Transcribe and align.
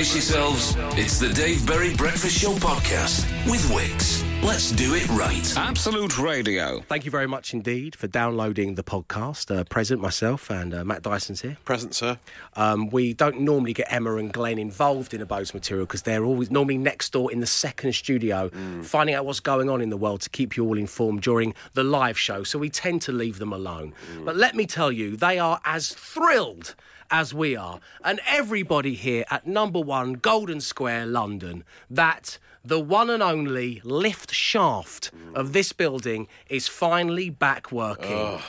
Brace 0.00 0.14
yourselves. 0.14 0.76
It's 0.98 1.18
the 1.18 1.28
Dave 1.28 1.66
Berry 1.66 1.94
Breakfast 1.94 2.38
Show 2.38 2.54
podcast 2.54 3.26
with 3.44 3.70
Wix. 3.70 4.29
Let's 4.42 4.72
do 4.72 4.94
it 4.94 5.06
right. 5.10 5.54
Absolute 5.58 6.18
Radio. 6.18 6.80
Thank 6.88 7.04
you 7.04 7.10
very 7.10 7.26
much 7.26 7.52
indeed 7.52 7.94
for 7.94 8.06
downloading 8.06 8.74
the 8.74 8.82
podcast. 8.82 9.54
Uh, 9.54 9.64
present 9.64 10.00
myself 10.00 10.50
and 10.50 10.72
uh, 10.72 10.82
Matt 10.82 11.02
Dyson's 11.02 11.42
here. 11.42 11.58
Present, 11.66 11.94
sir. 11.94 12.18
Um, 12.56 12.88
we 12.88 13.12
don't 13.12 13.40
normally 13.40 13.74
get 13.74 13.92
Emma 13.92 14.16
and 14.16 14.32
Glenn 14.32 14.58
involved 14.58 15.12
in 15.12 15.20
a 15.20 15.26
Bose 15.26 15.52
material 15.52 15.84
because 15.84 16.02
they're 16.02 16.24
always 16.24 16.50
normally 16.50 16.78
next 16.78 17.12
door 17.12 17.30
in 17.30 17.40
the 17.40 17.46
second 17.46 17.92
studio, 17.94 18.48
finding 18.82 19.14
out 19.14 19.26
what's 19.26 19.40
going 19.40 19.68
on 19.68 19.82
in 19.82 19.90
the 19.90 19.96
world 19.98 20.22
to 20.22 20.30
keep 20.30 20.56
you 20.56 20.64
all 20.64 20.78
informed 20.78 21.20
during 21.20 21.54
the 21.74 21.84
live 21.84 22.18
show. 22.18 22.42
So 22.42 22.58
we 22.58 22.70
tend 22.70 23.02
to 23.02 23.12
leave 23.12 23.38
them 23.38 23.52
alone. 23.52 23.92
But 24.24 24.36
let 24.36 24.54
me 24.56 24.64
tell 24.66 24.90
you, 24.90 25.16
they 25.16 25.38
are 25.38 25.60
as 25.66 25.90
thrilled 25.92 26.74
as 27.10 27.34
we 27.34 27.56
are, 27.56 27.80
and 28.04 28.20
everybody 28.26 28.94
here 28.94 29.24
at 29.30 29.44
number 29.46 29.80
one 29.80 30.12
Golden 30.14 30.60
Square, 30.60 31.06
London, 31.06 31.64
that 31.90 32.38
the 32.64 32.80
one 32.80 33.10
and 33.10 33.22
only 33.22 33.80
lift 33.84 34.32
shaft 34.32 35.10
of 35.34 35.52
this 35.52 35.72
building 35.72 36.28
is 36.48 36.68
finally 36.68 37.30
back 37.30 37.72
working. 37.72 38.40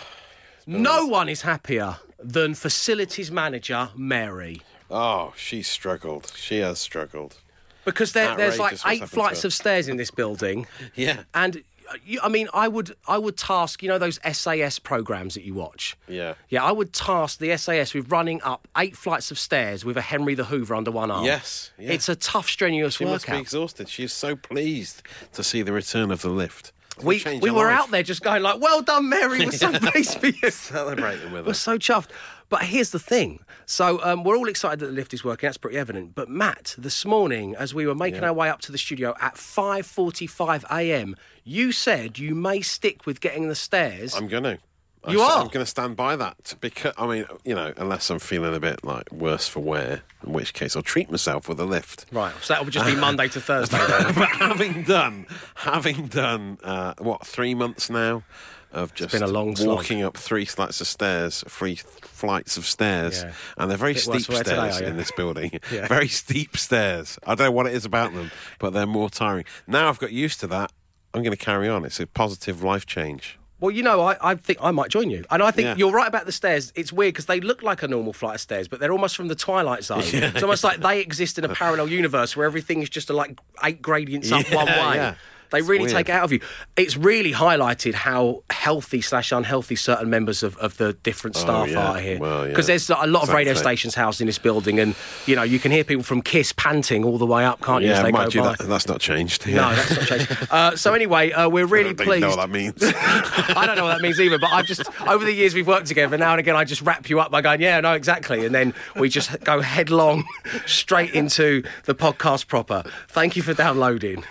No 0.68 1.06
one 1.06 1.30
is 1.30 1.42
happier 1.42 1.98
than 2.20 2.54
facilities 2.54 3.32
manager 3.32 3.90
Mary. 3.96 4.62
Oh, 4.90 5.34
she 5.36 5.62
struggled. 5.62 6.34
She 6.36 6.60
has 6.60 6.80
struggled. 6.80 7.38
Because 7.86 8.14
there, 8.14 8.36
there's 8.36 8.60
like 8.60 8.78
eight 8.86 9.08
flights 9.10 9.44
of 9.44 9.54
stairs 9.54 9.88
in 9.88 9.98
this 9.98 10.12
building. 10.12 10.68
Yeah. 10.96 11.24
And 11.34 11.64
Uh, 11.91 12.18
I 12.23 12.30
mean, 12.30 12.48
I 12.54 12.68
would, 12.68 12.95
I 13.08 13.18
would 13.18 13.38
task, 13.38 13.81
you 13.84 13.90
know, 13.90 13.98
those 13.98 14.20
SAS 14.32 14.80
programs 14.80 15.34
that 15.34 15.44
you 15.44 15.54
watch. 15.54 15.98
Yeah. 16.08 16.36
Yeah, 16.49 16.63
I 16.63 16.72
would 16.72 16.94
task 16.94 17.40
the 17.40 17.55
SAS 17.58 17.94
with 17.94 18.12
running 18.12 18.41
up 18.44 18.68
eight 18.77 18.95
flights 18.95 19.32
of 19.32 19.38
stairs 19.40 19.84
with 19.84 19.98
a 19.98 20.02
Henry 20.02 20.35
the 20.35 20.46
Hoover 20.46 20.76
under 20.76 20.91
one 20.91 21.12
arm. 21.12 21.26
Yes, 21.26 21.72
yeah. 21.77 21.91
It's 21.91 22.09
a 22.09 22.16
tough, 22.16 22.49
strenuous 22.49 22.96
She 22.96 23.05
must 23.05 23.26
be 23.26 23.32
workout. 23.32 23.41
exhausted. 23.41 23.90
She 23.90 24.04
is 24.04 24.13
so 24.13 24.35
pleased 24.35 25.04
to 25.34 25.43
see 25.43 25.62
the 25.62 25.74
return 25.74 26.12
of 26.12 26.21
the 26.21 26.29
lift. 26.29 26.71
We, 27.02 27.24
we 27.42 27.52
were 27.52 27.66
life. 27.66 27.80
out 27.80 27.92
there 27.92 28.04
just 28.04 28.22
going 28.22 28.44
like, 28.44 28.62
"Well 28.62 28.82
done, 28.82 29.10
Mary. 29.10 29.46
We're 29.46 29.52
so 29.52 29.72
pleased 29.80 30.20
for 30.20 30.28
you." 30.28 30.52
Celebrating 30.52 31.32
with 31.32 31.46
We're 31.48 31.54
so 31.54 31.78
chuffed. 31.78 32.10
But 32.50 32.64
here's 32.64 32.90
the 32.90 33.00
thing. 33.00 33.46
So 33.66 34.04
um, 34.04 34.26
we're 34.26 34.36
all 34.36 34.50
excited 34.50 34.80
that 34.80 34.88
the 34.88 34.92
lift 34.92 35.14
is 35.14 35.24
working. 35.24 35.48
That's 35.48 35.58
pretty 35.58 35.78
evident. 35.78 36.16
But 36.16 36.28
Matt, 36.28 36.76
this 36.78 37.06
morning, 37.06 37.56
as 37.56 37.74
we 37.74 37.88
were 37.88 37.96
making 37.96 38.26
our 38.26 38.34
way 38.34 38.50
up 38.50 38.60
to 38.62 38.74
the 38.74 38.78
studio 38.78 39.16
at 39.22 39.36
5:45 39.36 40.66
a.m., 40.70 41.16
you 41.46 41.72
said 41.72 42.20
you 42.20 42.36
may 42.36 42.62
stick 42.62 43.06
with 43.06 43.22
getting 43.22 43.48
the 43.48 43.56
stairs. 43.56 44.16
I'm 44.16 44.28
going 44.28 44.44
to. 44.44 44.60
You 45.07 45.21
I, 45.21 45.26
are? 45.26 45.41
I'm 45.41 45.48
going 45.48 45.63
to 45.63 45.70
stand 45.70 45.96
by 45.96 46.16
that 46.16 46.54
because 46.62 46.94
I 46.98 47.07
mean, 47.07 47.26
you 47.44 47.55
know, 47.55 47.74
unless 47.77 48.10
I'm 48.10 48.20
feeling 48.20 48.54
a 48.54 48.60
bit 48.60 48.84
like 48.84 49.12
worse 49.12 49.48
for 49.48 49.60
wear, 49.62 50.02
in 50.26 50.32
which 50.34 50.54
case 50.54 50.76
I'll 50.76 50.84
treat 50.84 51.10
myself 51.10 51.49
with 51.49 51.60
a 51.60 51.66
lift. 51.66 52.05
right. 52.12 52.34
So 52.41 52.54
that 52.54 52.63
will 52.63 52.71
just 52.71 52.85
be 52.85 52.96
Monday 52.96 53.27
to 53.29 53.41
Thursday. 53.49 53.77
But 53.79 54.29
having 54.29 54.84
done, 54.84 55.26
having 55.55 56.07
done, 56.07 56.60
uh, 56.63 56.94
what 56.99 57.26
three 57.26 57.55
months 57.55 57.90
now 57.90 58.24
of 58.72 58.94
just 58.94 59.12
been 59.12 59.24
a 59.24 59.27
long 59.27 59.55
slog. 59.55 59.77
walking 59.77 60.02
up 60.04 60.16
three 60.16 60.46
flights 60.46 60.79
of 60.79 60.88
stairs, 60.88 61.44
three 61.49 61.76
flights 61.76 62.55
of 62.55 62.66
stairs, 62.66 63.24
Yeah. 63.24 63.34
and 63.57 63.70
they're 63.70 63.77
very 63.77 63.96
steep 63.96 64.29
wear 64.29 64.44
today, 64.44 64.72
stairs 64.72 64.79
in 64.81 64.97
this 64.97 65.12
building. 65.12 65.59
Yeah. 65.72 65.88
Very 65.88 66.07
steep 66.07 66.56
stairs. 66.56 67.19
I 67.25 67.35
don't 67.35 67.47
know 67.47 67.52
what 67.52 67.66
it 67.68 67.74
is 67.74 67.84
about 67.85 68.13
them, 68.13 68.31
but 68.59 68.72
they're 68.72 68.85
more 68.85 69.09
tiring. 69.09 69.44
Now 69.68 69.90
I've 69.90 70.00
got 70.00 70.12
used 70.13 70.40
to 70.41 70.47
that. 70.47 70.72
I'm 71.13 71.22
going 71.24 71.35
to 71.35 71.44
carry 71.44 71.68
on. 71.68 71.84
It's 71.84 72.00
a 72.00 72.07
positive 72.07 72.63
life 72.63 72.85
change. 72.85 73.38
Well, 73.62 73.72
you 73.72 73.84
know, 73.84 74.01
I, 74.01 74.17
I 74.31 74.35
think 74.35 74.57
I 74.62 74.72
might 74.72 74.90
join 74.90 75.09
you. 75.09 75.23
And 75.31 75.41
I 75.41 75.51
think 75.51 75.66
Yeah. 75.67 75.75
you're 75.78 75.91
right 75.94 76.07
about 76.07 76.25
the 76.25 76.31
stairs. 76.34 76.73
It's 76.75 76.91
weird 76.91 77.13
because 77.13 77.28
they 77.28 77.40
look 77.40 77.62
like 77.63 77.84
a 77.84 77.88
normal 77.88 78.12
flight 78.12 78.35
of 78.35 78.41
stairs, 78.41 78.67
but 78.67 78.79
they're 78.81 78.91
almost 78.91 79.16
from 79.16 79.28
the 79.29 79.35
Twilight 79.35 79.84
Zone. 79.84 80.01
It's 80.12 80.41
almost 80.44 80.63
like 80.63 80.79
they 80.81 81.00
exist 81.00 81.38
in 81.38 81.45
a 81.45 81.50
parallel 81.50 81.88
universe 81.88 82.35
where 82.35 82.45
everything 82.45 82.81
is 82.81 82.89
just 82.89 83.09
a, 83.09 83.13
like 83.13 83.39
eight 83.63 83.81
gradients 83.81 84.31
up 84.31 84.44
Yeah, 84.50 84.56
one 84.56 84.66
way. 84.66 85.16
They 85.52 85.59
It's 85.59 85.68
really 85.68 85.84
weird. 85.84 85.91
take 85.96 86.09
it 86.09 86.13
out 86.13 86.24
of 86.24 86.31
you. 86.31 86.40
It's 86.75 86.97
really 86.97 87.34
highlighted 87.34 87.94
how 87.94 88.44
healthy 88.50 89.01
slash 89.01 89.31
unhealthy 89.31 89.75
certain 89.75 90.09
members 90.09 90.44
of, 90.44 90.57
of 90.57 90.78
the 90.78 90.94
different 90.94 91.35
staff 91.35 91.67
Oh, 91.69 91.72
yeah. 91.72 91.91
are 91.91 92.00
here. 92.00 92.19
Well, 92.19 92.44
yeah. 92.44 92.50
Because 92.50 92.67
there's 92.67 92.89
a 92.89 93.06
lot 93.07 93.23
of 93.23 93.29
radio 93.29 93.53
stations 93.53 93.94
housed 93.95 94.22
in 94.22 94.28
this 94.28 94.38
building, 94.39 94.79
and 94.79 94.95
you 95.25 95.35
know 95.35 95.44
you 95.44 95.59
can 95.59 95.72
hear 95.72 95.84
people 95.84 96.03
from 96.03 96.22
Kiss 96.22 96.51
panting 96.53 97.03
all 97.03 97.17
the 97.17 97.25
way 97.25 97.45
up, 97.45 97.62
can't 97.62 97.84
you? 97.84 97.89
Yeah, 97.89 98.01
they 98.01 98.12
mind 98.12 98.34
you, 98.34 98.41
that, 98.44 98.59
that's 98.59 98.88
not 98.88 99.00
changed. 99.00 99.45
No, 99.47 99.73
that's 99.75 99.91
not 99.97 100.07
changed. 100.07 100.47
Uh, 100.50 100.75
so 100.75 100.94
anyway, 101.01 101.31
uh, 101.31 101.50
we're 101.50 101.66
I 101.68 101.69
really 101.69 101.94
don't 101.94 102.06
pleased. 102.07 102.22
know 102.22 102.29
what 102.29 102.38
that 102.38 102.50
means. 102.50 102.73
I 102.81 103.63
don't 103.66 103.75
know 103.75 103.83
what 103.85 103.95
that 103.97 104.01
means 104.01 104.19
either, 104.19 104.39
but 104.39 104.51
I've 104.51 104.66
just 104.66 104.83
over 105.01 105.23
the 105.25 105.33
years 105.33 105.53
we've 105.53 105.68
worked 105.68 105.88
together. 105.88 106.18
Now 106.18 106.31
and 106.31 106.39
again, 106.39 106.56
I 106.56 106.63
just 106.63 106.81
wrap 106.81 107.09
you 107.09 107.19
up 107.19 107.29
by 107.29 107.41
going, 107.41 107.62
"Yeah, 107.62 107.79
no, 107.81 107.94
exactly," 107.94 108.45
and 108.45 108.56
then 108.56 108.73
we 108.95 109.09
just 109.09 109.38
go 109.44 109.62
headlong 109.62 110.23
straight 110.66 111.12
into 111.13 111.63
the 111.85 111.94
podcast 111.95 112.47
proper. 112.47 112.83
Thank 113.09 113.35
you 113.35 113.41
for 113.44 113.53
downloading. 113.53 114.23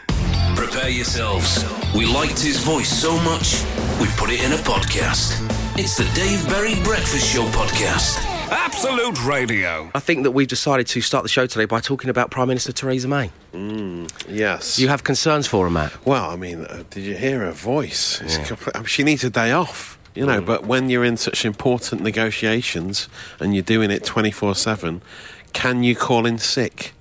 Prepare 0.70 0.90
yourselves. 0.90 1.64
We 1.96 2.06
liked 2.06 2.38
his 2.38 2.62
voice 2.62 2.88
so 2.88 3.16
much, 3.22 3.64
we 4.00 4.06
put 4.16 4.30
it 4.30 4.40
in 4.44 4.52
a 4.52 4.56
podcast. 4.62 5.34
It's 5.76 5.96
the 5.96 6.04
Dave 6.14 6.46
Berry 6.48 6.80
Breakfast 6.84 7.26
Show 7.28 7.44
podcast. 7.46 8.24
Absolute 8.52 9.24
Radio. 9.24 9.90
I 9.96 9.98
think 9.98 10.22
that 10.22 10.30
we've 10.30 10.46
decided 10.46 10.86
to 10.86 11.00
start 11.00 11.24
the 11.24 11.28
show 11.28 11.46
today 11.46 11.64
by 11.64 11.80
talking 11.80 12.08
about 12.08 12.30
Prime 12.30 12.46
Minister 12.46 12.70
Theresa 12.70 13.08
May. 13.08 13.32
yes. 14.28 14.78
You 14.78 14.86
have 14.86 15.02
concerns 15.02 15.48
for 15.48 15.64
her, 15.64 15.70
Matt? 15.70 16.06
Well, 16.06 16.30
I 16.30 16.36
mean, 16.36 16.64
uh, 16.64 16.84
did 16.88 17.02
you 17.02 17.16
hear 17.16 17.40
her 17.40 17.50
voice? 17.50 18.20
It's 18.20 18.38
compl- 18.38 18.70
I 18.76 18.78
mean, 18.78 18.86
she 18.86 19.02
needs 19.02 19.24
a 19.24 19.30
day 19.30 19.50
off, 19.50 19.98
you 20.14 20.24
know. 20.24 20.40
But 20.40 20.66
when 20.66 20.88
you're 20.88 21.04
in 21.04 21.16
such 21.16 21.44
important 21.44 22.02
negotiations 22.02 23.08
and 23.40 23.56
you're 23.56 23.64
doing 23.64 23.90
it 23.90 24.04
24 24.04 24.54
7, 24.54 25.02
can 25.52 25.82
you 25.82 25.96
call 25.96 26.26
in 26.26 26.38
sick? 26.38 26.92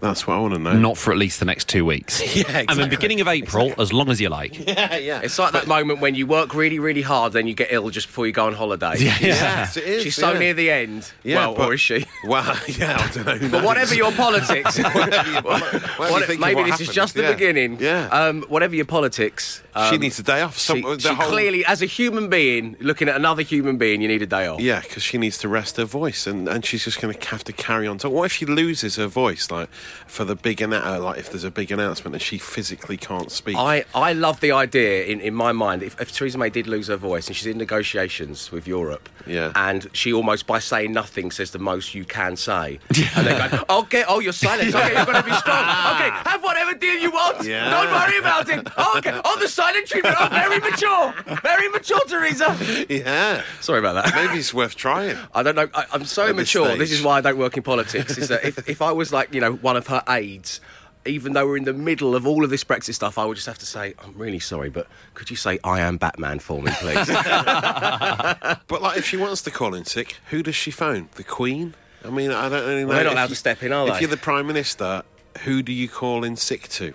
That's 0.00 0.26
what 0.26 0.34
I 0.34 0.40
want 0.40 0.52
to 0.52 0.58
know. 0.60 0.74
Not 0.78 0.98
for 0.98 1.12
at 1.12 1.18
least 1.18 1.38
the 1.38 1.46
next 1.46 1.66
two 1.68 1.84
weeks. 1.86 2.20
Yeah, 2.36 2.40
exactly. 2.42 2.50
And 2.50 2.68
then 2.68 2.76
exactly. 2.76 2.96
beginning 2.96 3.20
of 3.22 3.28
April, 3.28 3.72
as 3.78 3.92
long 3.92 4.10
as 4.10 4.20
you 4.20 4.28
like. 4.28 4.58
Yeah, 4.68 4.96
yeah. 4.96 5.20
It's 5.22 5.38
like 5.38 5.52
that 5.52 5.66
moment 5.66 6.00
when 6.00 6.14
you 6.14 6.26
work 6.26 6.54
really, 6.54 6.78
really 6.78 7.00
hard, 7.02 7.32
then 7.32 7.46
you 7.46 7.54
get 7.54 7.68
ill 7.70 7.88
just 7.90 8.08
before 8.08 8.26
you 8.26 8.32
go 8.32 8.46
on 8.46 8.52
holiday. 8.54 8.94
Yes, 8.98 9.76
it 9.78 9.84
is, 9.84 10.02
She's 10.02 10.16
so 10.16 10.32
yeah. 10.32 10.38
near 10.38 10.54
the 10.54 10.70
end. 10.70 11.10
Yeah, 11.22 11.36
well, 11.46 11.54
but- 11.54 11.68
or 11.68 11.74
is 11.74 11.80
she? 11.80 12.04
Well, 12.24 12.56
yeah, 12.68 12.96
I 12.98 13.10
don't 13.12 13.26
know. 13.42 13.48
But 13.50 13.64
whatever 13.64 13.94
your 13.94 14.12
politics, 14.12 14.78
Whatever 14.78 15.30
you 15.30 15.40
What- 15.42 16.38
maybe 16.38 16.54
what 16.62 16.66
this 16.70 16.80
is 16.80 16.88
just 16.94 17.14
the 17.14 17.22
Yeah. 17.22 17.32
beginning. 17.32 17.78
Yeah. 17.80 18.08
Um, 18.08 18.42
whatever 18.48 18.74
your 18.74 18.84
politics, 18.86 19.62
she 19.74 19.94
um, 19.96 20.00
needs 20.00 20.18
a 20.18 20.22
day 20.22 20.40
off. 20.40 20.58
So 20.58 20.74
she, 20.76 20.82
the 20.82 20.98
she 21.00 21.08
whole- 21.08 21.28
clearly, 21.30 21.64
as 21.66 21.82
a 21.82 21.86
human 21.86 22.28
being, 22.28 22.76
looking 22.80 23.08
at 23.08 23.16
another 23.16 23.42
human 23.42 23.76
being, 23.76 24.00
you 24.00 24.08
need 24.08 24.22
a 24.22 24.26
day 24.26 24.46
off. 24.46 24.60
Yeah, 24.60 24.80
because 24.80 25.02
she 25.02 25.18
needs 25.18 25.36
to 25.38 25.48
rest 25.48 25.76
her 25.78 25.84
voice, 25.84 26.26
and, 26.26 26.48
and 26.48 26.64
she's 26.64 26.84
just 26.84 27.00
going 27.00 27.14
to 27.14 27.28
have 27.28 27.44
to 27.44 27.52
carry 27.52 27.86
on. 27.86 27.98
So, 27.98 28.08
what 28.10 28.24
if 28.24 28.32
she 28.32 28.46
loses 28.46 28.96
her 28.96 29.06
voice, 29.06 29.50
like 29.50 29.68
for 30.06 30.24
the 30.24 30.36
big 30.36 30.58
annou- 30.58 30.84
uh, 30.84 31.00
like 31.02 31.18
if 31.18 31.30
there's 31.30 31.44
a 31.44 31.50
big 31.50 31.72
announcement 31.72 32.14
and 32.14 32.22
she 32.22 32.38
physically 32.38 32.96
can't 32.96 33.30
speak? 33.32 33.56
I, 33.56 33.84
I 33.94 34.12
love 34.12 34.40
the 34.40 34.52
idea 34.52 35.04
in, 35.04 35.20
in 35.20 35.34
my 35.34 35.52
mind 35.52 35.82
if, 35.82 36.00
if 36.00 36.12
Theresa 36.12 36.38
May 36.38 36.50
did 36.50 36.66
lose 36.66 36.86
her 36.88 36.96
voice 36.96 37.26
and 37.26 37.36
she's 37.36 37.46
in 37.46 37.58
negotiations 37.58 38.50
with 38.52 38.66
Europe 38.66 39.08
Yeah. 39.26 39.52
and 39.54 39.88
she 39.92 40.12
almost 40.12 40.46
by 40.46 40.58
saying 40.58 40.92
nothing 40.92 41.30
says 41.30 41.50
the 41.50 41.58
most 41.58 41.94
you 41.94 42.04
can 42.04 42.36
say 42.36 42.78
and 43.16 43.26
they 43.26 43.36
go 43.48 43.64
okay 43.80 44.04
oh 44.08 44.20
you're 44.20 44.32
silent 44.32 44.74
okay 44.74 44.94
you're 44.94 45.04
going 45.04 45.16
to 45.22 45.28
be 45.28 45.34
strong 45.36 45.62
okay 45.94 46.10
have 46.30 46.42
whatever 46.42 46.74
deal 46.74 46.94
you 46.98 47.10
want 47.10 47.44
Yeah. 47.46 47.70
don't 47.70 47.90
worry 47.92 48.18
about 48.18 48.48
it 48.48 48.66
oh, 48.76 48.94
okay 48.98 49.20
oh 49.24 49.38
the 49.40 49.48
silent 49.64 49.86
treatment 49.86 50.16
oh 50.18 50.28
very 50.28 50.58
mature 50.60 51.14
very 51.42 51.68
mature 51.68 52.00
Theresa 52.06 52.56
yeah, 52.88 53.42
sorry 53.60 53.78
about 53.80 53.94
that 54.04 54.14
maybe 54.14 54.38
it's 54.38 54.52
worth 54.54 54.74
trying. 54.76 55.16
I 55.34 55.42
don't 55.42 55.54
know. 55.54 55.68
I, 55.74 55.86
I'm 55.92 56.04
so 56.04 56.28
At 56.28 56.36
this. 56.36 56.52
This, 56.52 56.92
is 56.92 57.02
why 57.02 57.18
I 57.18 57.20
don't 57.20 57.38
work 57.38 57.56
in 57.56 57.62
politics. 57.62 58.18
Is 58.18 58.28
that 58.28 58.44
if, 58.44 58.68
if 58.68 58.82
I 58.82 58.92
was 58.92 59.12
like, 59.12 59.32
you 59.32 59.40
know, 59.40 59.52
one 59.54 59.76
of 59.76 59.86
her 59.88 60.02
aides, 60.08 60.60
even 61.06 61.32
though 61.32 61.46
we're 61.46 61.56
in 61.56 61.64
the 61.64 61.72
middle 61.72 62.14
of 62.14 62.26
all 62.26 62.44
of 62.44 62.50
this 62.50 62.64
Brexit 62.64 62.94
stuff, 62.94 63.18
I 63.18 63.24
would 63.24 63.34
just 63.36 63.46
have 63.46 63.58
to 63.58 63.66
say, 63.66 63.94
I'm 64.04 64.14
really 64.16 64.38
sorry, 64.38 64.70
but 64.70 64.86
could 65.14 65.30
you 65.30 65.36
say 65.36 65.58
I 65.64 65.80
am 65.80 65.96
Batman 65.96 66.38
for 66.38 66.62
me, 66.62 66.70
please? 66.80 67.08
But 68.66 68.82
like, 68.82 68.98
if 68.98 69.06
she 69.06 69.16
wants 69.16 69.42
to 69.42 69.50
call 69.50 69.74
in 69.74 69.84
sick, 69.84 70.16
who 70.30 70.42
does 70.42 70.56
she 70.56 70.70
phone? 70.70 71.08
The 71.14 71.24
Queen? 71.24 71.74
I 72.04 72.10
mean, 72.10 72.30
I 72.30 72.48
don't 72.48 72.66
really 72.66 72.82
know. 72.82 72.88
Well, 72.88 72.96
they're 72.96 73.04
not 73.04 73.12
If 73.12 73.16
allowed 73.16 73.22
you- 73.24 73.28
to 73.30 73.36
step 73.36 73.62
in, 73.62 73.72
are 73.72 73.88
If 73.88 73.94
they? 73.94 74.00
you're 74.00 74.10
the 74.10 74.16
prime 74.16 74.46
minister, 74.46 75.02
who 75.44 75.62
do 75.62 75.72
you 75.72 75.88
call 75.88 76.24
in 76.24 76.36
sick 76.36 76.68
to? 76.70 76.94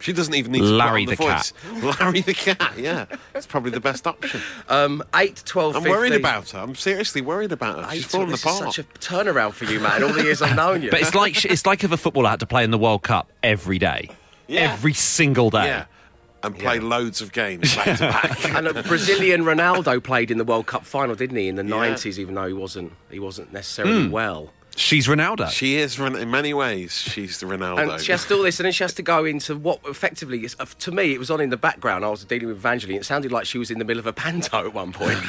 She 0.00 0.12
doesn't 0.12 0.34
even 0.34 0.52
need 0.52 0.60
to 0.60 0.64
Larry 0.64 1.06
put 1.06 1.20
on 1.20 1.26
the 1.26 1.82
voice. 1.82 1.98
Larry 2.00 2.20
the 2.20 2.34
cat. 2.34 2.72
Yeah, 2.78 3.06
it's 3.34 3.46
probably 3.46 3.70
the 3.70 3.80
best 3.80 4.06
option. 4.06 4.40
um, 4.68 5.02
8, 5.14 5.42
12, 5.44 5.76
I'm 5.76 5.82
15. 5.82 5.96
worried 5.98 6.12
about 6.14 6.50
her. 6.50 6.58
I'm 6.60 6.74
seriously 6.74 7.20
worried 7.20 7.52
about 7.52 7.84
her. 7.84 7.90
She's 7.94 8.04
Eight, 8.04 8.10
falling 8.10 8.28
this 8.30 8.42
apart. 8.42 8.72
Such 8.74 8.78
a 8.78 8.84
turnaround 8.98 9.52
for 9.52 9.64
you, 9.64 9.80
man. 9.80 10.02
All 10.02 10.12
the 10.12 10.22
years 10.22 10.40
I've 10.42 10.56
known 10.56 10.82
you. 10.82 10.90
But 10.90 11.00
it's 11.00 11.14
like 11.14 11.44
it's 11.44 11.66
like 11.66 11.82
if 11.84 11.92
a 11.92 11.96
footballer 11.96 12.28
had 12.30 12.40
to 12.40 12.46
play 12.46 12.64
in 12.64 12.70
the 12.70 12.78
World 12.78 13.02
Cup 13.02 13.30
every 13.42 13.78
day, 13.78 14.10
Yeah. 14.46 14.72
every 14.72 14.94
single 14.94 15.50
day. 15.50 15.64
Yeah. 15.66 15.84
And 16.40 16.56
play 16.56 16.78
loads 16.78 17.20
of 17.20 17.32
games 17.32 17.74
back 17.74 17.98
to 17.98 18.04
back. 18.04 18.44
and 18.54 18.68
a 18.68 18.82
Brazilian 18.84 19.42
Ronaldo 19.42 20.00
played 20.02 20.30
in 20.30 20.38
the 20.38 20.44
World 20.44 20.66
Cup 20.66 20.84
final, 20.86 21.16
didn't 21.16 21.36
he, 21.36 21.48
in 21.48 21.56
the 21.56 21.64
90s, 21.64 22.16
even 22.16 22.36
though 22.36 22.46
he 22.46 22.52
wasn't 22.52 22.92
he 23.10 23.18
wasn't 23.18 23.52
necessarily 23.52 24.06
well. 24.08 24.52
She's 24.78 25.08
Ronaldo. 25.08 25.50
She 25.50 25.74
is 25.76 25.98
in 25.98 26.30
many 26.30 26.54
ways. 26.54 26.92
She's 26.92 27.40
the 27.40 27.46
Ronaldo. 27.46 27.94
And 27.94 28.00
she 28.00 28.12
has 28.12 28.22
to 28.22 28.28
do 28.28 28.36
all 28.36 28.42
this, 28.44 28.60
and 28.60 28.64
then 28.64 28.72
she 28.72 28.84
has 28.84 28.94
to 28.94 29.02
go 29.02 29.24
into 29.24 29.56
what 29.56 29.80
effectively 29.84 30.44
is, 30.44 30.54
uh, 30.60 30.66
to 30.78 30.92
me, 30.92 31.12
it 31.12 31.18
was 31.18 31.32
on 31.32 31.40
in 31.40 31.50
the 31.50 31.56
background. 31.56 32.04
I 32.04 32.10
was 32.10 32.24
dealing 32.24 32.46
with 32.46 32.58
Evangeline. 32.58 32.98
It 32.98 33.04
sounded 33.04 33.32
like 33.32 33.44
she 33.44 33.58
was 33.58 33.72
in 33.72 33.80
the 33.80 33.84
middle 33.84 33.98
of 33.98 34.06
a 34.06 34.12
panto 34.12 34.66
at 34.66 34.72
one 34.72 34.92
point. 34.92 35.18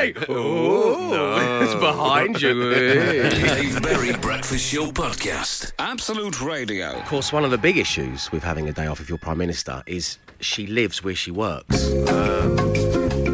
Hey! 0.00 0.14
It's 0.16 1.74
behind 1.74 2.40
you. 2.40 2.70
Dave 2.72 3.82
Berry 3.82 4.12
Breakfast 4.18 4.64
Show 4.64 4.90
Podcast. 4.92 5.72
Absolute 5.78 6.40
Radio. 6.40 6.92
Of 6.92 7.06
course, 7.06 7.32
one 7.32 7.44
of 7.44 7.50
the 7.50 7.58
big 7.58 7.76
issues 7.76 8.30
with 8.30 8.42
having 8.44 8.68
a 8.68 8.72
day 8.72 8.86
off 8.86 9.00
if 9.00 9.08
you're 9.08 9.18
Prime 9.18 9.38
Minister 9.38 9.82
is 9.86 10.18
she 10.40 10.66
lives 10.66 11.02
where 11.02 11.14
she 11.14 11.30
works. 11.30 11.76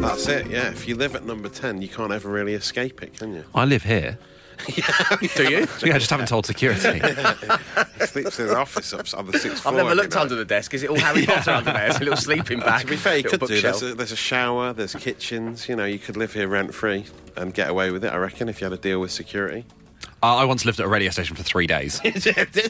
That's 0.07 0.27
it. 0.27 0.47
Yeah. 0.47 0.69
If 0.69 0.87
you 0.87 0.95
live 0.95 1.15
at 1.15 1.25
number 1.25 1.49
ten, 1.49 1.81
you 1.81 1.87
can't 1.89 2.11
ever 2.11 2.29
really 2.29 2.53
escape 2.53 3.03
it, 3.03 3.17
can 3.17 3.33
you? 3.33 3.43
I 3.53 3.65
live 3.65 3.83
here. 3.83 4.17
Do 5.35 5.43
you? 5.43 5.67
Yeah, 5.83 5.95
I 5.95 5.99
just 5.99 6.09
haven't 6.09 6.27
told 6.27 6.45
security. 6.45 6.99
He 7.99 8.05
sleeps 8.05 8.39
in 8.39 8.45
his 8.45 8.53
office 8.53 8.93
up 8.93 9.05
on 9.17 9.25
the 9.25 9.39
sixth 9.39 9.65
I've 9.65 9.73
never 9.73 9.89
every 9.89 10.03
looked 10.03 10.13
night. 10.13 10.21
under 10.21 10.35
the 10.35 10.45
desk. 10.45 10.73
Is 10.75 10.83
it 10.83 10.89
all 10.89 10.99
Harry 10.99 11.25
Potter 11.25 11.49
under 11.51 11.73
there? 11.73 11.87
It's 11.87 11.97
a 11.97 12.01
little 12.01 12.15
sleeping 12.15 12.59
bag. 12.59 12.81
To 12.81 12.87
be 12.87 12.95
fair, 12.95 13.17
you 13.17 13.23
could 13.23 13.39
do. 13.39 13.59
There's 13.59 13.81
a, 13.81 13.95
there's 13.95 14.11
a 14.11 14.15
shower, 14.15 14.71
there's 14.71 14.93
kitchens. 14.93 15.67
You 15.67 15.75
know, 15.75 15.85
you 15.85 15.97
could 15.97 16.15
live 16.15 16.33
here 16.33 16.47
rent 16.47 16.73
free 16.75 17.05
and 17.35 17.53
get 17.53 17.69
away 17.69 17.89
with 17.89 18.05
it. 18.05 18.13
I 18.13 18.17
reckon 18.17 18.49
if 18.49 18.61
you 18.61 18.65
had 18.65 18.73
a 18.73 18.77
deal 18.77 18.99
with 18.99 19.11
security. 19.11 19.65
Uh, 20.23 20.37
I 20.37 20.45
once 20.45 20.65
lived 20.65 20.79
at 20.79 20.85
a 20.87 20.89
radio 20.89 21.11
station 21.11 21.35
for 21.35 21.43
three 21.43 21.67
days. 21.67 21.99
Did 22.03 22.25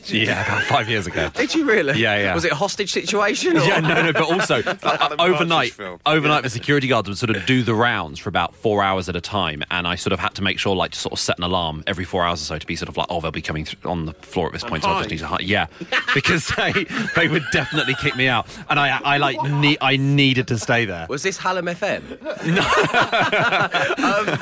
you? 0.09 0.21
Yeah, 0.25 0.45
about 0.45 0.63
five 0.63 0.89
years 0.89 1.07
ago. 1.07 1.29
Did 1.33 1.55
you 1.55 1.63
really? 1.65 1.97
Yeah, 1.97 2.17
yeah. 2.19 2.35
Was 2.35 2.43
it 2.43 2.51
a 2.51 2.55
hostage 2.55 2.91
situation? 2.91 3.55
Or? 3.55 3.61
Yeah, 3.63 3.79
no, 3.79 4.03
no, 4.03 4.11
but 4.11 4.23
also 4.29 4.55
uh, 4.65 4.75
Alan 4.99 5.21
overnight, 5.21 5.49
Partridge 5.49 5.73
film. 5.73 5.99
overnight 6.05 6.43
the 6.43 6.49
security 6.49 6.87
guards 6.89 7.07
would 7.07 7.17
sort 7.17 7.29
of 7.35 7.45
do 7.45 7.63
the 7.63 7.73
rounds 7.73 8.19
for 8.19 8.27
about 8.27 8.53
four 8.53 8.83
hours 8.83 9.07
at 9.07 9.15
a 9.15 9.21
time, 9.21 9.63
and 9.71 9.87
I 9.87 9.95
sort 9.95 10.11
of 10.11 10.19
had 10.19 10.35
to 10.35 10.41
make 10.43 10.59
sure, 10.59 10.75
like, 10.75 10.91
to 10.91 10.99
sort 10.99 11.13
of 11.13 11.19
set 11.19 11.37
an 11.37 11.45
alarm 11.45 11.85
every 11.87 12.03
four 12.03 12.25
hours 12.25 12.41
or 12.41 12.45
so 12.45 12.57
to 12.59 12.67
be 12.67 12.75
sort 12.75 12.89
of 12.89 12.97
like, 12.97 13.07
oh, 13.09 13.21
they'll 13.21 13.31
be 13.31 13.41
coming 13.41 13.63
th- 13.63 13.77
on 13.85 14.05
the 14.07 14.13
floor 14.13 14.47
at 14.47 14.51
this 14.53 14.63
point, 14.65 14.83
so 14.83 14.89
I 14.89 14.97
just 14.99 15.09
need 15.11 15.19
to 15.19 15.27
hide. 15.27 15.41
Yeah, 15.41 15.67
because 16.13 16.47
they 16.57 16.85
they 17.15 17.29
would 17.29 17.45
definitely 17.53 17.95
kick 17.95 18.17
me 18.17 18.27
out, 18.27 18.45
and 18.69 18.77
I 18.77 18.99
I 19.03 19.17
like 19.19 19.41
ne- 19.43 19.77
I 19.79 19.95
needed 19.95 20.49
to 20.49 20.57
stay 20.57 20.83
there. 20.83 21.07
Was 21.09 21.23
this 21.23 21.37
Hallam 21.37 21.65
FM? 21.67 22.03
No. 22.45 22.63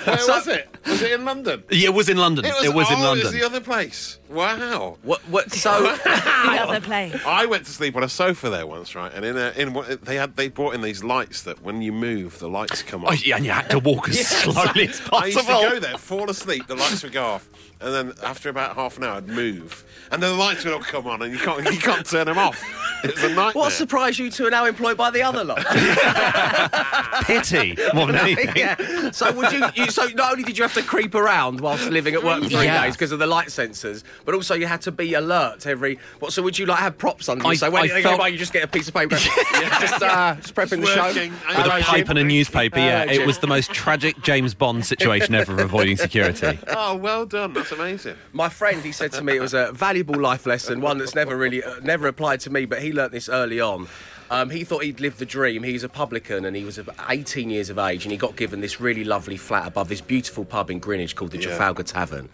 Where 0.06 0.18
So- 0.18 0.34
was 0.34 0.48
it? 0.48 0.75
Was 0.86 1.02
it 1.02 1.12
in 1.12 1.26
London? 1.26 1.64
Yeah, 1.70 1.88
it 1.88 1.94
was 1.94 2.10
in 2.10 2.18
London. 2.18 2.46
It 2.46 2.74
was, 2.74 2.88
oh, 2.90 2.94
in 2.94 3.02
London. 3.02 3.22
It 3.22 3.26
was 3.26 3.34
oh, 3.34 3.38
the 3.38 3.46
other 3.46 3.62
place. 3.62 4.20
Wow. 4.30 4.98
What? 5.04 5.22
What? 5.30 5.52
So 5.52 5.82
the 6.04 6.58
other 6.62 6.82
place. 6.82 7.16
I 7.26 7.46
went 7.46 7.66
to 7.66 7.72
sleep 7.72 7.96
on 7.96 8.04
a 8.04 8.10
sofa 8.10 8.50
there 8.50 8.68
once, 8.68 8.96
right? 8.96 9.12
And 9.14 9.26
in 9.26 9.38
a, 9.38 9.52
in 9.56 9.74
what 9.74 10.04
they 10.04 10.16
had, 10.16 10.36
they 10.36 10.48
brought 10.48 10.76
in 10.76 10.82
these 10.82 11.04
lights 11.04 11.44
that 11.44 11.62
when 11.62 11.82
you 11.82 11.92
move, 11.92 12.40
the 12.40 12.50
lights 12.50 12.84
come 12.84 13.04
oh, 13.04 13.08
on. 13.08 13.14
Oh, 13.14 13.18
yeah, 13.24 13.38
and 13.38 13.46
you 13.46 13.52
had 13.52 13.70
to 13.72 13.80
walk 13.80 14.10
as 14.10 14.28
slowly 14.28 14.88
as 14.88 15.02
I 15.12 15.28
used 15.28 15.40
to 15.40 15.46
go 15.46 15.80
there, 15.80 15.98
fall 15.98 16.30
asleep, 16.30 16.68
the 16.68 16.76
lights 16.76 17.04
would 17.04 17.14
go 17.14 17.26
off, 17.26 17.50
and 17.82 17.94
then 17.94 18.14
after 18.24 18.50
about 18.50 18.76
half 18.76 18.98
an 18.98 19.04
hour, 19.04 19.18
I'd 19.18 19.28
move, 19.28 19.84
and 20.12 20.22
then 20.22 20.32
the 20.32 20.38
lights 20.38 20.64
would 20.66 20.74
all 20.74 20.80
come 20.80 21.08
on, 21.08 21.22
and 21.22 21.34
you 21.34 21.40
can't 21.40 21.64
you 21.72 21.80
can't 21.80 22.06
turn 22.06 22.26
them 22.26 22.38
off. 22.38 22.64
It's 23.04 23.24
a 23.24 23.30
nightmare. 23.30 23.52
what 23.54 23.72
surprised 23.72 24.20
you 24.20 24.32
two 24.32 24.48
are 24.48 24.52
now 24.52 24.66
employed 24.66 24.98
by 24.98 25.12
the 25.12 25.22
other 25.22 25.44
lot? 25.44 25.58
Pity 27.26 27.78
more 27.94 28.08
than 28.08 28.16
anything. 28.16 28.56
yeah. 28.56 29.12
So 29.12 29.32
would 29.34 29.52
you, 29.52 29.66
you? 29.76 29.92
So 29.92 30.06
not 30.16 30.32
only 30.32 30.44
did 30.44 30.58
you 30.58 30.64
have 30.64 30.74
to 30.76 30.84
creep 30.84 31.16
around 31.16 31.60
whilst 31.60 31.90
living 31.90 32.14
at 32.14 32.24
work 32.24 32.44
for 32.44 32.50
three 32.50 32.64
Yeah. 32.66 32.84
days 32.86 32.94
because 32.96 33.12
of 33.12 33.20
the 33.20 33.28
light 33.28 33.48
sensors, 33.48 34.04
but 34.24 34.36
also 34.36 34.54
you 34.56 34.68
had 34.68 34.82
to 34.82 34.92
be 34.92 35.14
alert 35.16 35.66
every. 35.68 36.00
What? 36.20 36.32
So 36.34 36.42
would 36.44 36.58
you 36.60 36.66
like 36.66 36.80
have 36.80 36.98
props 36.98 37.28
under 37.28 37.44
you? 37.44 37.50
I- 37.52 37.56
so 37.56 37.70
when 37.72 37.84
I 37.84 37.88
they 37.88 38.04
felt- 38.04 38.20
by, 38.20 38.28
you 38.30 38.38
just 38.38 38.54
get 38.54 38.64
a 38.64 38.68
piece 38.68 38.88
of 38.88 38.94
paper. 38.94 39.16
just, 39.80 40.02
uh, 40.02 40.36
just 40.36 40.54
prepping 40.56 40.82
the 40.82 40.88
show. 40.88 41.08
With 41.08 41.18
a 41.18 41.30
Hello, 41.54 41.82
pipe 41.82 42.10
and 42.10 42.20
a 42.20 42.24
newspaper, 42.24 42.80
yeah. 42.80 43.04
It 43.12 43.26
was 43.26 43.40
the 43.40 43.48
most 43.48 43.72
tragic 43.74 44.22
James 44.22 44.54
Bond 44.54 44.86
situation 44.86 45.34
ever 45.36 45.54
of 45.54 45.60
avoiding 45.60 45.98
security. 45.98 46.60
Oh, 46.78 46.96
well 46.96 47.26
done. 47.26 47.54
That's 47.54 47.72
amazing. 47.72 48.16
My 48.34 48.50
friend, 48.50 48.82
he 48.84 48.92
said 48.92 49.12
to 49.14 49.24
me 49.24 49.36
it 49.38 49.40
was 49.42 49.54
a 49.54 49.72
valuable 49.72 50.20
life 50.20 50.46
lesson, 50.46 50.82
one 50.82 50.98
that's 50.98 51.16
never 51.16 51.36
really 51.38 51.64
uh, 51.64 51.80
never 51.82 52.08
applied 52.08 52.42
to 52.42 52.50
me, 52.50 52.66
but 52.66 52.82
he 52.82 52.92
learnt 52.92 53.12
this 53.12 53.30
early 53.30 53.60
on. 53.62 53.88
Um, 54.32 54.50
he 54.50 54.64
thought 54.64 54.84
he'd 54.84 55.00
lived 55.00 55.20
the 55.20 55.26
dream. 55.26 55.64
He 55.64 55.74
was 55.74 55.84
a 55.84 55.90
publican 55.90 56.46
and 56.46 56.56
he 56.56 56.64
was 56.64 56.80
18 57.10 57.50
years 57.50 57.70
of 57.70 57.78
age 57.78 58.06
and 58.06 58.12
he 58.12 58.18
got 58.18 58.36
given 58.36 58.62
this 58.62 58.80
really 58.82 59.04
lovely 59.04 59.38
flat 59.38 59.68
above 59.68 59.88
this 59.90 60.02
beautiful 60.02 60.46
pub 60.46 60.70
in 60.72 60.80
Greenwich 60.80 61.16
called 61.16 61.32
the 61.32 61.38
Yeah. 61.38 61.48
Trafalgar 61.48 61.84
Tavern. 61.84 62.30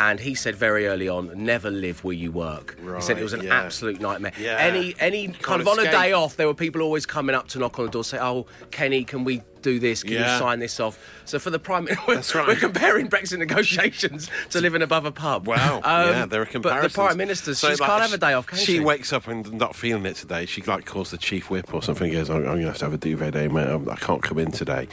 And 0.00 0.20
he 0.20 0.36
said 0.36 0.54
very 0.54 0.86
early 0.86 1.08
on, 1.08 1.32
never 1.34 1.70
live 1.72 2.04
where 2.04 2.14
you 2.14 2.30
work. 2.30 2.76
he 2.94 3.00
said 3.02 3.18
it 3.18 3.22
was 3.22 3.32
an 3.32 3.42
yeah. 3.42 3.60
absolute 3.60 4.00
nightmare. 4.00 4.30
Yeah. 4.38 4.56
Any 4.58 4.94
any 5.00 5.26
kind 5.26 5.60
of 5.60 5.66
on 5.66 5.80
a 5.80 5.90
day 5.90 6.12
off, 6.12 6.36
there 6.36 6.46
were 6.46 6.54
people 6.54 6.82
always 6.82 7.04
coming 7.04 7.34
up 7.34 7.48
to 7.48 7.58
knock 7.58 7.80
on 7.80 7.86
the 7.86 7.90
door, 7.90 8.04
say, 8.04 8.16
"Oh, 8.20 8.46
Kenny, 8.70 9.02
can 9.02 9.24
we 9.24 9.42
do 9.62 9.78
this? 9.78 10.02
Can 10.02 10.12
Yeah. 10.14 10.34
you 10.34 10.38
sign 10.40 10.58
this 10.58 10.80
off?" 10.80 10.98
So 11.24 11.38
for 11.38 11.50
the 11.50 11.58
prime, 11.58 11.86
we're, 12.08 12.14
That's 12.16 12.34
right. 12.34 12.46
we're 12.48 12.56
comparing 12.56 13.08
Brexit 13.08 13.38
negotiations 13.38 14.30
to 14.50 14.60
living 14.60 14.82
above 14.82 15.04
a 15.04 15.12
pub. 15.12 15.46
Wow. 15.46 15.76
Um, 15.84 16.08
yeah, 16.10 16.26
there 16.26 16.40
are 16.42 16.46
comparisons. 16.46 16.94
But 16.94 17.02
the 17.02 17.06
prime 17.08 17.16
minister, 17.18 17.54
So, 17.54 17.68
she 17.74 17.76
like, 17.80 17.88
can't 17.90 18.02
have 18.02 18.12
a 18.12 18.18
day 18.18 18.32
off, 18.32 18.46
can 18.46 18.58
she? 18.58 18.64
She 18.64 18.80
wakes 18.80 19.12
up 19.12 19.28
and 19.28 19.52
not 19.54 19.76
feeling 19.76 20.06
it 20.06 20.16
today. 20.16 20.46
She 20.46 20.62
like 20.62 20.86
calls 20.86 21.10
the 21.10 21.18
chief 21.18 21.50
whip 21.50 21.72
or 21.74 21.82
something. 21.82 22.10
Goes, 22.12 22.30
I'm, 22.30 22.36
I'm 22.38 22.42
going 22.44 22.60
to 22.62 22.66
have 22.68 22.78
to 22.78 22.84
have 22.86 22.94
a 22.94 22.98
duvet 22.98 23.34
day, 23.34 23.48
mate. 23.48 23.66
I'm- 23.68 23.86
can't 23.98 24.22
come 24.22 24.38
in 24.38 24.50
today. 24.52 24.88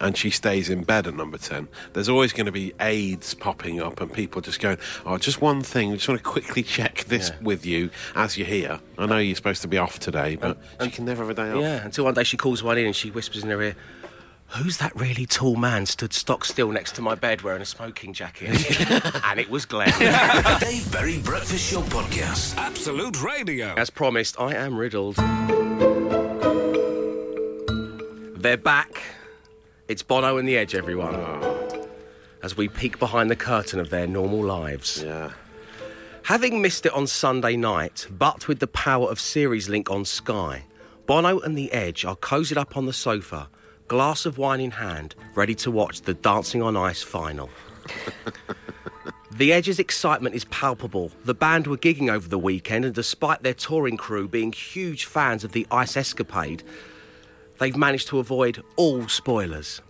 And 0.00 0.16
she 0.16 0.30
stays 0.30 0.70
in 0.70 0.84
bed 0.84 1.06
at 1.06 1.14
number 1.14 1.38
ten. 1.38 1.68
There's 1.92 2.08
always 2.08 2.32
going 2.32 2.46
to 2.46 2.52
be 2.52 2.72
aides 2.80 3.34
popping 3.34 3.80
up 3.80 4.00
and 4.00 4.12
people 4.12 4.40
just 4.40 4.60
going, 4.60 4.78
oh, 5.04 5.18
just 5.18 5.40
one 5.42 5.62
thing. 5.62 5.92
I 5.92 5.96
just 5.96 6.08
want 6.08 6.20
to 6.22 6.24
quickly 6.28 6.62
check 6.62 7.04
this 7.04 7.32
with 7.42 7.66
you 7.66 7.90
as 8.14 8.38
you're 8.38 8.46
here. 8.46 8.80
I 8.96 9.06
know 9.06 9.18
you're 9.18 9.34
supposed 9.34 9.62
to 9.62 9.68
be 9.68 9.76
off 9.78 9.98
today, 9.98 10.36
but 10.36 10.56
she 10.82 10.90
can 10.90 11.04
never 11.04 11.22
have 11.26 11.30
a 11.30 11.34
day 11.34 11.50
off. 11.50 11.60
Yeah, 11.62 11.84
until 11.84 12.04
one 12.04 12.14
day 12.14 12.22
she 12.24 12.36
calls 12.36 12.62
one 12.62 12.78
in 12.78 12.86
and 12.86 12.94
she 12.96 13.10
whispers 13.10 13.42
in 13.42 13.50
her 13.50 13.60
ear, 13.62 13.76
Who's 14.56 14.78
that 14.78 14.94
really 14.96 15.26
tall 15.26 15.54
man 15.54 15.86
stood 15.86 16.12
stock 16.12 16.44
still 16.44 16.72
next 16.72 16.96
to 16.96 17.02
my 17.02 17.14
bed 17.14 17.42
wearing 17.42 17.62
a 17.62 17.66
smoking 17.66 18.12
jacket? 18.12 18.48
and 19.24 19.38
it 19.38 19.48
was 19.48 19.64
Glenn. 19.64 19.92
Dave 20.60 20.90
Berry 20.90 21.18
Breakfast 21.18 21.70
Show 21.70 21.82
Podcast. 21.82 22.56
Absolute 22.56 23.22
Radio. 23.22 23.74
As 23.76 23.90
promised, 23.90 24.40
I 24.40 24.54
am 24.54 24.76
riddled. 24.76 25.16
They're 28.36 28.56
back. 28.56 29.02
It's 29.86 30.02
Bono 30.02 30.36
and 30.36 30.48
the 30.48 30.56
Edge, 30.56 30.74
everyone. 30.74 31.14
Ah. 31.14 31.86
As 32.42 32.56
we 32.56 32.68
peek 32.68 32.98
behind 32.98 33.30
the 33.30 33.36
curtain 33.36 33.78
of 33.78 33.90
their 33.90 34.08
normal 34.08 34.42
lives. 34.42 35.04
Yeah. 35.04 35.30
Having 36.24 36.60
missed 36.60 36.86
it 36.86 36.92
on 36.92 37.06
Sunday 37.06 37.54
night, 37.56 38.08
but 38.10 38.48
with 38.48 38.58
the 38.58 38.66
power 38.66 39.08
of 39.08 39.20
Series 39.20 39.68
Link 39.68 39.90
on 39.90 40.04
Sky, 40.04 40.64
Bono 41.06 41.38
and 41.38 41.56
The 41.56 41.70
Edge 41.72 42.04
are 42.04 42.16
cozied 42.16 42.56
up 42.56 42.76
on 42.76 42.86
the 42.86 42.92
sofa, 42.92 43.48
glass 43.90 44.24
of 44.24 44.38
wine 44.38 44.60
in 44.60 44.70
hand, 44.70 45.16
ready 45.34 45.52
to 45.52 45.68
watch 45.68 46.02
the 46.02 46.14
Dancing 46.14 46.62
on 46.62 46.76
Ice 46.76 47.02
final. 47.02 47.50
the 49.32 49.52
Edge's 49.52 49.80
excitement 49.80 50.32
is 50.32 50.44
palpable. 50.44 51.10
The 51.24 51.34
band 51.34 51.66
were 51.66 51.76
gigging 51.76 52.08
over 52.08 52.28
the 52.28 52.38
weekend, 52.38 52.84
and 52.84 52.94
despite 52.94 53.42
their 53.42 53.52
touring 53.52 53.96
crew 53.96 54.28
being 54.28 54.52
huge 54.52 55.06
fans 55.06 55.42
of 55.42 55.50
the 55.50 55.66
Ice 55.72 55.96
Escapade, 55.96 56.62
they've 57.58 57.76
managed 57.76 58.06
to 58.08 58.20
avoid 58.20 58.62
all 58.76 59.08
spoilers. 59.08 59.80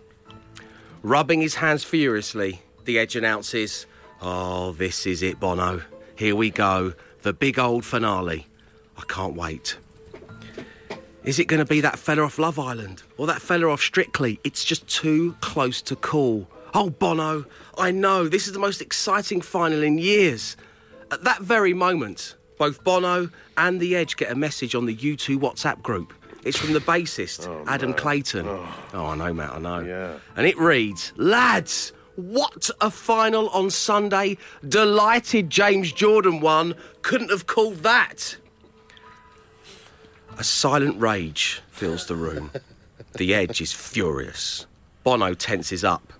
Rubbing 1.03 1.41
his 1.41 1.53
hands 1.53 1.83
furiously, 1.83 2.63
the 2.85 2.97
Edge 2.97 3.15
announces, 3.15 3.85
Oh, 4.19 4.71
this 4.71 5.05
is 5.05 5.21
it, 5.21 5.39
Bono. 5.39 5.83
Here 6.15 6.35
we 6.35 6.49
go. 6.49 6.95
The 7.21 7.33
big 7.33 7.59
old 7.59 7.85
finale. 7.85 8.47
I 8.97 9.03
can't 9.07 9.35
wait. 9.35 9.77
Is 11.23 11.37
it 11.37 11.45
going 11.45 11.59
to 11.59 11.65
be 11.65 11.81
that 11.81 11.99
fella 11.99 12.23
off 12.23 12.39
Love 12.39 12.57
Island 12.57 13.03
or 13.17 13.27
that 13.27 13.41
fella 13.41 13.69
off 13.69 13.81
Strictly? 13.81 14.39
It's 14.43 14.65
just 14.65 14.87
too 14.87 15.35
close 15.41 15.81
to 15.83 15.95
call. 15.95 16.47
Oh, 16.73 16.89
Bono, 16.89 17.45
I 17.77 17.91
know 17.91 18.27
this 18.27 18.47
is 18.47 18.53
the 18.53 18.59
most 18.59 18.81
exciting 18.81 19.41
final 19.41 19.83
in 19.83 19.99
years. 19.99 20.57
At 21.11 21.23
that 21.25 21.41
very 21.41 21.73
moment, 21.73 22.35
both 22.57 22.83
Bono 22.83 23.29
and 23.55 23.79
The 23.79 23.95
Edge 23.95 24.17
get 24.17 24.31
a 24.31 24.35
message 24.35 24.73
on 24.73 24.85
the 24.85 24.95
U2 24.95 25.37
WhatsApp 25.37 25.83
group. 25.83 26.13
It's 26.43 26.57
from 26.57 26.73
the 26.73 26.79
bassist, 26.79 27.47
oh, 27.47 27.65
Adam 27.67 27.93
Clayton. 27.93 28.47
Oh. 28.47 28.67
oh. 28.93 29.05
I 29.05 29.15
know, 29.15 29.31
Matt, 29.31 29.51
I 29.51 29.59
know. 29.59 29.79
Yeah. 29.81 30.17
And 30.35 30.47
it 30.47 30.57
reads 30.57 31.13
Lads, 31.17 31.93
what 32.15 32.69
a 32.79 32.89
final 32.89 33.49
on 33.49 33.69
Sunday. 33.69 34.37
Delighted 34.67 35.51
James 35.51 35.91
Jordan 35.91 36.39
won. 36.39 36.73
Couldn't 37.03 37.29
have 37.29 37.45
called 37.45 37.77
that. 37.83 38.37
A 40.41 40.43
silent 40.43 40.99
rage 40.99 41.61
fills 41.69 42.07
the 42.07 42.15
room. 42.15 42.49
the 43.13 43.31
Edge 43.31 43.61
is 43.61 43.73
furious. 43.73 44.65
Bono 45.03 45.35
tenses 45.35 45.83
up. 45.83 46.13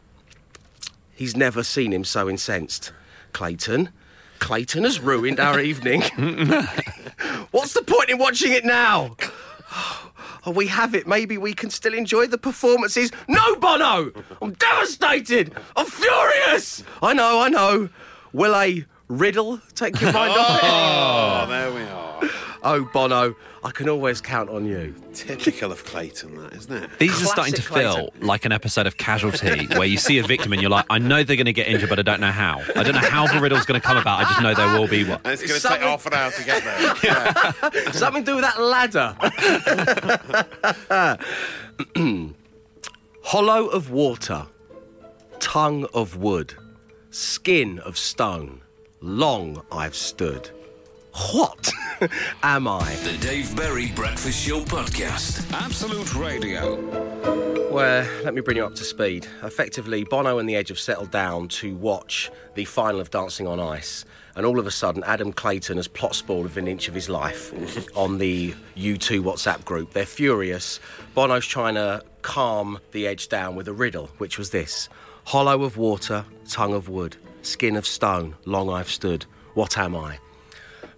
He's 1.11 1.35
never 1.35 1.63
seen 1.63 1.91
him 1.91 2.03
so 2.03 2.29
incensed. 2.29 2.91
Clayton, 3.33 3.89
Clayton 4.37 4.83
has 4.83 4.99
ruined 4.99 5.39
our 5.39 5.59
evening. 5.59 6.01
What's 7.49 7.73
the 7.73 7.81
point 7.81 8.11
in 8.11 8.19
watching 8.19 8.51
it 8.51 8.63
now? 8.63 9.15
Oh, 10.43 10.51
we 10.51 10.67
have 10.67 10.93
it. 10.95 11.07
Maybe 11.07 11.37
we 11.37 11.53
can 11.53 11.69
still 11.71 11.93
enjoy 11.93 12.25
the 12.25 12.37
performances. 12.37 13.11
No, 13.27 13.55
Bono! 13.57 14.11
I'm 14.41 14.53
devastated! 14.53 15.53
I'm 15.75 15.85
furious! 15.85 16.83
I 17.01 17.13
know, 17.13 17.41
I 17.41 17.49
know. 17.49 17.89
Will 18.33 18.55
a 18.55 18.85
riddle 19.07 19.61
take 19.75 20.01
your 20.01 20.11
mind 20.13 20.33
off 20.35 20.57
it? 20.57 20.63
Oh, 20.67 21.45
there 21.47 21.71
we 21.71 21.81
are. 21.81 22.10
Oh, 22.63 22.85
Bono, 22.93 23.35
I 23.63 23.71
can 23.71 23.89
always 23.89 24.21
count 24.21 24.47
on 24.51 24.65
you. 24.65 24.93
Typical 25.15 25.71
of 25.71 25.83
Clayton, 25.83 26.35
that 26.37 26.53
isn't 26.53 26.83
it? 26.83 26.89
These 26.99 27.19
are 27.23 27.25
starting 27.25 27.55
to 27.55 27.61
Classic 27.63 27.83
feel 27.83 27.93
Clayton. 28.11 28.27
like 28.27 28.45
an 28.45 28.51
episode 28.51 28.85
of 28.85 28.97
Casualty 28.97 29.65
where 29.75 29.85
you 29.87 29.97
see 29.97 30.19
a 30.19 30.23
victim 30.23 30.53
and 30.53 30.61
you're 30.61 30.69
like, 30.69 30.85
I 30.89 30.99
know 30.99 31.23
they're 31.23 31.35
going 31.35 31.45
to 31.47 31.53
get 31.53 31.67
injured, 31.67 31.89
but 31.89 31.97
I 31.97 32.03
don't 32.03 32.21
know 32.21 32.29
how. 32.31 32.59
I 32.75 32.83
don't 32.83 32.93
know 32.93 32.99
how 32.99 33.25
the 33.25 33.39
riddle's 33.39 33.65
going 33.65 33.81
to 33.81 33.85
come 33.85 33.97
about. 33.97 34.19
I 34.19 34.23
just 34.29 34.41
know 34.43 34.53
there 34.53 34.79
will 34.79 34.87
be 34.87 35.03
one. 35.05 35.19
And 35.23 35.33
it's 35.33 35.41
going 35.41 35.55
to 35.55 35.59
Something- 35.59 35.81
take 35.81 35.89
half 35.89 36.05
an 36.05 36.13
hour 36.13 36.31
to 36.31 36.43
get 36.45 36.63
there. 37.73 37.93
Something 37.93 38.23
to 38.25 38.31
do 38.31 38.35
with 38.35 38.45
that 38.45 38.61
ladder. 38.61 39.17
Hollow 43.23 43.67
of 43.67 43.91
water, 43.91 44.45
tongue 45.39 45.85
of 45.93 46.15
wood, 46.17 46.53
skin 47.11 47.79
of 47.79 47.97
stone, 47.97 48.61
long 48.99 49.63
I've 49.71 49.95
stood. 49.95 50.49
What 51.13 51.71
am 52.41 52.67
I? 52.67 52.95
The 53.03 53.17
Dave 53.17 53.53
Berry 53.55 53.91
Breakfast 53.91 54.47
Show 54.47 54.61
Podcast. 54.61 55.51
Absolute 55.51 56.15
Radio. 56.15 56.79
Well, 57.69 58.07
let 58.23 58.33
me 58.33 58.39
bring 58.41 58.57
you 58.57 58.65
up 58.65 58.75
to 58.75 58.83
speed. 58.85 59.27
Effectively, 59.43 60.05
Bono 60.05 60.39
and 60.39 60.47
The 60.47 60.55
Edge 60.55 60.69
have 60.69 60.79
settled 60.79 61.11
down 61.11 61.49
to 61.49 61.75
watch 61.75 62.31
the 62.55 62.63
final 62.63 63.01
of 63.01 63.11
Dancing 63.11 63.45
on 63.45 63.59
Ice. 63.59 64.05
And 64.35 64.45
all 64.45 64.57
of 64.57 64.65
a 64.67 64.71
sudden, 64.71 65.03
Adam 65.03 65.33
Clayton 65.33 65.75
has 65.75 65.89
plot 65.89 66.15
spoiled 66.15 66.43
within 66.43 66.63
an 66.65 66.71
inch 66.71 66.87
of 66.87 66.93
his 66.93 67.09
life 67.09 67.53
on 67.97 68.17
the 68.17 68.53
U2 68.77 69.21
WhatsApp 69.21 69.65
group. 69.65 69.91
They're 69.91 70.05
furious. 70.05 70.79
Bono's 71.13 71.45
trying 71.45 71.75
to 71.75 72.03
calm 72.21 72.79
The 72.91 73.05
Edge 73.07 73.27
down 73.27 73.55
with 73.55 73.67
a 73.67 73.73
riddle, 73.73 74.07
which 74.17 74.37
was 74.37 74.51
this 74.51 74.87
Hollow 75.25 75.63
of 75.63 75.75
water, 75.75 76.25
tongue 76.47 76.73
of 76.73 76.87
wood, 76.87 77.17
skin 77.41 77.75
of 77.75 77.85
stone, 77.85 78.35
long 78.45 78.69
I've 78.69 78.89
stood. 78.89 79.25
What 79.53 79.77
am 79.77 79.95
I? 79.95 80.19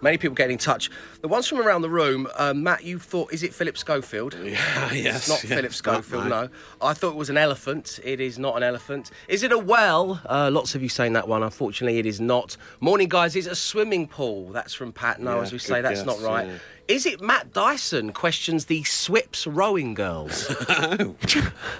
Many 0.04 0.18
people 0.18 0.34
get 0.34 0.50
in 0.50 0.58
touch. 0.58 0.90
The 1.22 1.28
ones 1.28 1.48
from 1.48 1.60
around 1.60 1.80
the 1.80 1.88
room, 1.88 2.28
uh, 2.36 2.52
Matt, 2.52 2.84
you 2.84 2.98
thought, 2.98 3.32
is 3.32 3.42
it 3.42 3.54
Philip 3.54 3.78
Schofield? 3.78 4.34
Yeah, 4.44 4.92
yes. 4.92 5.16
It's 5.16 5.28
not 5.30 5.42
yeah. 5.44 5.56
Philip 5.56 5.72
Schofield, 5.72 6.26
No. 6.28 6.48
I 6.82 6.92
thought 6.92 7.10
it 7.12 7.16
was 7.16 7.30
an 7.30 7.38
elephant. 7.38 7.98
It 8.04 8.20
is 8.20 8.38
not 8.38 8.56
an 8.58 8.62
elephant. 8.62 9.10
Is 9.28 9.42
it 9.42 9.50
a 9.50 9.56
well? 9.58 10.20
Uh, 10.28 10.50
lots 10.52 10.74
of 10.74 10.82
you 10.82 10.90
saying 10.90 11.14
that 11.14 11.26
one. 11.26 11.42
Unfortunately, 11.42 11.98
it 11.98 12.04
is 12.04 12.20
not. 12.20 12.58
Morning, 12.80 13.08
guys. 13.08 13.34
Is 13.34 13.46
a 13.46 13.54
swimming 13.56 14.06
pool? 14.06 14.50
That's 14.52 14.74
from 14.74 14.92
Pat. 14.92 15.20
No, 15.20 15.36
Yeah, 15.36 15.42
as 15.42 15.52
we 15.52 15.58
say, 15.58 15.80
that's 15.80 16.00
guess, 16.02 16.06
not 16.06 16.20
right. 16.20 16.46
yeah. 16.48 16.58
Is 16.86 17.06
it 17.06 17.22
Matt 17.22 17.52
Dyson 17.54 18.12
questions 18.12 18.66
the 18.66 18.84
Swips 18.84 19.46
rowing 19.46 19.94
girls? 19.94 20.54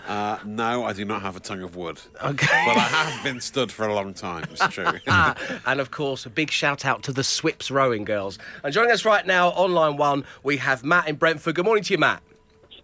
Uh, 0.06 0.38
no, 0.44 0.84
I 0.84 0.92
do 0.92 1.04
not 1.04 1.22
have 1.22 1.34
a 1.34 1.40
tongue 1.40 1.62
of 1.62 1.76
wood. 1.76 1.98
Okay. 2.22 2.46
But 2.66 2.76
I 2.76 2.80
have 2.82 3.24
been 3.24 3.40
stood 3.40 3.72
for 3.72 3.86
a 3.86 3.94
long 3.94 4.12
time, 4.12 4.44
it's 4.50 4.66
true. 4.68 4.84
Ah, 5.08 5.34
and 5.66 5.80
of 5.80 5.90
course, 5.90 6.26
a 6.26 6.30
big 6.30 6.50
shout 6.50 6.84
out 6.84 7.02
to 7.04 7.12
the 7.12 7.24
Swips 7.24 7.70
rowing 7.70 8.04
girls. 8.04 8.38
And 8.62 8.72
joining 8.72 8.92
us 8.92 9.04
right 9.06 9.26
now 9.26 9.50
on 9.52 9.72
line 9.72 9.96
one, 9.96 10.24
we 10.42 10.58
have 10.58 10.84
Matt 10.84 11.08
in 11.08 11.16
Brentford. 11.16 11.54
Good 11.54 11.64
morning 11.64 11.84
to 11.84 11.94
you, 11.94 11.98
Matt. 11.98 12.22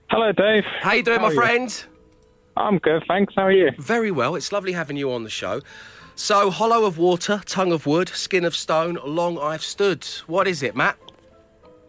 Hello, 0.09 0.33
Dave. 0.33 0.65
How 0.81 0.93
you 0.93 1.03
doing, 1.03 1.19
How 1.21 1.27
my 1.27 1.29
are 1.29 1.35
you? 1.35 1.41
friend? 1.41 1.85
I'm 2.57 2.79
good, 2.79 3.03
thanks. 3.07 3.35
How 3.37 3.43
are 3.47 3.53
you? 3.53 3.71
Very 3.79 4.11
well. 4.11 4.35
It's 4.35 4.51
lovely 4.51 4.73
having 4.73 4.97
you 4.97 5.13
on 5.13 5.23
the 5.25 5.31
show. 5.31 5.61
So, 6.17 6.51
hollow 6.51 6.85
of 6.85 6.97
water, 6.99 7.43
tongue 7.45 7.73
of 7.73 7.87
wood, 7.87 8.09
skin 8.09 8.45
of 8.45 8.57
stone, 8.57 8.99
long 9.05 9.39
I've 9.39 9.63
stood. 9.63 10.05
What 10.27 10.49
is 10.49 10.63
it, 10.63 10.75
Matt? 10.75 10.97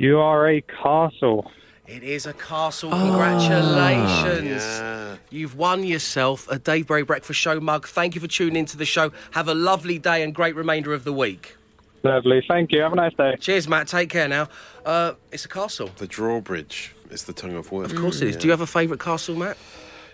You 0.01 0.19
are 0.19 0.49
a 0.49 0.61
castle. 0.61 1.51
It 1.85 2.01
is 2.01 2.25
a 2.25 2.33
castle. 2.33 2.89
Congratulations. 2.89 4.63
Yeah. 4.63 5.17
You've 5.29 5.55
won 5.55 5.83
yourself 5.83 6.49
a 6.49 6.57
Dave 6.57 6.87
Berry 6.87 7.03
Breakfast 7.03 7.39
Show 7.39 7.59
mug. 7.59 7.87
Thank 7.87 8.15
you 8.15 8.21
for 8.21 8.25
tuning 8.25 8.55
into 8.55 8.77
the 8.77 8.85
show. 8.85 9.11
Have 9.29 9.47
a 9.47 9.53
lovely 9.53 9.99
day 9.99 10.23
and 10.23 10.33
great 10.33 10.55
remainder 10.55 10.91
of 10.95 11.03
the 11.03 11.13
week. 11.13 11.55
Lovely. 12.01 12.43
Thank 12.47 12.71
you. 12.71 12.81
Have 12.81 12.93
a 12.93 12.95
nice 12.95 13.13
day. 13.13 13.35
Cheers, 13.39 13.67
Matt. 13.67 13.89
Take 13.89 14.09
care 14.09 14.27
now. 14.27 14.47
Uh, 14.83 15.13
it's 15.31 15.45
a 15.45 15.49
castle. 15.49 15.91
The 15.97 16.07
drawbridge 16.07 16.95
is 17.11 17.25
the 17.25 17.33
tongue 17.33 17.55
of 17.55 17.71
wood. 17.71 17.85
Of 17.85 17.95
course 17.95 18.21
it 18.21 18.29
is. 18.29 18.37
Do 18.37 18.47
you 18.47 18.51
have 18.51 18.61
a 18.61 18.65
favourite 18.65 18.99
castle, 18.99 19.35
Matt? 19.35 19.55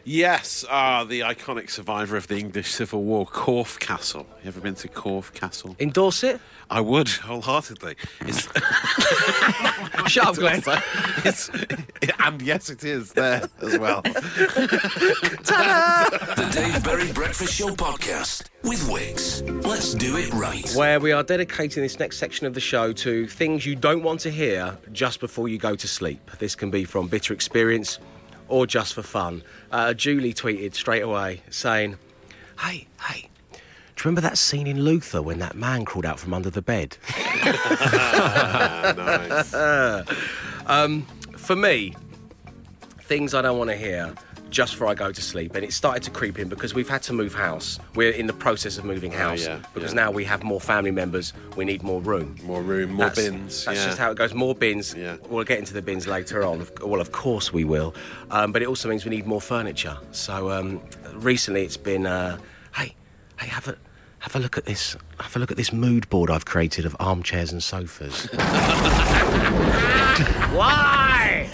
Yes, 0.10 0.64
ah, 0.70 1.04
the 1.04 1.20
iconic 1.20 1.70
survivor 1.70 2.16
of 2.16 2.28
the 2.28 2.38
English 2.38 2.72
Civil 2.72 3.04
War, 3.04 3.26
Corfe 3.26 3.78
Castle. 3.78 4.26
You 4.42 4.48
ever 4.48 4.62
been 4.62 4.76
to 4.76 4.88
Corfe 4.88 5.34
Castle? 5.34 5.76
In 5.80 5.90
Dorset? 5.90 6.40
I 6.70 6.80
would 6.80 7.10
wholeheartedly. 7.10 7.98
It's, 8.22 8.44
Shut 10.10 10.28
up, 10.28 10.36
Glenn. 10.38 10.64
it's, 11.26 11.50
and 12.24 12.42
yes, 12.42 12.70
it 12.70 12.86
is 12.86 13.12
there 13.12 13.50
as 13.62 13.78
well. 13.78 14.02
The 16.38 16.50
Dave 16.54 16.84
Berry 16.86 17.12
Breakfast 17.12 17.54
Show 17.54 17.76
Podcast 17.76 18.48
with 18.64 18.90
Wix. 18.90 19.42
Let's 19.42 19.94
do 19.94 20.16
it 20.16 20.34
right. 20.34 20.72
where 20.74 21.02
we 21.02 21.12
are 21.12 21.24
dedicating 21.24 21.84
this 21.84 22.00
next 22.00 22.18
section 22.18 22.48
of 22.48 22.54
the 22.54 22.62
show 22.62 22.94
to 22.94 23.28
things 23.28 23.66
you 23.66 23.76
don't 23.76 24.04
want 24.04 24.22
to 24.22 24.32
hear 24.32 24.78
just 24.94 25.20
before 25.20 25.50
you 25.50 25.58
go 25.58 25.76
to 25.76 25.88
sleep. 25.88 26.32
This 26.40 26.56
can 26.56 26.72
be 26.72 26.86
from 26.86 27.08
bitter 27.08 27.34
experience 27.34 28.00
or 28.48 28.68
just 28.68 28.94
for 28.94 29.02
fun. 29.04 29.44
Uh, 29.72 29.94
Julie 29.94 30.34
tweeted 30.34 30.74
straight 30.76 31.02
away 31.02 31.42
saying, 31.50 31.98
Hey, 32.60 32.88
hey, 33.02 33.30
do 33.52 33.58
you 33.58 34.04
remember 34.06 34.22
that 34.22 34.38
scene 34.38 34.68
in 34.68 34.82
Luther 34.84 35.22
when 35.22 35.40
that 35.40 35.56
man 35.56 35.86
crawled 35.86 36.06
out 36.06 36.20
from 36.20 36.34
under 36.34 36.50
the 36.50 36.62
bed? 36.62 36.98
Nice. 38.98 39.52
For 41.38 41.56
me, 41.56 41.94
things 43.02 43.34
I 43.34 43.42
don't 43.42 43.58
want 43.58 43.70
to 43.70 43.76
hear 43.78 44.14
just 44.50 44.74
before 44.74 44.88
I 44.88 44.94
go 44.94 45.12
to 45.12 45.22
sleep. 45.22 45.56
And 45.56 45.64
it 45.64 45.74
started 45.74 46.04
to 46.04 46.12
creep 46.12 46.40
in 46.40 46.50
because 46.50 46.74
we've 46.74 46.90
had 46.90 47.04
to 47.04 47.14
move 47.14 47.34
house. 47.34 47.80
We're 47.96 48.12
in 48.12 48.28
the 48.28 48.34
process 48.34 48.78
of 48.78 48.86
moving 48.86 49.12
house 49.12 49.46
yeah, 49.46 49.60
because 49.74 49.94
yeah. 49.94 50.04
now 50.04 50.12
we 50.12 50.24
have 50.26 50.44
more 50.44 50.60
family 50.60 50.92
members. 50.92 51.34
We 51.56 51.66
need 51.66 51.84
more 51.84 52.02
room. 52.02 52.36
More 52.44 52.62
room, 52.62 52.92
more 52.92 53.10
That's- 53.10 53.28
bins. 53.28 53.66
That's 53.66 53.80
yeah. 53.80 53.86
just 53.86 53.98
how 53.98 54.12
it 54.12 54.18
goes. 54.18 54.34
More 54.34 54.56
bins. 54.56 54.94
Yeah. 54.96 55.18
We'll 55.30 55.44
get 55.44 55.60
into 55.60 55.74
the 55.74 55.82
bins 55.82 56.08
later 56.08 56.44
on. 56.44 56.68
Well, 56.82 57.02
of 57.02 57.12
course 57.12 57.52
we 57.52 57.64
will. 57.64 57.94
Um, 58.32 58.52
but 58.52 58.62
it 58.62 58.68
also 58.68 58.90
means 58.90 59.06
we 59.06 59.12
need 59.12 59.28
more 59.28 59.42
furniture. 59.42 59.98
So 60.12 60.52
um, 60.52 60.82
recently 61.14 61.64
it's 61.64 61.78
been, 61.78 62.06
uh, 62.06 62.38
hey, 62.76 62.96
hey, 63.40 63.48
have 63.48 63.68
a 63.68 63.78
have 64.28 64.36
a 64.36 64.40
look 64.40 64.58
at 64.58 64.66
this. 64.66 64.98
Have 65.22 65.38
a 65.38 65.40
look 65.40 65.52
at 65.52 65.58
this 65.58 65.72
mood 65.72 66.10
board 66.10 66.30
I've 66.30 66.44
created 66.44 66.86
of 66.86 66.98
armchairs 67.00 67.54
and 67.54 67.64
sofas. 67.64 68.26
Why? 70.54 71.50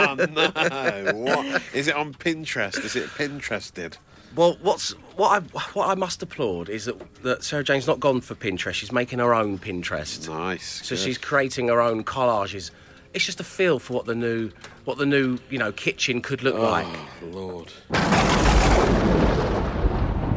Oh, 0.00 0.14
no. 0.14 1.12
What? 1.14 1.62
Is 1.74 1.86
it 1.86 1.94
on 1.94 2.14
Pinterest? 2.14 2.82
Is 2.84 2.96
it 2.96 3.08
Pinterested? 3.14 3.96
Well, 4.34 4.56
what's 4.62 4.92
what 5.16 5.30
I 5.30 5.40
what 5.74 5.88
I 5.88 5.94
must 5.94 6.22
applaud 6.22 6.68
is 6.68 6.86
that 6.86 7.22
that 7.22 7.44
Sarah 7.44 7.62
Jane's 7.62 7.86
not 7.86 8.00
gone 8.00 8.20
for 8.20 8.34
Pinterest. 8.34 8.74
She's 8.74 8.90
making 8.90 9.18
her 9.18 9.34
own 9.34 9.58
Pinterest. 9.58 10.28
Nice. 10.28 10.86
So 10.86 10.96
good. 10.96 11.02
she's 11.02 11.18
creating 11.18 11.68
her 11.68 11.80
own 11.80 12.04
collages. 12.04 12.70
It's 13.14 13.26
just 13.26 13.38
a 13.40 13.44
feel 13.44 13.78
for 13.78 13.92
what 13.94 14.06
the 14.06 14.14
new 14.14 14.50
what 14.84 14.98
the 14.98 15.06
new 15.06 15.38
you 15.50 15.58
know 15.58 15.72
kitchen 15.72 16.22
could 16.22 16.42
look 16.42 16.56
oh, 16.56 16.62
like. 16.62 16.86
Oh, 17.22 17.26
Lord. 17.26 17.72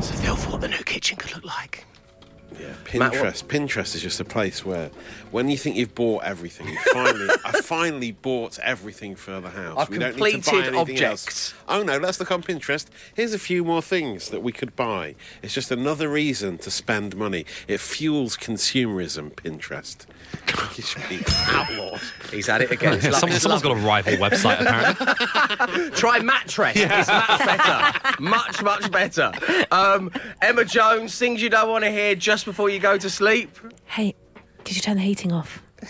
A 0.01 0.13
feel 0.13 0.36
for 0.36 0.53
what 0.53 0.62
the 0.62 0.67
new 0.67 0.84
kitchen 0.84 1.15
could 1.15 1.31
look 1.36 1.46
like. 1.46 1.86
Yeah, 2.60 3.00
Matt, 3.00 3.13
Pinterest. 3.13 3.43
Pinterest 3.46 3.96
is 3.96 4.01
just 4.01 4.20
a 4.20 4.25
place 4.25 4.65
where, 4.65 4.89
when 5.31 5.50
you 5.50 5.58
think 5.58 5.75
you've 5.77 5.96
bought 5.96 6.24
everything, 6.24 6.67
you 6.67 6.77
finally, 6.91 7.29
I 7.46 7.62
finally 7.62 8.12
bought 8.12 8.60
everything 8.60 9.15
for 9.15 9.39
the 9.39 9.50
house. 9.50 9.77
I've 9.77 9.89
we 9.89 9.98
don't 9.98 10.17
need 10.20 10.43
to 10.43 10.51
buy 10.51 10.58
anything 10.58 10.75
objects. 10.79 11.03
else. 11.03 11.53
Oh 11.67 11.84
no, 11.84 11.98
let's 11.98 12.20
look 12.20 12.31
on 12.31 12.43
Pinterest. 12.43 12.88
Here's 13.13 13.34
a 13.34 13.39
few 13.39 13.63
more 13.63 13.81
things 13.81 14.29
that 14.29 14.41
we 14.43 14.51
could 14.51 14.75
buy. 14.75 15.15
It's 15.41 15.53
just 15.53 15.72
another 15.72 16.10
reason 16.10 16.58
to 16.60 16.72
spend 16.72 17.15
money. 17.15 17.46
It 17.67 17.79
fuels 17.79 18.36
consumerism. 18.38 19.31
Pinterest. 19.34 20.05
You 20.77 20.84
should 20.84 21.08
be 21.10 21.22
outlawed. 21.48 22.01
He's 22.31 22.50
at 22.50 22.62
it 22.62 22.72
again. 22.72 22.93
It's 23.03 23.17
Someone, 23.20 23.36
it's 23.36 23.43
someone's 23.43 23.63
got 23.63 23.77
a 23.77 23.79
rival 23.79 24.13
website, 24.13 24.62
apparently. 24.62 25.91
Try 25.91 26.20
mattress. 26.20 26.74
It's 26.75 27.08
much 27.08 27.39
better. 27.39 28.22
much 28.22 28.63
much 28.63 28.91
better. 28.91 29.31
Um, 29.72 30.12
Emma 30.41 30.65
Jones, 30.65 31.17
things 31.17 31.41
you 31.41 31.50
don't 31.50 31.70
want 31.70 31.84
to 31.84 31.91
hear 31.91 32.15
just 32.15 32.41
before 32.44 32.70
you 32.70 32.80
go 32.80 32.98
to 32.98 33.10
sleep. 33.10 33.58
Hey, 33.86 34.16
did 34.64 34.76
you 34.76 34.82
turn 34.82 34.98
the 34.98 35.04
heating 35.04 35.32
off? 35.32 35.62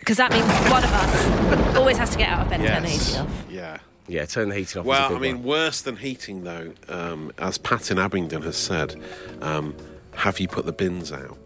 Because 0.00 0.18
that 0.18 0.30
means 0.30 0.44
one 0.70 0.84
of 0.84 0.92
us 0.92 1.76
always 1.76 1.98
has 1.98 2.10
to 2.10 2.16
get 2.18 2.28
out 2.28 2.42
of 2.42 2.48
bed 2.50 2.60
and 2.60 2.68
turn 2.68 2.82
the 2.84 2.88
heating 2.90 3.16
off. 3.16 3.44
Yeah. 3.50 3.78
Yeah, 4.06 4.24
turn 4.24 4.50
the 4.50 4.54
heating 4.54 4.78
off. 4.78 4.84
is 4.84 4.86
a 4.86 4.88
Well, 4.88 5.08
good 5.08 5.16
I 5.16 5.20
mean, 5.20 5.38
one. 5.38 5.42
worse 5.48 5.82
than 5.82 5.96
heating, 5.96 6.44
though, 6.44 6.72
um, 6.88 7.32
as 7.38 7.58
Pat 7.58 7.90
in 7.90 7.98
Abingdon 7.98 8.42
has 8.42 8.56
said, 8.56 8.94
um, 9.42 9.74
have 10.14 10.38
you 10.38 10.46
put 10.46 10.64
the 10.64 10.72
bins 10.72 11.10
out? 11.10 11.36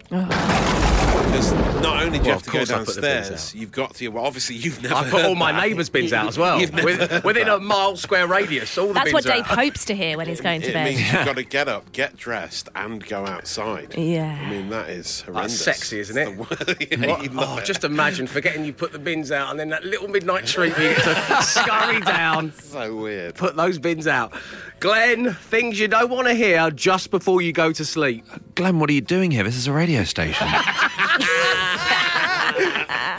Because 1.31 1.53
not 1.81 2.03
only 2.03 2.19
do 2.19 2.25
you 2.25 2.31
Well, 2.31 2.39
have 2.39 2.43
to 2.43 2.51
go 2.51 2.59
course 2.59 2.71
I 2.71 2.79
put 2.85 2.95
the 2.97 3.01
bins 3.01 3.29
downstairs, 3.29 3.55
you've 3.55 3.71
got 3.73 3.95
to. 3.95 4.09
Well, 4.09 4.25
obviously, 4.27 4.57
you've 4.57 4.83
never. 4.83 4.95
I 4.97 5.09
put 5.09 5.25
all 5.25 5.37
my 5.37 5.53
neighbours' 5.67 5.89
bins 5.89 6.13
out 6.13 6.27
as 6.27 6.37
well. 6.37 6.61
You've 6.61 6.73
never 6.73 6.85
With- 6.87 7.25
within 7.25 7.49
a 7.49 7.59
mile 7.61 7.97
square 7.97 8.27
radius, 8.27 8.77
all 8.77 8.89
the 8.89 8.95
That's 8.95 9.05
bins 9.13 9.15
what 9.15 9.27
are 9.27 9.37
Dave 9.37 9.45
out. 9.51 9.59
hopes 9.59 9.85
to 9.87 9.95
hear 9.95 10.17
when 10.17 10.27
he's 10.27 10.41
going 10.41 10.61
to 10.63 10.69
It 10.71 10.73
bed. 10.75 10.85
means 10.87 11.01
you've 11.13 11.25
got 11.25 11.37
to 11.37 11.45
get 11.45 11.69
up, 11.69 11.93
get 11.93 12.17
dressed, 12.17 12.69
and 12.75 13.05
go 13.07 13.25
outside. 13.27 13.95
Yeah. 13.97 14.39
I 14.45 14.51
mean, 14.51 14.71
that 14.71 14.91
is 14.91 15.21
horrendous. 15.21 15.65
That's 15.65 15.79
sexy, 15.79 16.01
isn't 16.01 16.19
it? 16.19 16.29
It's 16.29 16.37
the 16.37 16.65
word- 16.65 16.87
yeah, 16.91 17.17
What? 17.37 17.49
Oh, 17.49 17.59
it. 17.59 17.65
just 17.65 17.85
imagine 17.85 18.27
forgetting 18.27 18.65
you 18.65 18.73
put 18.73 18.91
the 18.93 18.99
bins 18.99 19.31
out 19.31 19.51
and 19.51 19.61
then 19.61 19.69
that 19.69 19.85
little 19.85 20.09
midnight 20.09 20.47
treat 20.47 20.77
you 20.79 20.95
get 20.95 21.03
to 21.05 21.43
scurry 21.43 22.01
down, 22.01 22.53
so 22.55 22.97
weird. 22.97 23.37
put 23.37 23.55
those 23.57 23.79
bins 23.79 24.07
out. 24.09 24.33
Glenn, 24.81 25.35
things 25.35 25.79
you 25.79 25.87
don't 25.89 26.11
want 26.11 26.27
to 26.27 26.35
hear 26.35 26.71
just 26.71 27.11
before 27.11 27.41
you 27.43 27.53
go 27.53 27.71
to 27.71 27.85
sleep. 27.85 28.25
Glenn, 28.57 28.79
what 28.81 28.91
are 28.91 28.95
you 28.95 29.01
doing 29.03 29.31
here? 29.31 29.45
This 29.45 29.57
is 29.57 29.67
a 29.67 29.73
radio 29.73 30.05
station. 30.05 30.49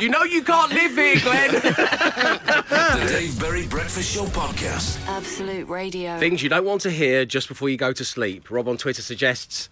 You 0.02 0.10
know 0.10 0.24
you 0.24 0.42
can't 0.42 0.74
live 0.74 0.96
here, 0.96 1.20
Glenn. 1.20 1.52
The 1.52 3.06
Dave 3.08 3.40
Berry 3.40 3.68
Breakfast 3.68 4.12
Show 4.12 4.24
podcast. 4.24 5.00
Absolute 5.08 5.70
Radio. 5.70 6.18
Things 6.18 6.42
you 6.42 6.50
don't 6.50 6.66
want 6.66 6.82
to 6.82 6.90
hear 6.90 7.24
just 7.24 7.48
before 7.48 7.70
you 7.70 7.78
go 7.78 7.94
to 7.94 8.04
sleep. 8.04 8.50
Rob 8.50 8.68
on 8.68 8.78
Twitter 8.78 9.04
suggests, 9.04 9.70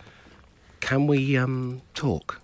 can 0.82 1.08
we 1.08 1.36
um, 1.36 1.82
talk? 1.96 2.40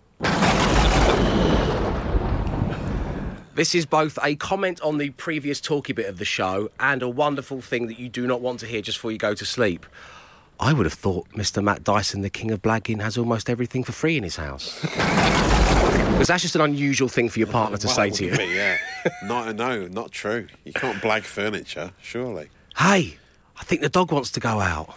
This 3.54 3.76
is 3.76 3.86
both 3.86 4.18
a 4.24 4.34
comment 4.34 4.82
on 4.82 4.98
the 4.98 5.12
previous 5.12 5.62
talky 5.62 5.94
bit 5.94 6.08
of 6.08 6.18
the 6.18 6.26
show 6.26 6.72
and 6.80 7.04
a 7.04 7.08
wonderful 7.08 7.62
thing 7.62 7.86
that 7.86 8.00
you 8.00 8.10
do 8.10 8.26
not 8.26 8.42
want 8.42 8.62
to 8.62 8.66
hear 8.66 8.82
just 8.82 8.98
before 8.98 9.12
you 9.12 9.20
go 9.20 9.36
to 9.36 9.46
sleep. 9.46 9.86
I 10.60 10.74
would 10.74 10.86
have 10.86 10.94
thought 10.94 11.28
Mr. 11.32 11.64
Matt 11.64 11.84
Dyson, 11.84 12.22
the 12.22 12.30
king 12.30 12.52
of 12.52 12.62
blagging, 12.62 13.02
has 13.02 13.18
almost 13.18 13.50
everything 13.50 13.84
for 13.84 13.92
free 13.92 14.18
in 14.18 14.24
his 14.24 14.36
house. 14.38 14.86
Because 16.16 16.30
that's 16.30 16.44
just 16.44 16.56
an 16.56 16.62
unusual 16.62 17.10
thing 17.10 17.28
for 17.28 17.40
your 17.40 17.48
partner 17.50 17.78
to 17.78 17.88
Well, 17.88 17.96
say 17.96 18.10
to 18.10 18.26
you. 18.26 18.38
be, 18.38 18.46
yeah. 18.46 18.78
not, 19.26 19.54
no, 19.58 19.86
not 19.88 20.12
true. 20.14 20.48
You 20.64 20.72
can't 20.72 21.02
blag 21.02 21.24
furniture, 21.24 21.92
surely. 22.02 22.48
Hey, 22.78 23.18
I 23.60 23.64
think 23.66 23.82
the 23.82 23.90
dog 23.90 24.14
wants 24.14 24.32
to 24.32 24.40
go 24.40 24.62
out. 24.62 24.96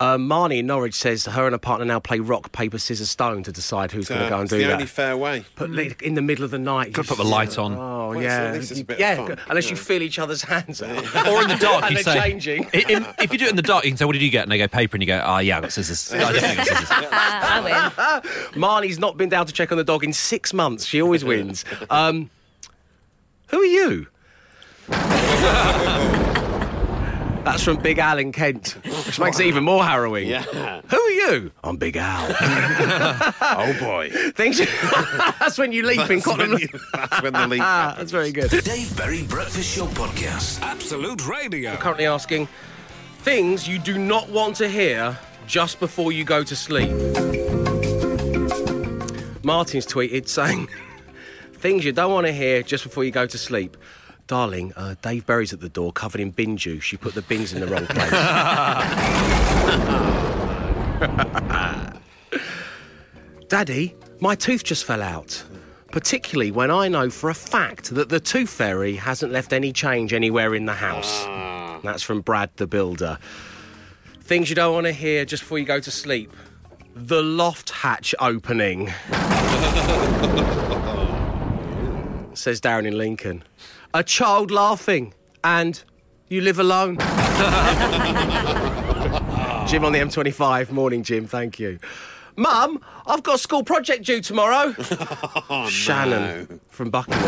Uh, 0.00 0.16
Marnie 0.16 0.60
in 0.60 0.66
Norwich 0.66 0.94
says 0.94 1.26
her 1.26 1.46
and 1.46 1.52
her 1.54 1.58
partner 1.58 1.84
now 1.84 1.98
play 1.98 2.20
rock, 2.20 2.52
paper, 2.52 2.78
scissors, 2.78 3.10
stone 3.10 3.42
to 3.42 3.50
decide 3.50 3.90
who's 3.90 4.08
going 4.08 4.20
to 4.20 4.26
Uh, 4.26 4.28
go 4.28 4.34
and 4.36 4.42
it's 4.44 4.50
do 4.52 4.58
the 4.58 4.64
that. 4.66 4.72
only 4.74 4.86
fair 4.86 5.16
way. 5.16 5.44
Put 5.56 5.70
li- 5.70 5.92
in 6.04 6.14
the 6.14 6.22
middle 6.22 6.44
of 6.44 6.52
the 6.52 6.58
night. 6.58 6.92
Gotta 6.92 7.06
you 7.06 7.16
put 7.16 7.18
the 7.24 7.28
light 7.28 7.58
on. 7.58 7.74
Oh 7.74 8.10
Well, 8.10 8.22
yeah, 8.22 8.44
at 8.44 8.54
least 8.54 8.70
it's 8.70 8.80
a 8.80 8.84
bit 8.84 8.94
of 8.94 9.00
yeah. 9.00 9.16
fun, 9.16 9.38
unless 9.48 9.64
you 9.64 9.70
you 9.70 9.76
feel 9.76 10.00
each 10.02 10.20
other's 10.20 10.42
hands 10.42 10.80
out. 10.82 10.90
Or 11.26 11.42
in 11.42 11.48
the 11.48 11.56
dark, 11.60 11.90
you 11.90 11.96
say. 11.98 12.20
changing. 12.20 12.66
I- 12.72 12.84
in- 12.88 13.06
if 13.18 13.32
you 13.32 13.38
do 13.38 13.46
it 13.46 13.50
in 13.50 13.56
the 13.56 13.62
dark, 13.62 13.84
you 13.84 13.90
can 13.90 13.96
say, 13.98 14.04
"What 14.04 14.12
did 14.12 14.22
you 14.22 14.30
get?" 14.30 14.44
And 14.44 14.52
they 14.52 14.58
go 14.58 14.68
paper, 14.68 14.94
and 14.96 15.02
you 15.02 15.06
go, 15.08 15.20
"Oh 15.26 15.38
yeah, 15.48 15.58
I 15.58 15.60
got 15.62 15.72
scissors." 15.72 16.12
I 16.12 16.32
definitely 16.32 16.56
got 16.56 16.66
scissors. 16.68 16.88
I 17.10 18.22
win. 18.54 18.62
Marnie's 18.62 19.00
not 19.00 19.16
been 19.16 19.28
down 19.28 19.46
to 19.46 19.52
check 19.52 19.72
on 19.72 19.78
the 19.78 19.84
dog 19.84 20.04
in 20.04 20.12
six 20.12 20.54
months. 20.54 20.84
She 20.84 21.02
always 21.02 21.24
wins. 21.24 21.64
Um, 21.90 22.30
who 23.48 23.60
are 23.60 23.64
you? 23.64 24.06
That's 27.48 27.62
from 27.64 27.78
Big 27.78 27.98
Al 27.98 28.18
in 28.18 28.30
Kent, 28.30 28.76
which 29.06 29.18
makes 29.18 29.40
it 29.40 29.46
even 29.46 29.64
more 29.64 29.82
harrowing. 29.82 30.28
Yeah. 30.28 30.42
Who 30.42 30.96
are 30.98 31.10
you? 31.10 31.50
I'm 31.64 31.78
Big 31.78 31.96
Al. 31.96 32.26
oh 33.40 33.76
boy. 33.80 34.10
Things. 34.34 34.58
That's 35.40 35.56
when 35.56 35.72
you 35.72 35.82
leap 35.86 35.98
in 36.10 36.18
That's 36.18 36.26
when, 36.26 36.36
Cotton. 36.36 36.58
you, 36.58 36.68
that's 36.92 37.22
when 37.22 37.32
the 37.32 37.46
leap 37.46 37.62
Ah, 37.64 37.64
happens. 37.64 37.98
that's 37.98 38.12
very 38.12 38.32
good. 38.32 38.50
The 38.50 38.60
Dave 38.60 38.94
Berry 38.98 39.22
Breakfast 39.22 39.74
Show 39.74 39.86
podcast. 39.86 40.60
Absolute 40.60 41.26
Radio. 41.26 41.74
Currently 41.76 42.04
asking 42.04 42.48
things 43.20 43.66
you 43.66 43.78
do 43.78 43.96
not 43.98 44.28
want 44.28 44.56
to 44.56 44.68
hear 44.68 45.18
just 45.46 45.80
before 45.80 46.12
you 46.12 46.24
go 46.24 46.44
to 46.44 46.54
sleep. 46.54 46.90
Martin's 49.42 49.86
tweeted 49.86 50.28
saying 50.28 50.68
things 51.54 51.82
you 51.84 51.92
don't 51.92 52.12
want 52.12 52.26
to 52.26 52.32
hear 52.32 52.62
just 52.62 52.84
before 52.84 53.04
you 53.04 53.10
go 53.10 53.26
to 53.26 53.38
sleep. 53.38 53.74
Darling, 54.28 54.72
uh, 54.76 54.94
Dave 55.00 55.24
Berry's 55.24 55.54
at 55.54 55.60
the 55.60 55.70
door 55.70 55.90
covered 55.90 56.20
in 56.20 56.30
bin 56.30 56.58
juice. 56.58 56.92
You 56.92 56.98
put 56.98 57.14
the 57.14 57.22
bins 57.22 57.54
in 57.54 57.60
the 57.60 57.66
wrong 57.66 57.86
place. 57.86 58.10
Daddy, 63.48 63.96
my 64.20 64.34
tooth 64.34 64.64
just 64.64 64.84
fell 64.84 65.02
out. 65.02 65.42
Particularly 65.90 66.50
when 66.50 66.70
I 66.70 66.88
know 66.88 67.08
for 67.08 67.30
a 67.30 67.34
fact 67.34 67.94
that 67.94 68.10
the 68.10 68.20
tooth 68.20 68.50
fairy 68.50 68.96
hasn't 68.96 69.32
left 69.32 69.54
any 69.54 69.72
change 69.72 70.12
anywhere 70.12 70.54
in 70.54 70.66
the 70.66 70.74
house. 70.74 71.24
That's 71.82 72.02
from 72.02 72.20
Brad 72.20 72.50
the 72.56 72.66
Builder. 72.66 73.18
Things 74.20 74.50
you 74.50 74.56
don't 74.56 74.74
want 74.74 74.84
to 74.84 74.92
hear 74.92 75.24
just 75.24 75.42
before 75.42 75.58
you 75.58 75.64
go 75.64 75.80
to 75.80 75.90
sleep. 75.90 76.30
The 76.94 77.22
loft 77.22 77.70
hatch 77.70 78.14
opening. 78.20 78.88
Says 82.34 82.60
Darren 82.60 82.86
in 82.86 82.98
Lincoln. 82.98 83.42
A 83.94 84.02
child 84.04 84.50
laughing 84.50 85.14
and 85.42 85.82
you 86.28 86.40
live 86.42 86.58
alone. 86.58 86.96
Jim 89.66 89.84
on 89.84 89.92
the 89.92 89.98
M25. 89.98 90.70
Morning, 90.70 91.02
Jim. 91.02 91.26
Thank 91.26 91.58
you. 91.58 91.78
Mum, 92.36 92.80
I've 93.06 93.22
got 93.22 93.36
a 93.36 93.38
school 93.38 93.64
project 93.64 94.04
due 94.04 94.20
tomorrow. 94.20 94.74
Oh, 95.50 95.66
Shannon 95.68 96.60
from 96.68 96.90
Buckingham. 96.90 97.22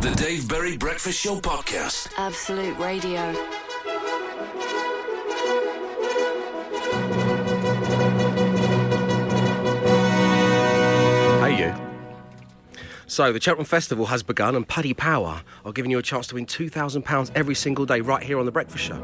The 0.00 0.14
Dave 0.16 0.48
Berry 0.48 0.76
Breakfast 0.76 1.20
Show 1.20 1.40
podcast. 1.40 2.08
Absolute 2.16 2.78
Radio. 2.78 3.32
So, 13.06 13.32
the 13.32 13.40
Cheltenham 13.40 13.66
Festival 13.66 14.06
has 14.06 14.22
begun, 14.22 14.56
and 14.56 14.66
Paddy 14.66 14.94
Power 14.94 15.42
are 15.64 15.72
giving 15.72 15.90
you 15.90 15.98
a 15.98 16.02
chance 16.02 16.26
to 16.28 16.36
win 16.36 16.46
£2,000 16.46 17.30
every 17.34 17.54
single 17.54 17.84
day 17.84 18.00
right 18.00 18.22
here 18.22 18.38
on 18.38 18.46
The 18.46 18.52
Breakfast 18.52 18.84
Show. 18.84 18.94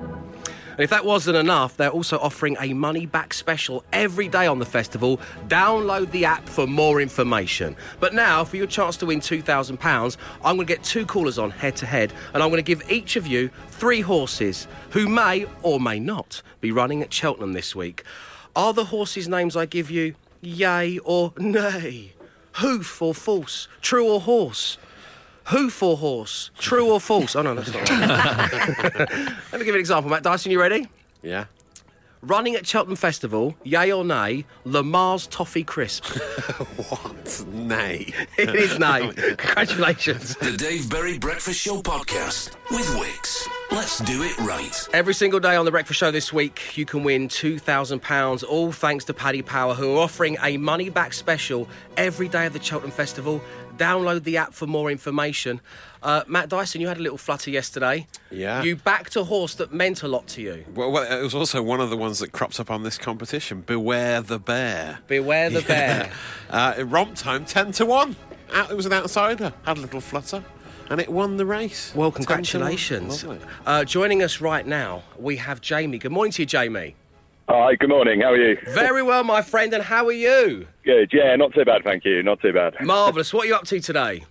And 0.81 0.85
if 0.85 0.91
that 0.91 1.05
wasn't 1.05 1.37
enough, 1.37 1.77
they're 1.77 1.91
also 1.91 2.19
offering 2.19 2.57
a 2.59 2.73
money 2.73 3.05
back 3.05 3.35
special 3.35 3.85
every 3.93 4.29
day 4.29 4.47
on 4.47 4.59
the 4.59 4.65
festival. 4.65 5.21
Download 5.49 6.11
the 6.11 6.25
app 6.25 6.49
for 6.49 6.67
more 6.67 7.03
information. 7.03 7.77
But 7.99 8.15
now, 8.15 8.45
for 8.45 8.57
your 8.57 8.67
chance 8.67 8.97
to 8.99 9.07
win 9.07 9.21
£2,000, 9.21 10.17
I'm 10.43 10.57
going 10.57 10.67
to 10.67 10.75
get 10.75 10.83
two 10.83 11.05
callers 11.05 11.39
on 11.39 11.51
head 11.51 11.77
to 11.77 11.87
head, 11.87 12.15
and 12.33 12.43
I'm 12.43 12.49
going 12.49 12.65
to 12.65 12.75
give 12.75 12.91
each 12.91 13.17
of 13.17 13.27
you 13.27 13.51
three 13.69 14.01
horses 14.01 14.67
who 14.91 15.07
may 15.07 15.45
or 15.63 15.79
may 15.79 16.01
not 16.01 16.41
be 16.63 16.73
running 16.73 17.03
at 17.03 17.13
Cheltenham 17.13 17.53
this 17.53 17.77
week. 17.77 18.03
Are 18.57 18.73
the 18.73 18.87
horses' 18.87 19.29
names 19.29 19.57
I 19.57 19.67
give 19.67 19.91
you 19.91 20.15
yay 20.41 20.99
or 21.05 21.35
nay? 21.37 22.15
Hoof 22.55 23.01
or 23.03 23.15
false? 23.15 23.69
True 23.81 24.07
or 24.07 24.21
horse? 24.21 24.79
Hoof 25.47 25.83
or 25.83 25.97
horse? 25.97 26.51
True 26.59 26.91
or 26.93 27.01
false? 27.01 27.35
Oh 27.35 27.43
no, 27.43 27.55
that's 27.55 27.73
not 27.73 27.89
right. 27.91 29.11
Let 29.53 29.53
me 29.53 29.59
give 29.59 29.67
you 29.69 29.75
an 29.75 29.81
example, 29.81 30.11
Matt 30.11 30.23
Dyson. 30.23 30.53
You 30.53 30.61
ready? 30.61 30.89
Yeah. 31.23 31.47
Running 32.23 32.55
at 32.55 32.67
Cheltenham 32.67 32.97
Festival, 32.97 33.55
yay 33.65 33.91
or 33.91 34.05
nay? 34.05 34.45
Lamar's 34.65 35.27
Toffee 35.27 35.65
Crisp. 35.65 36.05
What? 36.91 37.45
Nay. 37.49 38.13
it 38.39 38.55
is 38.55 38.79
nay. 38.79 39.11
Congratulations. 39.15 40.37
The 40.37 40.53
Dave 40.53 40.91
Berry 40.91 41.19
Breakfast 41.19 41.61
Show 41.61 41.81
podcast 41.81 42.51
with 42.71 42.95
Wix. 42.99 43.20
Let's 43.73 44.01
do 44.01 44.23
it 44.25 44.37
right. 44.39 44.89
Every 44.93 45.15
single 45.15 45.39
day 45.39 45.55
on 45.55 45.65
the 45.65 45.71
Breakfast 45.71 45.99
Show 46.01 46.11
this 46.11 46.33
week, 46.33 46.77
you 46.77 46.85
can 46.85 47.05
win 47.05 47.29
£2,000, 47.29 48.45
all 48.45 48.73
thanks 48.73 49.05
to 49.05 49.15
Paddy 49.15 49.43
Power, 49.43 49.75
who 49.75 49.95
are 49.97 49.99
offering 50.01 50.37
a 50.43 50.57
money 50.57 50.91
back 50.91 51.13
special 51.13 51.69
every 51.97 52.29
day 52.29 52.47
of 52.47 52.53
the 52.53 52.61
Cheltenham 52.61 52.91
Festival. 52.91 53.41
Download 53.77 54.25
the 54.25 54.37
app 54.39 54.53
for 54.55 54.67
more 54.67 54.91
information. 54.91 55.61
Uh, 56.03 56.25
Matt 56.27 56.49
Dyson, 56.49 56.81
you 56.81 56.89
had 56.89 56.99
a 56.99 57.01
little 57.01 57.17
flutter 57.17 57.51
yesterday. 57.51 58.07
Yeah. 58.31 58.63
You 58.63 58.75
backed 58.75 59.15
a 59.15 59.23
horse 59.23 59.55
that 59.55 59.73
meant 59.73 60.03
a 60.03 60.09
lot 60.09 60.27
to 60.29 60.43
you. 60.43 60.65
Well, 60.75 60.91
well, 60.91 61.05
it 61.19 61.23
was 61.23 61.35
also 61.35 61.63
one 61.63 61.81
of 61.81 61.91
the 61.91 61.97
ones 61.97 62.19
that 62.19 62.33
cropped 62.33 62.59
up 62.59 62.71
on 62.73 62.83
this 62.83 62.99
competition. 62.99 63.61
Beware 63.63 64.21
the 64.21 64.41
bear. 64.41 64.99
Beware 65.07 65.49
the 65.49 65.63
bear. 65.69 66.11
Uh, 66.51 66.75
it 66.77 66.85
romped 66.85 67.21
home 67.23 67.45
10 67.45 67.73
to 67.73 67.87
1. 67.87 68.17
It 68.69 68.77
was 68.77 68.85
an 68.87 68.93
outsider. 68.93 69.53
Had 69.65 69.79
a 69.79 69.81
little 69.81 70.01
flutter. 70.01 70.45
And 70.91 71.01
it 71.01 71.09
won 71.09 71.37
the 71.37 71.47
race. 71.47 71.93
Well, 71.95 72.11
10 72.11 72.15
to 72.15 72.19
1. 72.19 72.27
congratulations. 72.27 73.25
Uh, 73.65 73.85
joining 73.85 74.25
us 74.25 74.41
right 74.41 74.67
now, 74.67 75.05
we 75.17 75.37
have 75.37 75.61
Jamie. 75.61 75.99
Good 75.99 76.11
morning 76.11 76.33
to 76.33 76.43
you, 76.43 76.47
Jamie. 76.47 76.97
Hi, 77.49 77.77
good 77.77 77.89
morning. 77.89 78.21
How 78.23 78.33
are 78.33 78.37
you? 78.37 78.59
Very 78.71 79.03
well, 79.05 79.23
my 79.23 79.41
friend, 79.41 79.73
and 79.73 79.85
how 79.85 80.05
are 80.07 80.13
you? 80.13 80.67
Good. 80.85 81.11
Yeah, 81.13 81.37
not 81.37 81.55
too 81.55 81.65
bad, 81.65 81.85
thank 81.85 82.05
you. 82.05 82.23
Not 82.25 82.41
too 82.41 82.53
bad. 82.53 82.75
Marvellous. 82.85 83.33
What 83.33 83.45
are 83.45 83.49
you 83.49 83.55
up 83.55 83.65
to 83.67 83.79
today? 83.81 84.25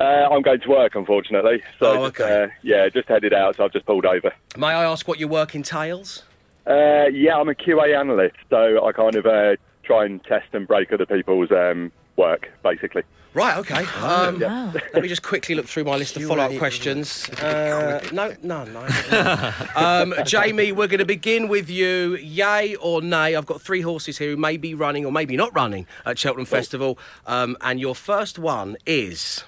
Uh, 0.00 0.04
I'm 0.04 0.42
going 0.42 0.60
to 0.60 0.68
work, 0.68 0.94
unfortunately. 0.94 1.62
So, 1.80 1.86
Oh, 2.04 2.08
just, 2.10 2.20
okay. 2.20 2.44
uh, 2.44 2.48
yeah, 2.62 2.88
just 2.88 3.08
headed 3.08 3.32
out, 3.32 3.56
so 3.56 3.64
I've 3.64 3.72
just 3.72 3.86
pulled 3.86 4.06
over. 4.06 4.32
May 4.56 4.68
I 4.68 4.84
ask 4.84 5.06
what 5.08 5.18
your 5.18 5.28
work 5.28 5.54
entails? 5.56 6.22
Uh, 6.66 7.06
yeah, 7.12 7.36
I'm 7.36 7.48
a 7.48 7.54
QA 7.54 7.98
analyst, 7.98 8.36
so 8.50 8.84
I 8.86 8.92
kind 8.92 9.16
of 9.16 9.26
uh, 9.26 9.56
try 9.82 10.04
and 10.04 10.22
test 10.24 10.46
and 10.52 10.66
break 10.66 10.92
other 10.92 11.06
people's 11.06 11.50
um, 11.52 11.92
work, 12.16 12.50
basically. 12.62 13.02
Right, 13.34 13.58
okay. 13.58 13.84
Um, 14.00 14.38
Wow. 14.38 14.72
Let 14.94 15.02
me 15.02 15.08
just 15.08 15.24
quickly 15.24 15.56
look 15.56 15.66
through 15.66 15.84
my 15.84 15.96
list 15.96 16.16
of 16.16 16.22
follow 16.22 16.44
up 16.44 16.56
questions. 16.56 17.28
Uh, 17.30 18.00
no, 18.12 18.32
no, 18.42 18.64
no. 18.64 19.52
um, 19.76 20.14
Jamie, 20.24 20.70
we're 20.70 20.86
going 20.86 21.00
to 21.00 21.04
begin 21.04 21.48
with 21.48 21.68
you. 21.68 22.14
Yay 22.16 22.76
or 22.76 23.02
nay? 23.02 23.34
I've 23.34 23.46
got 23.46 23.60
three 23.60 23.80
horses 23.80 24.18
here 24.18 24.30
who 24.30 24.36
may 24.36 24.56
be 24.56 24.72
running 24.72 25.04
or 25.04 25.10
maybe 25.10 25.36
not 25.36 25.52
running 25.52 25.88
at 26.06 26.16
Cheltenham 26.16 26.46
Festival. 26.46 26.96
Um, 27.26 27.56
and 27.60 27.80
your 27.80 27.96
first 27.96 28.38
one 28.38 28.76
is 28.86 29.42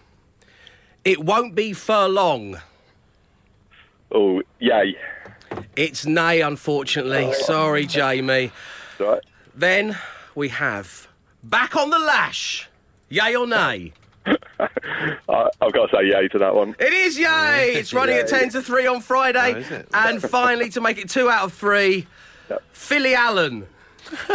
It 1.04 1.24
Won't 1.24 1.54
Be 1.54 1.72
Furlong. 1.72 2.60
Oh, 4.10 4.42
yay. 4.58 4.96
It's 5.76 6.04
nay, 6.04 6.40
unfortunately. 6.40 7.32
Sorry, 7.34 7.86
Jamie. 7.86 8.50
Right. 8.98 9.22
Then 9.54 9.96
we 10.34 10.48
have 10.48 11.05
Back 11.48 11.76
on 11.76 11.90
the 11.90 11.98
Lash. 12.00 12.68
Yay 13.08 13.36
or 13.36 13.46
nay? 13.46 13.92
I, 14.26 14.36
I've 15.28 15.72
got 15.72 15.88
to 15.90 15.96
say 15.96 16.06
yay 16.08 16.26
to 16.28 16.38
that 16.38 16.52
one. 16.56 16.74
It 16.80 16.92
is 16.92 17.16
yay! 17.16 17.74
It's 17.76 17.94
running 17.94 18.16
at 18.16 18.26
10 18.26 18.48
to 18.50 18.62
3 18.62 18.86
on 18.88 19.00
Friday. 19.00 19.54
Oh, 19.54 19.58
is 19.58 19.70
it? 19.70 19.88
and 19.94 20.20
finally, 20.30 20.70
to 20.70 20.80
make 20.80 20.98
it 20.98 21.08
two 21.08 21.30
out 21.30 21.44
of 21.44 21.52
three, 21.52 22.08
Yep. 22.50 22.62
Philly 22.72 23.14
Allen. 23.14 23.66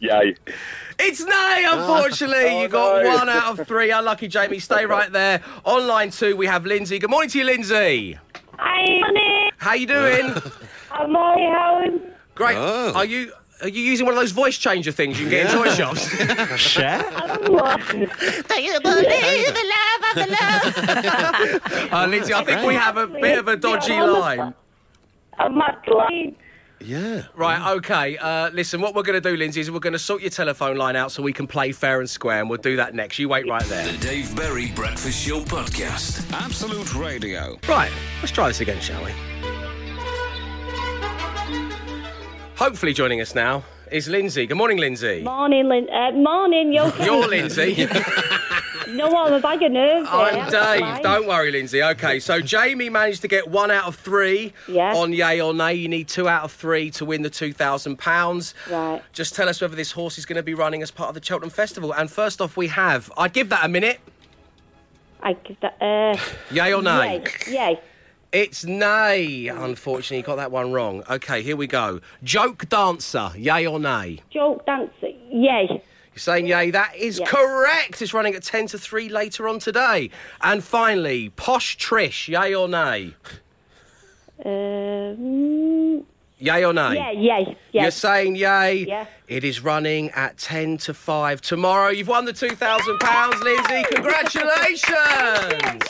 Yay. 0.00 0.34
It's 0.98 1.24
nay, 1.24 1.66
unfortunately. 1.68 2.50
Oh, 2.50 2.62
you 2.62 2.68
got 2.68 3.02
no. 3.02 3.08
one 3.16 3.28
out 3.28 3.58
of 3.58 3.66
three. 3.66 3.90
Unlucky, 3.90 4.28
Jamie. 4.28 4.58
Stay 4.60 4.86
right 4.86 5.10
there. 5.10 5.42
On 5.64 5.86
line 5.86 6.10
two, 6.10 6.36
we 6.36 6.46
have 6.46 6.64
Lindsay. 6.66 6.98
Good 7.00 7.10
morning 7.10 7.30
to 7.30 7.38
you, 7.38 7.44
Lindsay. 7.44 8.18
Hi, 8.58 9.00
honey. 9.04 9.50
How 9.58 9.74
you 9.74 9.86
doing? 9.86 10.34
I'm 10.92 11.12
Molly 11.12 11.42
Howard. 11.46 12.14
Great. 12.34 12.56
Oh. 12.56 12.92
Are 12.94 13.04
you 13.04 13.32
are 13.62 13.68
you 13.68 13.82
using 13.82 14.06
one 14.06 14.14
of 14.14 14.20
those 14.20 14.32
voice 14.32 14.58
changer 14.58 14.90
things 14.90 15.18
you 15.20 15.28
can 15.28 15.30
get 15.30 15.46
in 15.46 15.56
toy 15.56 15.70
shops? 15.70 16.08
Share? 16.56 16.98
uh, 21.92 22.06
Lindsay, 22.08 22.34
I 22.34 22.42
think 22.44 22.66
we 22.66 22.74
have 22.74 22.96
a 22.96 23.06
bit 23.06 23.38
of 23.38 23.48
a 23.48 23.56
dodgy 23.56 23.98
line. 24.00 24.52
I'm 25.38 25.56
not 25.56 25.86
lying. 25.88 26.36
Yeah. 26.80 27.22
Right, 27.36 27.74
okay. 27.76 28.18
Uh, 28.18 28.50
listen, 28.50 28.80
what 28.80 28.94
we're 28.94 29.04
going 29.04 29.20
to 29.20 29.30
do, 29.30 29.36
Lindsay, 29.36 29.60
is 29.60 29.70
we're 29.70 29.78
going 29.78 29.92
to 29.92 29.98
sort 29.98 30.22
your 30.22 30.30
telephone 30.30 30.76
line 30.76 30.96
out 30.96 31.12
so 31.12 31.22
we 31.22 31.32
can 31.32 31.46
play 31.46 31.70
fair 31.72 32.00
and 32.00 32.10
square, 32.10 32.40
and 32.40 32.50
we'll 32.50 32.60
do 32.60 32.76
that 32.76 32.94
next. 32.94 33.18
You 33.18 33.28
wait 33.28 33.48
right 33.48 33.64
there. 33.64 33.86
The 33.90 33.98
Dave 33.98 34.34
Berry 34.34 34.72
Breakfast 34.72 35.24
Show 35.24 35.40
Podcast. 35.42 36.30
Absolute 36.32 36.94
Radio. 36.94 37.58
Right, 37.68 37.92
let's 38.20 38.32
try 38.32 38.48
this 38.48 38.60
again, 38.60 38.80
shall 38.80 39.04
we? 39.04 39.12
Hopefully, 42.62 42.92
joining 42.92 43.20
us 43.20 43.34
now 43.34 43.64
is 43.90 44.06
Lindsay. 44.06 44.46
Good 44.46 44.56
morning, 44.56 44.78
Lindsay. 44.78 45.24
Morning, 45.24 45.66
Lin- 45.66 45.90
uh, 45.90 46.12
morning, 46.12 46.72
you 46.72 46.80
okay? 46.82 47.04
You're 47.06 47.26
Lindsay. 47.26 47.74
no? 48.88 49.16
I'm 49.16 49.32
a 49.32 49.40
bag 49.40 49.64
of 49.64 49.72
nerves. 49.72 50.08
I'm 50.08 50.48
Dave. 50.48 51.02
Don't 51.02 51.26
worry, 51.26 51.50
Lindsay. 51.50 51.82
Okay, 51.82 52.20
so 52.20 52.40
Jamie 52.40 52.88
managed 52.88 53.20
to 53.22 53.26
get 53.26 53.48
one 53.48 53.72
out 53.72 53.86
of 53.86 53.96
three 53.96 54.52
Yeah. 54.68 54.94
on 54.94 55.12
yay 55.12 55.40
or 55.40 55.52
nay. 55.52 55.74
You 55.74 55.88
need 55.88 56.06
two 56.06 56.28
out 56.28 56.44
of 56.44 56.52
three 56.52 56.92
to 56.92 57.04
win 57.04 57.22
the 57.22 57.30
£2,000. 57.30 58.54
Right. 58.70 59.02
Just 59.12 59.34
tell 59.34 59.48
us 59.48 59.60
whether 59.60 59.74
this 59.74 59.90
horse 59.90 60.16
is 60.16 60.24
going 60.24 60.36
to 60.36 60.44
be 60.44 60.54
running 60.54 60.82
as 60.82 60.92
part 60.92 61.08
of 61.08 61.16
the 61.16 61.24
Cheltenham 61.24 61.50
Festival. 61.50 61.92
And 61.92 62.08
first 62.12 62.40
off, 62.40 62.56
we 62.56 62.68
have. 62.68 63.10
I'd 63.18 63.32
give 63.32 63.48
that 63.48 63.64
a 63.64 63.68
minute. 63.68 63.98
I 65.20 65.32
give 65.32 65.58
that. 65.62 65.82
Uh, 65.82 66.16
Yay 66.54 66.72
or 66.72 66.80
nay? 66.80 67.24
yay. 67.48 67.54
Yay. 67.54 67.80
It's 68.32 68.64
nay. 68.64 69.48
Unfortunately, 69.48 70.18
you 70.18 70.22
got 70.22 70.36
that 70.36 70.50
one 70.50 70.72
wrong. 70.72 71.02
Okay, 71.10 71.42
here 71.42 71.56
we 71.56 71.66
go. 71.66 72.00
Joke 72.24 72.66
dancer. 72.68 73.30
Yay 73.36 73.66
or 73.66 73.78
nay? 73.78 74.20
Joke 74.30 74.64
dancer. 74.64 75.08
Yay. 75.30 75.66
You're 75.70 76.18
saying 76.18 76.46
yay. 76.46 76.70
That 76.70 76.96
is 76.96 77.18
Yeah. 77.18 77.26
correct. 77.26 78.00
It's 78.00 78.14
running 78.14 78.34
at 78.34 78.42
10 78.42 78.66
to 78.68 78.78
3 78.78 79.08
later 79.10 79.48
on 79.48 79.58
today. 79.58 80.08
And 80.40 80.64
finally, 80.64 81.28
Posh 81.36 81.76
Trish. 81.76 82.28
Yay 82.28 82.54
or 82.54 82.68
nay? 82.68 83.14
Mm, 84.44 86.04
Yay 86.38 86.64
or 86.64 86.72
nay? 86.72 86.94
yeah, 86.96 87.10
yay. 87.12 87.56
Yay. 87.72 87.82
You're 87.82 87.90
saying 87.90 88.36
yay. 88.36 88.84
Yeah. 88.88 89.04
It 89.28 89.44
is 89.44 89.60
running 89.60 90.10
at 90.10 90.38
10 90.38 90.78
to 90.78 90.94
5 90.94 91.40
tomorrow. 91.42 91.88
You've 91.90 92.08
won 92.08 92.24
the 92.24 92.32
£2,000, 92.32 93.40
Lindsay. 93.42 93.84
Congratulations. 93.94 95.82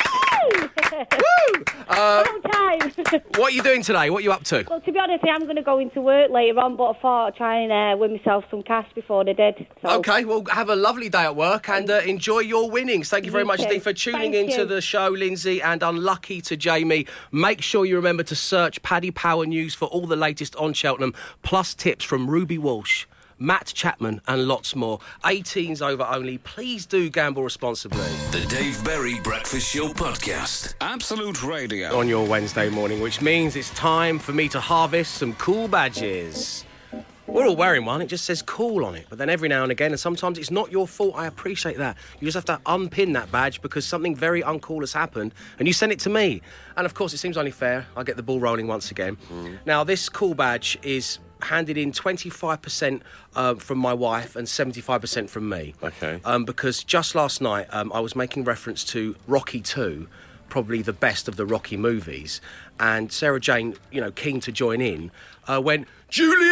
Woo! 0.93 1.65
Uh, 1.89 2.25
Long 2.27 2.43
time. 2.43 2.93
what 3.37 3.53
are 3.53 3.55
you 3.55 3.63
doing 3.63 3.83
today? 3.83 4.11
What 4.11 4.19
are 4.19 4.25
you 4.25 4.33
up 4.33 4.45
to? 4.45 4.65
well, 4.69 4.81
to 4.81 4.93
be 4.93 4.99
honest, 4.99 5.25
I'm 5.29 5.45
going 5.45 5.57
to 5.57 5.63
go 5.63 5.79
into 5.79 6.01
work 6.01 6.31
later 6.31 6.59
on, 6.59 6.77
but 6.77 6.91
I 6.91 7.01
thought 7.01 7.27
I'd 7.29 7.37
try 7.37 7.61
and 7.61 7.73
uh, 7.73 7.97
win 7.99 8.13
myself 8.17 8.45
some 8.51 8.63
cash 8.63 8.87
before 8.95 9.25
they 9.25 9.33
did. 9.33 9.67
So. 9.83 9.91
Okay, 9.99 10.25
well, 10.25 10.45
have 10.51 10.69
a 10.69 10.77
lovely 10.77 11.09
day 11.09 11.23
at 11.23 11.37
work 11.37 11.69
and 11.69 11.91
uh, 11.91 12.01
enjoy 12.01 12.41
your 12.41 12.71
winnings. 12.71 13.09
Thank 13.09 13.25
you 13.25 13.31
very 13.31 13.45
much 13.45 13.61
indeed 13.61 13.83
for 13.83 13.93
tuning 13.93 14.33
Thank 14.33 14.51
into 14.51 14.63
you. 14.63 14.67
the 14.67 14.81
show, 14.81 15.09
Lindsay, 15.09 15.61
and 15.63 15.83
unlucky 15.83 16.41
to 16.43 16.57
Jamie. 16.57 17.07
Make 17.31 17.63
sure 17.63 17.85
you 17.85 17.97
remember 17.97 18.23
to 18.25 18.37
search 18.37 18.83
Paddy 18.83 19.11
Power 19.11 19.47
News 19.47 19.75
for 19.75 19.87
all 19.87 20.07
the 20.07 20.17
latest 20.17 20.55
on 20.57 20.73
Cheltenham, 20.73 21.15
plus 21.43 21.75
tips 21.75 22.05
from 22.05 22.29
Ruby 22.29 22.59
Walsh. 22.59 23.07
Matt 23.43 23.73
Chapman 23.75 24.21
and 24.29 24.47
lots 24.47 24.77
more. 24.77 25.01
18s 25.25 25.83
over 25.83 26.05
only. 26.05 26.39
Please 26.39 26.87
do 26.87 27.11
gamble 27.11 27.43
responsibly. 27.43 27.99
The 28.31 28.47
Dave 28.49 28.83
Berry 28.85 29.19
Breakfast 29.21 29.69
Show 29.75 29.89
Podcast. 29.89 30.75
Absolute 30.81 31.43
Radio. 31.43 31.99
On 31.99 32.09
your 32.09 32.25
Wednesday 32.25 32.69
morning, 32.69 33.01
which 33.01 33.21
means 33.21 33.57
it's 33.57 33.71
time 33.71 34.21
for 34.21 34.33
me 34.33 34.49
to 34.49 34.61
harvest 34.61 35.15
some 35.15 35.33
cool 35.35 35.67
badges. 35.67 36.65
We're 37.27 37.47
all 37.47 37.57
wearing 37.57 37.85
one, 37.85 38.03
it 38.03 38.07
just 38.07 38.27
says 38.27 38.43
cool 38.43 38.85
on 38.85 38.95
it. 38.95 39.07
But 39.09 39.19
then 39.19 39.31
every 39.31 39.49
now 39.49 39.63
and 39.63 39.73
again, 39.73 39.91
and 39.91 39.99
sometimes 39.99 40.39
it's 40.39 40.51
not 40.51 40.71
your 40.71 40.87
fault, 40.87 41.15
I 41.17 41.27
appreciate 41.27 41.79
that. 41.79 41.97
You 42.21 42.27
just 42.27 42.35
have 42.35 42.45
to 42.45 42.61
unpin 42.67 43.15
that 43.15 43.33
badge 43.33 43.63
because 43.63 43.87
something 43.87 44.15
very 44.15 44.43
uncool 44.43 44.81
has 44.81 44.93
happened 44.93 45.33
and 45.59 45.67
you 45.67 45.73
send 45.73 45.93
it 45.93 45.99
to 46.01 46.11
me. 46.11 46.43
And 46.77 46.85
of 46.85 46.95
course, 46.95 47.13
it 47.13 47.19
seems 47.19 47.37
only 47.37 47.51
fair. 47.51 47.87
I 47.97 48.03
get 48.03 48.17
the 48.17 48.23
ball 48.23 48.39
rolling 48.39 48.67
once 48.67 48.91
again. 48.91 49.17
Mm. 49.33 49.59
Now, 49.65 49.83
this 49.83 50.09
cool 50.09 50.35
badge 50.35 50.79
is 50.83 51.19
handed 51.43 51.77
in 51.77 51.93
25% 51.93 53.01
uh, 53.35 53.55
from 53.55 53.79
my 53.79 53.93
wife 53.93 54.37
and 54.37 54.47
75% 54.47 55.29
from 55.29 55.49
me. 55.49 55.75
Okay. 55.83 56.21
Um, 56.25 56.45
because 56.45 56.85
just 56.85 57.15
last 57.15 57.41
night, 57.41 57.67
um, 57.71 57.93
I 57.93 58.01
was 58.01 58.15
making 58.17 58.45
reference 58.45 58.85
to 58.85 59.17
Rocky 59.27 59.61
2 59.61 60.07
probably 60.53 60.83
the 60.83 60.93
best 60.93 61.29
of 61.29 61.37
the 61.37 61.47
Rocky 61.47 61.79
movies. 61.79 62.43
And 62.79 63.11
Sarah 63.11 63.41
Jane, 63.41 63.75
you 63.91 64.03
know, 64.03 64.11
keen 64.11 64.39
to 64.41 64.53
join 64.53 64.83
in, 64.83 65.11
uh, 65.49 65.63
went, 65.65 65.89
Julian! 66.11 66.31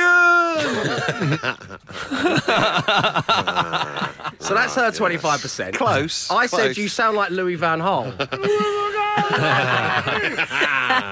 so 4.40 4.54
that's 4.54 4.74
her 4.74 4.90
25%. 4.90 5.74
Close, 5.74 6.30
I 6.30 6.46
said, 6.46 6.56
close. 6.56 6.78
you 6.78 6.88
sound 6.88 7.18
like 7.18 7.30
Louis 7.30 7.56
Van 7.56 7.80
Gaal. 9.20 10.48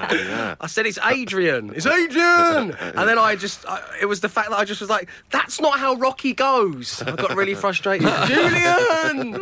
I 0.61 0.67
said, 0.67 0.85
it's 0.85 0.99
Adrian. 1.03 1.71
It's 1.75 1.85
Adrian! 1.85 2.71
And 2.71 3.09
then 3.09 3.17
I 3.17 3.35
just, 3.35 3.65
I, 3.67 3.81
it 4.01 4.05
was 4.05 4.19
the 4.21 4.29
fact 4.29 4.49
that 4.49 4.57
I 4.57 4.65
just 4.65 4.81
was 4.81 4.89
like, 4.89 5.09
that's 5.29 5.61
not 5.61 5.79
how 5.79 5.95
Rocky 5.95 6.33
goes. 6.33 7.01
I 7.01 7.15
got 7.15 7.35
really 7.35 7.55
frustrated. 7.55 8.07
Julian! 8.27 9.33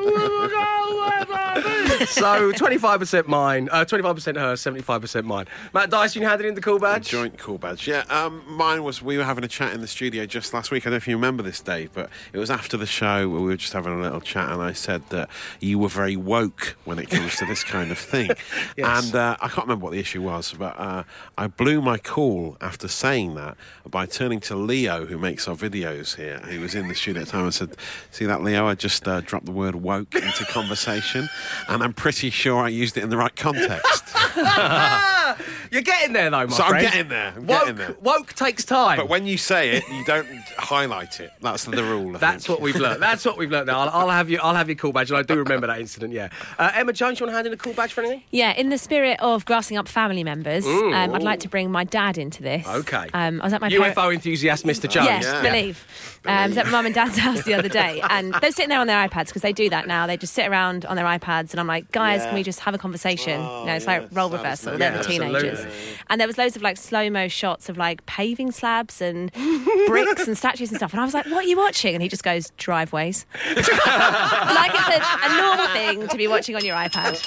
so 2.07 2.51
25% 2.51 3.27
mine, 3.27 3.69
uh, 3.71 3.85
25% 3.85 4.35
her, 4.35 4.53
75% 4.53 5.23
mine. 5.23 5.45
Matt 5.73 5.89
Dyson, 5.89 6.21
you 6.21 6.27
handed 6.27 6.45
in 6.45 6.53
the 6.53 6.61
cool 6.61 6.79
badge? 6.79 7.07
Joint 7.07 7.37
cool 7.37 7.57
badge. 7.57 7.87
Yeah, 7.87 8.03
um, 8.09 8.43
mine 8.47 8.83
was 8.83 9.01
we 9.01 9.17
were 9.17 9.23
having 9.23 9.43
a 9.43 9.47
chat 9.47 9.73
in 9.73 9.81
the 9.81 9.87
studio 9.87 10.25
just 10.25 10.53
last 10.53 10.69
week. 10.69 10.83
I 10.83 10.85
don't 10.85 10.93
know 10.93 10.97
if 10.97 11.07
you 11.07 11.15
remember 11.15 11.41
this, 11.43 11.59
Dave, 11.59 11.91
but 11.93 12.09
it 12.33 12.37
was 12.37 12.51
after 12.51 12.77
the 12.77 12.85
show 12.85 13.27
where 13.29 13.41
we 13.41 13.47
were 13.47 13.57
just 13.57 13.73
having 13.73 13.93
a 13.93 14.01
little 14.01 14.21
chat, 14.21 14.51
and 14.51 14.61
I 14.61 14.73
said 14.73 15.09
that 15.09 15.29
you 15.59 15.79
were 15.79 15.89
very 15.89 16.15
woke 16.15 16.77
when 16.85 16.99
it 16.99 17.09
comes 17.09 17.35
to 17.37 17.45
this 17.45 17.63
kind 17.63 17.91
of 17.91 17.97
thing. 17.97 18.29
Yes. 18.75 19.05
And 19.05 19.15
uh, 19.15 19.37
I 19.39 19.47
can't 19.47 19.67
remember 19.67 19.83
what 19.85 19.91
the 19.93 19.99
issue 19.99 20.21
was, 20.21 20.53
but 20.53 20.77
uh, 20.79 21.03
I 21.37 21.47
blew 21.47 21.81
my 21.81 21.97
cool 21.97 22.57
after 22.61 22.87
saying 22.87 23.35
that 23.35 23.57
by 23.89 24.05
turning 24.05 24.39
to 24.41 24.55
Leo, 24.55 25.05
who 25.05 25.17
makes 25.17 25.47
our 25.47 25.55
videos 25.55 26.15
here, 26.15 26.39
who 26.39 26.59
was 26.61 26.75
in 26.75 26.87
the 26.87 26.95
studio 26.95 27.21
at 27.21 27.27
the 27.27 27.31
time, 27.31 27.43
and 27.45 27.53
said, 27.53 27.75
"See 28.11 28.25
that, 28.25 28.43
Leo? 28.43 28.67
I 28.67 28.75
just 28.75 29.07
uh, 29.07 29.21
dropped 29.21 29.45
the 29.45 29.51
word 29.51 29.75
woke 29.75 30.13
into 30.15 30.45
conversation, 30.45 31.29
and 31.67 31.83
I'm 31.83 31.93
pretty 31.93 32.29
sure 32.29 32.63
I 32.63 32.69
used 32.69 32.97
it 32.97 33.03
in 33.03 33.09
the 33.09 33.17
right 33.17 33.35
context." 33.35 34.03
You're 35.71 35.81
getting 35.81 36.13
there, 36.13 36.29
though, 36.29 36.47
my 36.47 36.53
So 36.53 36.63
I'm 36.63 36.81
getting 36.81 37.09
there, 37.09 37.33
I'm 37.35 37.45
woke, 37.45 37.59
getting 37.59 37.75
there. 37.75 37.95
woke 38.01 38.33
takes 38.33 38.63
time. 38.63 38.97
But 38.97 39.09
when 39.09 39.25
you 39.25 39.37
say 39.37 39.71
it, 39.71 39.83
you 39.89 40.03
don't 40.05 40.27
highlight 40.57 41.19
it. 41.19 41.31
That's 41.41 41.65
the 41.65 41.83
rule. 41.83 42.15
I 42.15 42.19
That's 42.19 42.45
think. 42.45 42.59
what 42.59 42.63
we've 42.63 42.75
learned. 42.75 43.01
That's 43.01 43.25
what 43.25 43.37
we've 43.37 43.51
learned 43.51 43.67
now. 43.67 43.79
I'll, 43.81 43.89
I'll 43.89 44.09
have 44.09 44.29
you. 44.29 44.39
I'll 44.41 44.55
have 44.55 44.69
your 44.69 44.75
cool 44.75 44.93
badge, 44.93 45.09
and 45.11 45.17
I 45.17 45.23
do 45.23 45.35
remember 45.35 45.67
that 45.67 45.79
incident. 45.79 46.13
Yeah. 46.13 46.29
Uh, 46.57 46.71
Emma 46.73 46.93
Jones, 46.93 47.19
you 47.19 47.25
want 47.25 47.31
to 47.31 47.35
hand 47.35 47.47
in 47.47 47.53
a 47.53 47.57
cool 47.57 47.73
badge 47.73 47.93
for 47.93 48.01
anything? 48.01 48.23
Yeah, 48.31 48.36
in 48.57 48.69
the 48.69 48.77
spirit 48.77 49.19
of 49.21 49.45
grassing 49.45 49.77
up 49.77 49.87
family 49.87 50.23
members, 50.23 50.65
um, 50.65 50.93
I'd 50.93 51.23
like 51.23 51.39
to 51.41 51.49
bring 51.49 51.71
my 51.71 51.83
dad 51.83 52.17
into 52.17 52.43
this. 52.43 52.67
Okay. 52.67 53.07
Um, 53.13 53.41
I 53.41 53.45
was 53.45 53.53
at 53.53 53.61
my 53.61 53.69
UFO 53.69 53.93
parent- 53.93 54.13
enthusiast, 54.15 54.65
Mr. 54.65 54.89
Jones. 54.89 55.07
Yes, 55.07 55.23
Yeah. 55.25 55.41
believe. 55.41 55.85
Um, 56.25 56.33
I 56.33 56.47
was 56.47 56.57
at 56.57 56.65
my 56.65 56.71
mum 56.71 56.85
and 56.87 56.95
dad's 56.95 57.17
house 57.27 57.43
the 57.43 57.53
other 57.53 57.69
day, 57.69 58.01
and 58.09 58.33
they're 58.41 58.51
sitting 58.51 58.69
there 58.69 58.79
on 58.79 58.87
their 58.87 59.07
iPads 59.07 59.27
because 59.27 59.41
they 59.41 59.53
do 59.53 59.69
that 59.69 59.87
now. 59.87 60.05
They 60.07 60.17
just 60.17 60.33
sit 60.33 60.47
around 60.47 60.85
on 60.85 60.95
their 60.95 61.05
iPads, 61.05 61.51
and 61.51 61.59
I'm 61.59 61.67
like, 61.67 61.91
guys, 61.91 62.21
can 62.23 62.33
we 62.35 62.43
just 62.43 62.59
have 62.61 62.73
a 62.73 62.77
conversation? 62.77 63.39
you 63.39 63.65
know, 63.65 63.73
it's 63.75 63.87
like 63.87 64.07
role 64.11 64.29
reversal. 64.29 64.77
They're 64.77 64.97
the 64.97 65.03
teenagers, 65.03 65.59
absolutely. 65.59 65.97
and 66.09 66.19
there 66.21 66.27
was 66.27 66.37
loads 66.37 66.55
of 66.55 66.61
like 66.61 66.77
slow 66.77 67.09
mo 67.09 67.27
shots 67.27 67.69
of 67.69 67.77
like 67.77 68.05
paving 68.05 68.51
slabs 68.51 69.01
and 69.01 69.31
bricks 69.87 70.27
and 70.27 70.37
statues 70.37 70.69
and 70.69 70.77
stuff. 70.77 70.91
And 70.91 70.99
I 71.01 71.05
was 71.05 71.13
like, 71.13 71.25
what 71.27 71.45
are 71.45 71.47
you 71.47 71.57
watching? 71.57 71.93
And 71.95 72.03
he 72.03 72.09
just 72.09 72.23
goes, 72.23 72.51
driveways. 72.57 73.25
like 73.45 74.71
it's 74.73 74.89
a, 74.89 75.01
a 75.25 75.37
normal 75.37 75.67
thing 75.67 76.07
to 76.07 76.17
be 76.17 76.27
watching 76.27 76.55
on 76.55 76.65
your 76.65 76.75
iPad. 76.75 77.25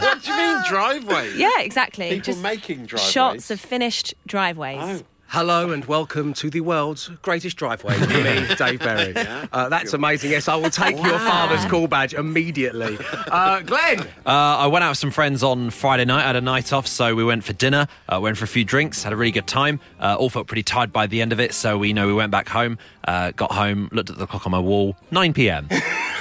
What 0.00 0.22
do 0.22 0.30
you 0.30 0.36
mean 0.36 0.49
driveway? 0.68 1.36
Yeah, 1.36 1.60
exactly. 1.60 2.08
People 2.10 2.24
just 2.24 2.42
making 2.42 2.86
driveways. 2.86 3.10
shots 3.10 3.50
of 3.50 3.60
finished 3.60 4.14
driveways. 4.26 4.78
Oh. 4.80 5.02
Hello 5.32 5.70
and 5.70 5.84
welcome 5.84 6.34
to 6.34 6.50
the 6.50 6.60
world's 6.60 7.06
greatest 7.22 7.56
driveway. 7.56 7.96
with 8.00 8.08
me, 8.10 8.52
Dave 8.58 8.80
Berry. 8.80 9.14
Uh, 9.52 9.68
that's 9.68 9.92
amazing. 9.92 10.32
Yes, 10.32 10.48
I 10.48 10.56
will 10.56 10.70
take 10.70 10.96
your 10.96 11.20
father's 11.20 11.64
call 11.66 11.86
badge 11.86 12.14
immediately. 12.14 12.98
Uh, 13.30 13.60
Glenn. 13.60 14.00
Uh, 14.00 14.04
I 14.26 14.66
went 14.66 14.82
out 14.82 14.88
with 14.88 14.98
some 14.98 15.12
friends 15.12 15.44
on 15.44 15.70
Friday 15.70 16.04
night. 16.04 16.24
I 16.24 16.26
had 16.26 16.34
a 16.34 16.40
night 16.40 16.72
off, 16.72 16.88
so 16.88 17.14
we 17.14 17.22
went 17.22 17.44
for 17.44 17.52
dinner, 17.52 17.86
uh, 18.12 18.18
went 18.20 18.38
for 18.38 18.44
a 18.44 18.48
few 18.48 18.64
drinks, 18.64 19.04
had 19.04 19.12
a 19.12 19.16
really 19.16 19.30
good 19.30 19.46
time. 19.46 19.78
Uh, 20.00 20.16
all 20.18 20.30
felt 20.30 20.48
pretty 20.48 20.64
tired 20.64 20.92
by 20.92 21.06
the 21.06 21.22
end 21.22 21.32
of 21.32 21.38
it, 21.38 21.54
so 21.54 21.78
we 21.78 21.92
know 21.92 22.08
we 22.08 22.14
went 22.14 22.32
back 22.32 22.48
home. 22.48 22.76
Uh, 23.04 23.30
got 23.30 23.52
home, 23.52 23.88
looked 23.92 24.10
at 24.10 24.18
the 24.18 24.26
clock 24.26 24.46
on 24.46 24.50
my 24.50 24.58
wall, 24.58 24.96
9 25.12 25.32
p.m. 25.32 25.68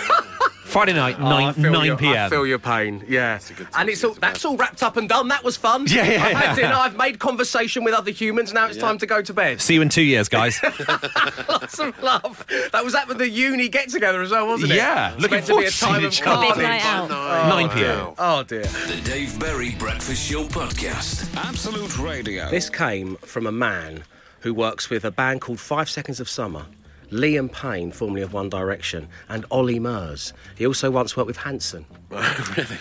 Friday 0.69 0.93
night, 0.93 1.15
Oh, 1.19 1.25
I 1.25 1.43
9, 1.45 1.53
feel 1.55 1.71
9 1.71 1.85
your- 1.85 1.97
p.m. 1.97 2.15
I 2.25 2.29
feel 2.29 2.45
your 2.45 2.59
pain. 2.59 3.03
Yeah, 3.07 3.39
a 3.49 3.53
good 3.53 3.67
and 3.75 3.89
it's 3.89 4.03
all, 4.03 4.13
to 4.13 4.19
bed. 4.19 4.29
that's 4.33 4.45
all 4.45 4.55
wrapped 4.55 4.83
up 4.83 4.97
and 4.97 5.09
done. 5.09 5.27
That 5.29 5.43
was 5.43 5.57
fun. 5.57 5.85
Yeah, 5.87 6.03
yeah, 6.05 6.23
I've 6.23 6.31
yeah. 6.31 6.39
had 6.39 6.55
dinner. 6.55 6.73
I've 6.75 6.95
made 6.95 7.19
conversation 7.19 7.83
with 7.83 7.93
other 7.93 8.11
humans. 8.11 8.53
Now 8.53 8.67
it's 8.67 8.77
Yeah. 8.77 8.83
time 8.83 8.97
to 8.99 9.05
go 9.07 9.21
to 9.21 9.33
bed. 9.33 9.59
See 9.61 9.73
you 9.73 9.81
in 9.81 9.89
two 9.89 10.03
years, 10.03 10.29
guys. 10.29 10.59
Lots 11.49 11.79
of 11.79 12.01
love. 12.03 12.45
That 12.71 12.83
was 12.83 12.93
that 12.93 13.07
with 13.07 13.17
the 13.17 13.29
uni 13.29 13.67
get 13.69 13.89
together 13.89 14.21
as 14.21 14.31
well, 14.31 14.47
wasn't 14.47 14.71
it? 14.71 14.75
Yeah, 14.75 15.13
It's 15.13 15.21
looking 15.21 15.35
meant 15.37 15.45
to 15.47 15.51
be 15.51 15.53
forward 15.53 15.67
a 15.67 15.71
to 15.71 15.73
seeing 15.75 15.91
time 15.93 16.05
of 16.05 16.11
each 16.13 16.21
other. 16.25 16.41
Big 16.41 16.53
carnage. 16.53 16.81
night 16.81 16.85
out. 16.85 17.49
9 17.49 17.69
p.m. 17.69 18.13
Oh 18.17 18.43
dear. 18.43 18.61
The 18.63 19.01
Dave 19.03 19.39
Berry 19.39 19.75
Breakfast 19.75 20.29
Show 20.29 20.43
Podcast. 20.45 21.35
Absolute 21.35 21.97
Radio. 21.99 22.49
This 22.49 22.69
came 22.69 23.15
from 23.17 23.47
a 23.47 23.51
man 23.51 24.03
who 24.41 24.53
works 24.53 24.89
with 24.89 25.03
a 25.03 25.11
band 25.11 25.41
called 25.41 25.59
Five 25.59 25.89
Seconds 25.89 26.19
of 26.19 26.29
Summer. 26.29 26.65
Liam 27.11 27.51
Payne, 27.51 27.91
formerly 27.91 28.21
of 28.21 28.33
One 28.33 28.49
Direction, 28.49 29.07
and 29.29 29.45
Ollie 29.51 29.79
Murs. 29.79 30.33
He 30.55 30.65
also 30.65 30.91
once 30.91 31.17
worked 31.17 31.27
with 31.27 31.37
Hanson. 31.37 31.85
really? 32.09 32.77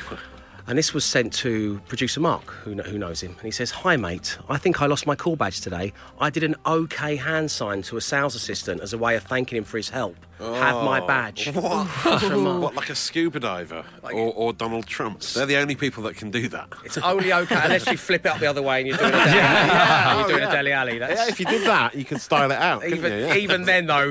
And 0.67 0.77
this 0.77 0.93
was 0.93 1.03
sent 1.03 1.33
to 1.35 1.81
producer 1.89 2.21
Mark, 2.21 2.51
who, 2.51 2.75
who 2.75 2.99
knows 2.99 3.23
him. 3.23 3.31
And 3.31 3.43
he 3.43 3.51
says, 3.51 3.71
Hi, 3.71 3.97
mate. 3.97 4.37
I 4.51 4.59
think 4.59 4.83
I 4.83 4.87
lost 4.87 5.07
my 5.07 5.17
call 5.17 5.35
badge 5.35 5.63
today. 5.63 5.95
I 6.21 6.29
did 6.29 6.45
an 6.45 6.57
OK 6.67 7.17
hand 7.17 7.51
sign 7.51 7.81
to 7.83 7.97
a 7.97 8.03
sales 8.03 8.35
assistant 8.35 8.83
as 8.83 8.93
a 8.93 8.99
way 8.99 9.17
of 9.17 9.23
thanking 9.23 9.57
him 9.57 9.65
for 9.65 9.79
his 9.79 9.89
help. 9.89 10.17
Have 10.39 10.85
my 10.85 11.01
badge. 11.07 11.51
What? 11.53 11.87
What, 12.39 12.75
like 12.75 12.91
a 12.91 12.95
scuba 12.95 13.41
diver 13.41 13.85
or, 14.03 14.33
or 14.35 14.53
Donald 14.53 14.87
Trump? 14.87 15.21
They're 15.21 15.47
the 15.47 15.57
only 15.57 15.75
people 15.75 16.03
that 16.05 16.17
can 16.17 16.31
do 16.31 16.49
that. 16.49 16.69
It's 16.85 16.99
only 16.99 17.33
OK 17.33 17.55
unless 17.55 17.87
you 17.87 17.97
flip 17.97 18.25
it 18.27 18.29
up 18.29 18.39
the 18.39 18.47
other 18.47 18.63
way 18.63 18.81
and 18.81 18.89
you're 18.89 18.97
doing 18.97 19.11
a 19.11 19.17
deli, 19.17 19.31
yeah, 19.37 20.19
you're 20.21 20.29
doing 20.29 20.43
a 20.45 20.51
Dele 20.53 20.73
Alli. 20.73 20.99
That's, 20.99 21.21
Yeah, 21.21 21.29
if 21.29 21.41
you 21.41 21.47
did 21.47 21.63
that, 21.67 21.95
you 21.95 22.05
could 22.05 22.21
style 22.21 22.51
it 22.51 22.59
out. 22.59 22.85
even, 22.87 23.13
you? 23.13 23.19
Yeah. 23.27 23.35
even 23.37 23.63
then, 23.65 23.87
though, 23.87 24.11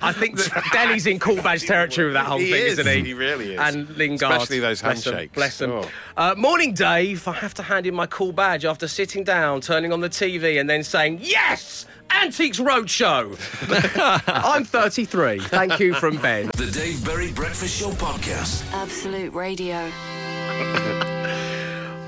I 0.00 0.12
think 0.12 0.36
that 0.38 0.64
Dele's 0.72 1.06
in 1.06 1.18
cool 1.18 1.36
badge 1.36 1.62
territory 1.64 2.06
with 2.08 2.14
that 2.14 2.26
whole 2.26 2.38
He 2.38 2.50
thing, 2.50 2.62
is, 2.66 2.78
isn't 2.78 2.92
he? 2.92 3.02
he 3.04 3.14
really 3.14 3.54
is. 3.54 3.60
And 3.60 3.88
Lingard. 3.96 4.30
Especially 4.32 4.60
those 4.60 4.80
bless 4.82 5.06
'em, 5.06 5.12
handshakes. 5.12 5.34
Bless 5.34 5.60
him. 5.60 5.70
Oh. 5.72 5.90
Uh, 6.16 6.34
morning, 6.36 6.72
Dave. 6.74 7.26
I 7.28 7.32
have 7.34 7.54
to 7.54 7.62
hand 7.62 7.86
in 7.86 7.94
my 7.94 8.06
cool 8.06 8.32
badge 8.32 8.64
after 8.64 8.88
sitting 8.88 9.24
down, 9.24 9.60
turning 9.60 9.92
on 9.92 10.00
the 10.00 10.08
TV, 10.10 10.58
and 10.60 10.68
then 10.70 10.82
saying, 10.82 11.18
Yes! 11.22 11.86
Antiques 12.10 12.58
Roadshow! 12.58 13.36
I'm 14.44 14.64
33. 14.64 15.40
Thank 15.40 15.78
you 15.78 15.94
from 15.94 16.16
Ben. 16.18 16.46
The 16.56 16.70
Dave 16.72 17.04
Berry 17.04 17.32
Breakfast 17.32 17.78
Show 17.78 17.90
Podcast. 17.90 18.64
Absolute 18.72 19.32
Radio. 19.32 19.90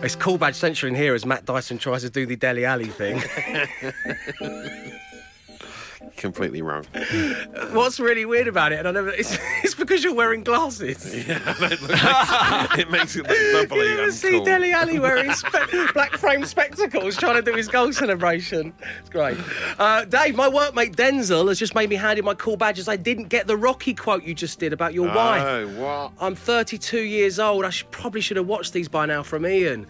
It's 0.02 0.14
cool 0.14 0.38
badge 0.38 0.54
central 0.54 0.88
in 0.88 0.94
here 0.94 1.14
as 1.14 1.26
Matt 1.26 1.44
Dyson 1.44 1.78
tries 1.78 2.02
to 2.02 2.10
do 2.10 2.24
the 2.24 2.36
Dele 2.36 2.64
Alli 2.64 2.86
thing. 2.86 3.20
Completely 6.18 6.62
wrong. 6.62 6.84
What's 7.72 8.00
really 8.00 8.24
weird 8.24 8.48
about 8.48 8.72
it, 8.72 8.80
and 8.80 8.88
I 8.88 8.90
never, 8.90 9.10
it's, 9.10 9.38
it's 9.62 9.74
because 9.74 10.02
you're 10.02 10.14
wearing 10.14 10.42
glasses. 10.44 11.14
Yeah, 11.28 12.66
it 12.78 12.90
makes 12.90 13.14
it 13.16 13.26
look 13.28 13.68
doubly 13.68 13.86
You 13.86 13.98
ever 13.98 14.12
see 14.12 14.32
uncool. 14.32 14.44
Dele 14.44 14.72
Alli 14.72 14.98
wearing 14.98 15.32
spe- 15.32 15.92
black 15.94 16.12
frame 16.16 16.44
spectacles 16.44 17.16
trying 17.16 17.36
to 17.36 17.42
do 17.42 17.56
his 17.56 17.68
goal 17.68 17.92
celebration? 17.92 18.72
It's 19.00 19.10
great. 19.10 19.36
Uh, 19.78 20.04
Dave, 20.04 20.34
my 20.36 20.48
workmate 20.48 20.94
Denzel 20.96 21.48
has 21.48 21.58
just 21.58 21.74
made 21.74 21.88
me 21.90 21.96
hand 21.96 22.18
in 22.18 22.24
my 22.24 22.34
cool 22.34 22.56
badges. 22.56 22.88
I 22.88 22.96
didn't 22.96 23.28
get 23.28 23.46
the 23.46 23.56
Rocky 23.56 23.94
quote 23.94 24.24
you 24.24 24.34
just 24.34 24.58
did 24.58 24.72
about 24.72 24.94
your 24.94 25.06
wife. 25.08 25.42
Oh, 25.42 25.68
what? 25.80 26.12
I'm 26.20 26.34
32 26.34 26.98
years 27.00 27.38
old. 27.38 27.64
I 27.64 27.70
should, 27.70 27.90
probably 27.90 28.20
should 28.20 28.36
have 28.36 28.46
watched 28.46 28.72
these 28.72 28.88
by 28.88 29.06
now 29.06 29.22
from 29.22 29.46
Ian. 29.46 29.86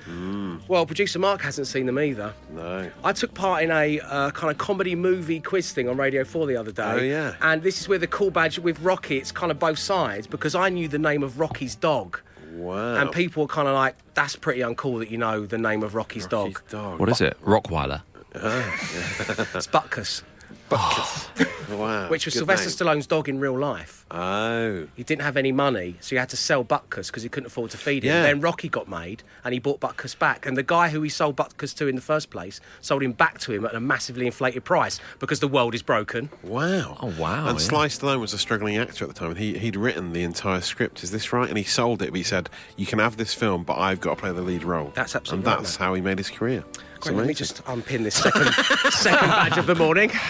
Well, 0.69 0.85
producer 0.87 1.19
Mark 1.19 1.41
hasn't 1.43 1.67
seen 1.69 1.87
them 1.87 1.99
either. 1.99 2.35
No. 2.51 2.91
I 3.05 3.13
took 3.13 3.33
part 3.35 3.63
in 3.63 3.71
a 3.71 4.01
uh, 4.01 4.31
kind 4.33 4.51
of 4.51 4.59
comedy 4.59 4.95
movie 4.95 5.41
quiz 5.41 5.73
thing 5.73 5.89
on 5.89 5.97
Radio 5.97 6.18
4 6.25 6.47
the 6.47 6.57
other 6.57 6.73
day. 6.73 6.83
Oh, 6.83 6.97
yeah. 6.97 7.35
And 7.41 7.63
this 7.63 7.81
is 7.81 7.89
where 7.89 7.99
the 7.99 8.07
cool 8.07 8.31
badge 8.31 8.59
with 8.59 8.81
Rocky, 8.81 9.19
it's 9.19 9.33
kind 9.33 9.51
of 9.51 9.59
both 9.59 9.79
sides 9.79 10.27
because 10.27 10.55
I 10.55 10.69
knew 10.69 10.89
the 10.89 10.99
name 10.99 11.23
of 11.23 11.39
Rocky's 11.39 11.75
dog. 11.75 12.21
Wow. 12.53 12.97
And 12.97 13.13
people 13.13 13.45
were 13.45 13.49
kind 13.49 13.69
of 13.69 13.75
like, 13.75 13.97
that's 14.15 14.37
pretty 14.37 14.61
uncool 14.61 14.99
that 15.01 15.11
you 15.11 15.19
know 15.19 15.47
the 15.47 15.59
name 15.59 15.83
of 15.83 15.95
Rocky's 15.95 16.25
Rocky's 16.31 16.55
dog. 16.55 16.69
dog. 16.71 17.01
What 17.01 17.09
is 17.09 17.21
it? 17.21 17.37
Rockweiler. 17.45 18.03
Ah. 18.35 18.75
It's 19.55 19.67
Butkus, 19.67 20.23
Wow. 21.71 22.09
which 22.09 22.25
was 22.25 22.33
good 22.35 22.41
Sylvester 22.41 22.85
name. 22.85 22.99
Stallone's 22.99 23.07
dog 23.07 23.29
in 23.29 23.39
real 23.41 23.57
life. 23.57 24.07
Oh. 24.11 24.87
He 24.97 25.03
didn't 25.05 25.23
have 25.23 25.37
any 25.37 25.53
money, 25.53 25.97
so 26.01 26.11
he 26.11 26.17
had 26.17 26.31
to 26.31 26.37
sell 26.37 26.65
Butkus 26.65 27.09
because 27.09 27.23
he 27.23 27.29
couldn't 27.29 27.49
afford 27.49 27.71
to 27.73 27.77
feed 27.77 28.05
him. 28.05 28.09
Yeah. 28.09 28.23
Then 28.23 28.41
Rocky 28.41 28.69
got 28.71 28.89
made, 28.89 29.23
and 29.45 29.53
he 29.53 29.61
bought 29.61 29.79
Butkus 29.79 30.19
back. 30.19 30.47
And 30.47 30.57
the 30.57 30.63
guy 30.63 30.89
who 30.89 31.03
he 31.03 31.11
sold 31.11 31.37
Butkus 31.37 31.77
to 31.77 31.87
in 31.87 31.95
the 31.95 32.01
first 32.01 32.31
place 32.31 32.61
sold 32.81 33.03
him 33.03 33.13
back 33.13 33.39
to 33.41 33.53
him 33.53 33.67
at 33.67 33.75
a 33.75 33.81
massively 33.81 34.25
inflated 34.27 34.65
price 34.65 34.99
because 35.19 35.41
the 35.41 35.49
world 35.49 35.75
is 35.75 35.83
broken. 35.83 36.31
Wow. 36.43 36.97
Oh, 37.01 37.15
wow, 37.19 37.49
And 37.49 37.59
yeah. 37.59 37.65
Sly 37.67 37.89
Stallone 37.89 38.21
was 38.21 38.33
a 38.33 38.39
struggling 38.39 38.79
actor 38.79 39.05
at 39.05 39.09
the 39.09 39.15
time, 39.15 39.31
and 39.31 39.39
he, 39.39 39.59
he'd 39.59 39.77
written 39.77 40.15
the 40.15 40.23
entire 40.23 40.63
script. 40.63 41.05
Is 41.05 41.11
this 41.11 41.33
right? 41.35 41.49
And 41.51 41.59
he 41.59 41.65
sold 41.65 42.01
it, 42.03 42.07
but 42.11 42.17
he 42.17 42.23
said, 42.23 42.49
You 42.77 42.87
can 42.87 42.99
have 42.99 43.19
this 43.19 43.35
film, 43.35 43.63
but 43.65 43.77
I've 43.79 44.01
got 44.01 44.15
to 44.15 44.21
play 44.23 44.33
the 44.33 44.43
lead 44.43 44.65
role. 44.65 44.93
That's 44.95 45.15
absolutely 45.15 45.45
And 45.45 45.47
right, 45.55 45.63
that's 45.63 45.79
mate. 45.79 45.85
how 45.85 45.95
he 45.95 46.01
made 46.01 46.17
his 46.19 46.31
career. 46.31 46.65
Great, 47.01 47.17
let 47.17 47.27
me 47.27 47.35
just 47.35 47.63
unpin 47.67 48.03
this 48.03 48.17
second, 48.17 48.53
second 48.91 49.29
badge 49.29 49.59
of 49.59 49.67
the 49.67 49.75
morning. 49.75 50.11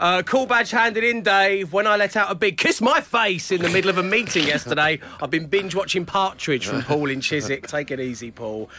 Uh, 0.00 0.22
cool 0.22 0.46
badge 0.46 0.70
handed 0.70 1.04
in, 1.04 1.22
Dave. 1.22 1.74
When 1.74 1.86
I 1.86 1.96
let 1.96 2.16
out 2.16 2.30
a 2.30 2.34
big 2.34 2.56
kiss 2.56 2.80
my 2.80 3.02
face 3.02 3.50
in 3.50 3.60
the 3.60 3.68
middle 3.68 3.90
of 3.90 3.98
a 3.98 4.02
meeting 4.02 4.46
yesterday, 4.46 4.98
I've 5.20 5.28
been 5.28 5.44
binge 5.44 5.74
watching 5.74 6.06
Partridge 6.06 6.66
from 6.66 6.82
Paul 6.82 7.10
in 7.10 7.20
Chiswick. 7.20 7.66
Take 7.66 7.90
it 7.90 8.00
easy, 8.00 8.30
Paul. 8.30 8.70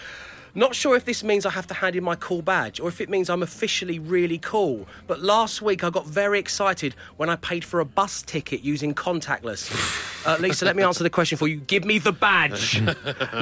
Not 0.53 0.75
sure 0.75 0.95
if 0.95 1.05
this 1.05 1.23
means 1.23 1.45
I 1.45 1.51
have 1.51 1.67
to 1.67 1.73
hand 1.73 1.95
in 1.95 2.03
my 2.03 2.15
cool 2.15 2.41
badge 2.41 2.79
or 2.79 2.89
if 2.89 2.99
it 2.99 3.09
means 3.09 3.29
I'm 3.29 3.43
officially 3.43 3.99
really 3.99 4.37
cool. 4.37 4.87
But 5.07 5.21
last 5.21 5.61
week 5.61 5.83
I 5.83 5.89
got 5.89 6.05
very 6.05 6.39
excited 6.39 6.93
when 7.17 7.29
I 7.29 7.37
paid 7.37 7.63
for 7.63 7.79
a 7.79 7.85
bus 7.85 8.21
ticket 8.21 8.61
using 8.61 8.93
contactless. 8.93 10.07
Uh, 10.23 10.37
Lisa, 10.39 10.65
let 10.65 10.75
me 10.75 10.83
answer 10.83 11.01
the 11.03 11.09
question 11.09 11.35
for 11.35 11.47
you. 11.47 11.57
Give 11.57 11.83
me 11.83 11.97
the 11.97 12.11
badge. 12.11 12.75
you 12.79 12.85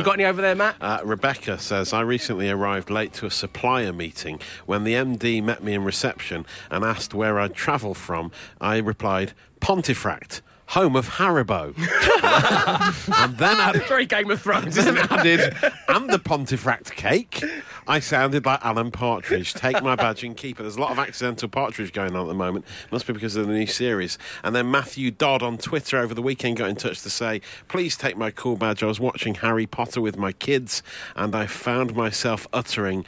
got 0.01 0.13
any 0.13 0.23
over 0.23 0.41
there, 0.41 0.55
Matt? 0.55 0.77
Uh, 0.79 1.01
Rebecca 1.03 1.59
says, 1.59 1.91
I 1.91 1.99
recently 1.99 2.49
arrived 2.49 2.89
late 2.89 3.11
to 3.15 3.25
a 3.25 3.31
supplier 3.31 3.91
meeting. 3.91 4.39
When 4.65 4.85
the 4.85 4.93
MD 4.93 5.43
met 5.43 5.61
me 5.61 5.73
in 5.73 5.83
reception 5.83 6.45
and 6.71 6.85
asked 6.85 7.13
where 7.13 7.37
I'd 7.37 7.53
travel 7.53 7.93
from, 7.93 8.31
I 8.61 8.77
replied, 8.77 9.33
Pontefract, 9.59 10.41
home 10.69 10.95
of 10.95 11.09
Haribo. 11.09 11.75
and 13.25 13.37
then 13.37 13.57
added, 13.57 13.83
Very 13.87 14.05
Game 14.05 14.29
of 14.29 14.41
Thrones, 14.41 14.77
isn't 14.77 14.97
it? 14.97 15.11
added, 15.11 15.55
and 15.87 16.09
the 16.09 16.19
Pontefract 16.19 16.91
cake. 16.91 17.43
I 17.87 17.99
sounded 17.99 18.45
like 18.45 18.63
Alan 18.63 18.91
Partridge. 18.91 19.55
Take 19.55 19.81
my 19.81 19.95
badge 19.95 20.23
and 20.23 20.37
keep 20.37 20.59
it. 20.59 20.63
There's 20.63 20.75
a 20.75 20.81
lot 20.81 20.91
of 20.91 20.99
accidental 20.99 21.49
Partridge 21.49 21.91
going 21.91 22.15
on 22.15 22.21
at 22.21 22.27
the 22.27 22.35
moment. 22.35 22.65
Must 22.91 23.07
be 23.07 23.13
because 23.13 23.35
of 23.35 23.47
the 23.47 23.53
new 23.53 23.65
series. 23.65 24.19
And 24.43 24.55
then 24.55 24.69
Matthew 24.69 25.09
Dodd 25.09 25.41
on 25.41 25.57
Twitter 25.57 25.97
over 25.97 26.13
the 26.13 26.21
weekend 26.21 26.57
got 26.57 26.69
in 26.69 26.75
touch 26.75 27.01
to 27.01 27.09
say, 27.09 27.41
please 27.67 27.97
take 27.97 28.15
my 28.15 28.29
cool 28.29 28.55
badge. 28.55 28.83
I 28.83 28.85
was 28.85 28.99
watching 28.99 29.35
Harry 29.35 29.65
Potter 29.65 30.01
with 30.01 30.17
my 30.17 30.33
kids 30.33 30.83
and 31.15 31.33
I 31.35 31.47
found 31.47 31.95
myself 31.95 32.45
uttering, 32.53 33.05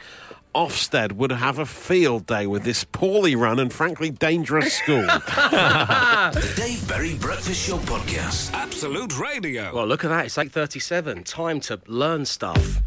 Ofsted 0.54 1.12
would 1.12 1.32
have 1.32 1.58
a 1.58 1.64
field 1.64 2.26
day 2.26 2.46
with 2.46 2.62
this 2.62 2.84
poorly 2.84 3.34
run 3.34 3.58
and 3.58 3.72
frankly 3.72 4.10
dangerous 4.10 4.74
school. 4.74 5.06
The 6.32 6.52
Dave 6.56 6.86
Berry 6.88 7.14
Breakfast 7.14 7.66
Show 7.66 7.78
Podcast. 7.78 8.52
Absolute 8.52 9.18
Radio. 9.18 9.74
Well, 9.74 9.86
look 9.86 10.04
at 10.04 10.08
that. 10.08 10.26
It's 10.26 10.36
8.37. 10.36 11.24
Time 11.24 11.58
to 11.60 11.80
learn 11.86 12.24
stuff. 12.26 12.80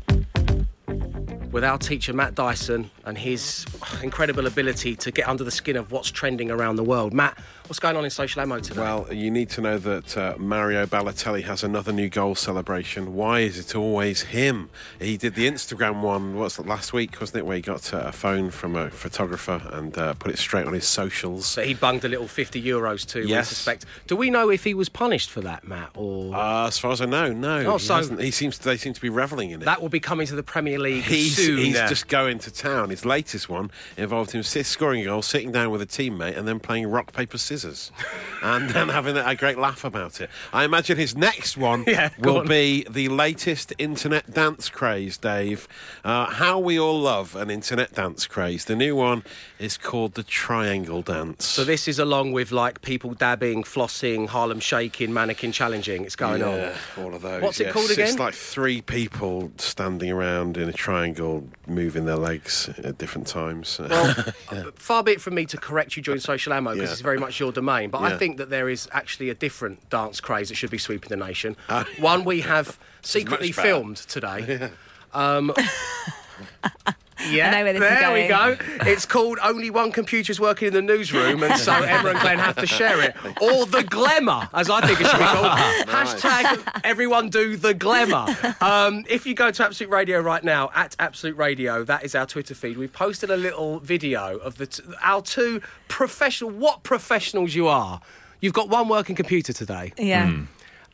With 1.51 1.63
our 1.63 1.77
teacher, 1.77 2.13
Matt 2.13 2.35
Dyson, 2.35 2.89
and 3.05 3.17
his 3.17 3.65
incredible 4.01 4.45
ability 4.47 4.95
to 4.97 5.11
get 5.11 5.27
under 5.27 5.43
the 5.43 5.51
skin 5.51 5.75
of 5.75 5.91
what's 5.91 6.11
trending 6.11 6.49
around 6.51 6.75
the 6.75 6.83
world. 6.83 7.13
Matt, 7.13 7.37
what's 7.67 7.79
going 7.79 7.97
on 7.97 8.03
in 8.05 8.11
social 8.11 8.41
ammo 8.41 8.59
today? 8.59 8.79
Well, 8.81 9.07
you 9.11 9.31
need 9.31 9.49
to 9.51 9.61
know 9.61 9.77
that 9.79 10.15
uh, 10.17 10.35
Mario 10.37 10.85
Balotelli 10.85 11.43
has 11.43 11.63
another 11.63 11.91
new 11.91 12.09
goal 12.09 12.35
celebration. 12.35 13.15
Why 13.15 13.39
is 13.39 13.57
it 13.57 13.75
always 13.75 14.21
him? 14.21 14.69
He 14.99 15.17
did 15.17 15.33
the 15.33 15.47
Instagram 15.49 16.01
one, 16.01 16.35
what's 16.35 16.59
it, 16.59 16.67
last 16.67 16.93
week, 16.93 17.19
wasn't 17.19 17.39
it, 17.39 17.45
where 17.47 17.55
he 17.55 17.61
got 17.63 17.91
uh, 17.91 18.03
a 18.05 18.11
phone 18.11 18.51
from 18.51 18.75
a 18.75 18.91
photographer 18.91 19.61
and 19.71 19.97
uh, 19.97 20.13
put 20.13 20.31
it 20.31 20.37
straight 20.37 20.67
on 20.67 20.73
his 20.73 20.85
socials. 20.85 21.47
so 21.47 21.63
he 21.63 21.73
bunged 21.73 22.05
a 22.05 22.07
little 22.07 22.27
50 22.27 22.61
euros 22.61 23.03
too, 23.07 23.21
we 23.21 23.29
Yes. 23.29 23.49
suspect. 23.49 23.85
Do 24.05 24.15
we 24.15 24.29
know 24.29 24.49
if 24.51 24.63
he 24.63 24.75
was 24.75 24.87
punished 24.89 25.31
for 25.31 25.41
that, 25.41 25.67
Matt? 25.67 25.89
Or 25.95 26.35
Uh, 26.35 26.67
as 26.67 26.77
far 26.77 26.91
as 26.91 27.01
I 27.01 27.05
know, 27.05 27.33
no. 27.33 27.65
Oh, 27.65 27.77
he, 27.77 27.79
so- 27.85 27.95
hasn't. 27.95 28.21
he 28.21 28.29
seems 28.29 28.59
they 28.59 28.77
seem 28.77 28.93
to 28.93 29.01
be 29.01 29.09
reveling 29.09 29.49
in 29.49 29.61
it. 29.63 29.65
that 29.65 29.81
will 29.81 29.89
be 29.89 29.99
coming 29.99 30.27
to 30.27 30.35
the 30.35 30.43
Premier 30.43 30.77
League 30.77 31.03
He's, 31.03 31.35
soon. 31.35 31.57
he's 31.57 31.77
uh, 31.77 31.87
just 31.87 32.07
going 32.09 32.37
to 32.39 32.51
town. 32.51 32.91
His 32.91 33.05
latest 33.05 33.49
one 33.49 33.71
involved 33.97 34.31
him 34.33 34.43
scoring 34.43 35.01
a 35.01 35.05
goal, 35.05 35.23
sitting 35.23 35.51
down 35.51 35.71
with 35.71 35.81
a 35.81 35.87
teammate, 35.87 36.37
and 36.37 36.47
then 36.47 36.59
playing 36.59 36.85
rock, 36.87 37.11
paper, 37.11 37.39
scissors. 37.39 37.54
And 37.63 38.69
then 38.69 38.89
having 38.89 39.17
a 39.17 39.35
great 39.35 39.57
laugh 39.57 39.83
about 39.83 40.19
it. 40.21 40.29
I 40.53 40.63
imagine 40.65 40.97
his 40.97 41.15
next 41.15 41.57
one 41.57 41.83
Yeah, 41.87 42.09
will 42.19 42.39
on. 42.39 42.47
be 42.47 42.85
the 42.89 43.07
latest 43.09 43.73
internet 43.77 44.33
dance 44.33 44.69
craze, 44.69 45.17
Dave. 45.17 45.67
Uh, 46.03 46.25
how 46.25 46.59
we 46.59 46.79
all 46.79 46.99
love 46.99 47.35
an 47.35 47.49
internet 47.49 47.93
dance 47.93 48.27
craze. 48.27 48.65
The 48.65 48.75
new 48.75 48.95
one 48.95 49.23
is 49.59 49.77
called 49.77 50.13
the 50.15 50.23
Triangle 50.23 51.01
Dance. 51.01 51.45
So 51.45 51.63
this 51.63 51.87
is 51.87 51.99
along 51.99 52.33
with 52.33 52.51
like 52.51 52.81
people 52.81 53.13
dabbing, 53.13 53.63
flossing, 53.63 54.27
Harlem 54.27 54.59
shaking, 54.59 55.13
mannequin 55.13 55.51
challenging. 55.51 56.03
It's 56.05 56.15
going 56.15 56.43
on. 56.43 56.73
All 56.97 57.13
of 57.13 57.21
those. 57.21 57.41
What's 57.41 57.59
it 57.59 57.65
yes. 57.65 57.73
called 57.73 57.89
It's 57.91 58.19
like 58.19 58.33
three 58.33 58.81
people 58.81 59.51
standing 59.57 60.11
around 60.11 60.57
in 60.57 60.67
a 60.69 60.73
triangle 60.73 61.47
moving 61.67 62.05
their 62.05 62.15
legs 62.17 62.69
at 62.83 62.97
different 62.97 63.27
times. 63.27 63.79
Well, 63.79 64.13
far 64.75 65.03
be 65.03 65.13
it 65.13 65.21
from 65.21 65.35
me 65.35 65.45
to 65.45 65.57
correct 65.57 65.95
you 65.95 66.03
during 66.03 66.19
social 66.19 66.53
ammo 66.53 66.73
because 66.73 66.89
Yeah. 66.89 66.93
it's 66.93 67.01
very 67.01 67.17
much 67.17 67.39
your 67.39 67.44
domain. 67.51 67.89
But 67.89 68.01
I 68.01 68.17
think 68.17 68.37
that 68.37 68.49
there 68.49 68.69
is 68.69 68.87
actually 68.91 69.29
a 69.29 69.33
different 69.35 69.89
dance 69.89 70.19
craze 70.21 70.49
that 70.49 70.55
should 70.55 70.71
be 70.71 70.77
sweeping 70.77 71.09
the 71.09 71.17
nation. 71.17 71.55
Ah. 71.69 71.85
One 71.99 72.23
we 72.25 72.41
have 72.41 72.77
secretly 73.01 73.51
filmed 73.51 73.97
today. 73.97 74.69
Um, 75.13 75.53
yeah, 77.29 77.47
I 77.47 77.51
know 77.51 77.63
where 77.63 77.73
this 77.73 77.81
is 77.81 77.89
there 77.89 78.13
we 78.13 78.27
go. 78.27 78.57
It's 78.89 79.05
called 79.05 79.39
Only 79.41 79.69
One 79.69 79.91
Computer's 79.91 80.39
Working 80.39 80.67
in 80.69 80.73
the 80.73 80.81
Newsroom, 80.81 81.43
and 81.43 81.59
so 81.59 81.71
Emma 81.73 82.09
and 82.09 82.19
Glenn 82.19 82.39
have 82.39 82.57
to 82.57 82.67
share 82.67 83.01
it. 83.01 83.15
Or 83.41 83.65
the 83.65 83.83
Glemmer, 83.83 84.49
as 84.53 84.69
I 84.69 84.81
think 84.85 84.99
it 85.01 85.07
should 85.07 85.17
be 85.19 85.23
called. 85.25 85.45
Hashtag 85.87 86.81
everyone 86.83 87.29
do 87.29 87.55
the 87.57 87.73
Glemmer. 87.73 88.61
Um, 88.61 89.05
if 89.09 89.25
you 89.25 89.33
go 89.33 89.51
to 89.51 89.65
Absolute 89.65 89.89
Radio 89.89 90.19
right 90.19 90.43
now, 90.43 90.69
at 90.75 90.95
Absolute 90.99 91.37
Radio, 91.37 91.83
that 91.83 92.03
is 92.03 92.15
our 92.15 92.25
Twitter 92.25 92.53
feed. 92.55 92.77
We've 92.77 92.91
posted 92.93 93.29
a 93.29 93.37
little 93.37 93.79
video 93.79 94.37
of 94.37 94.57
the 94.57 94.67
t- 94.67 94.83
our 95.01 95.21
two 95.21 95.61
professional, 95.87 96.49
what 96.51 96.83
professionals 96.83 97.55
you 97.55 97.67
are. 97.67 98.01
You've 98.41 98.53
got 98.53 98.69
one 98.69 98.89
working 98.89 99.15
computer 99.15 99.53
today. 99.53 99.93
Yeah. 99.97 100.31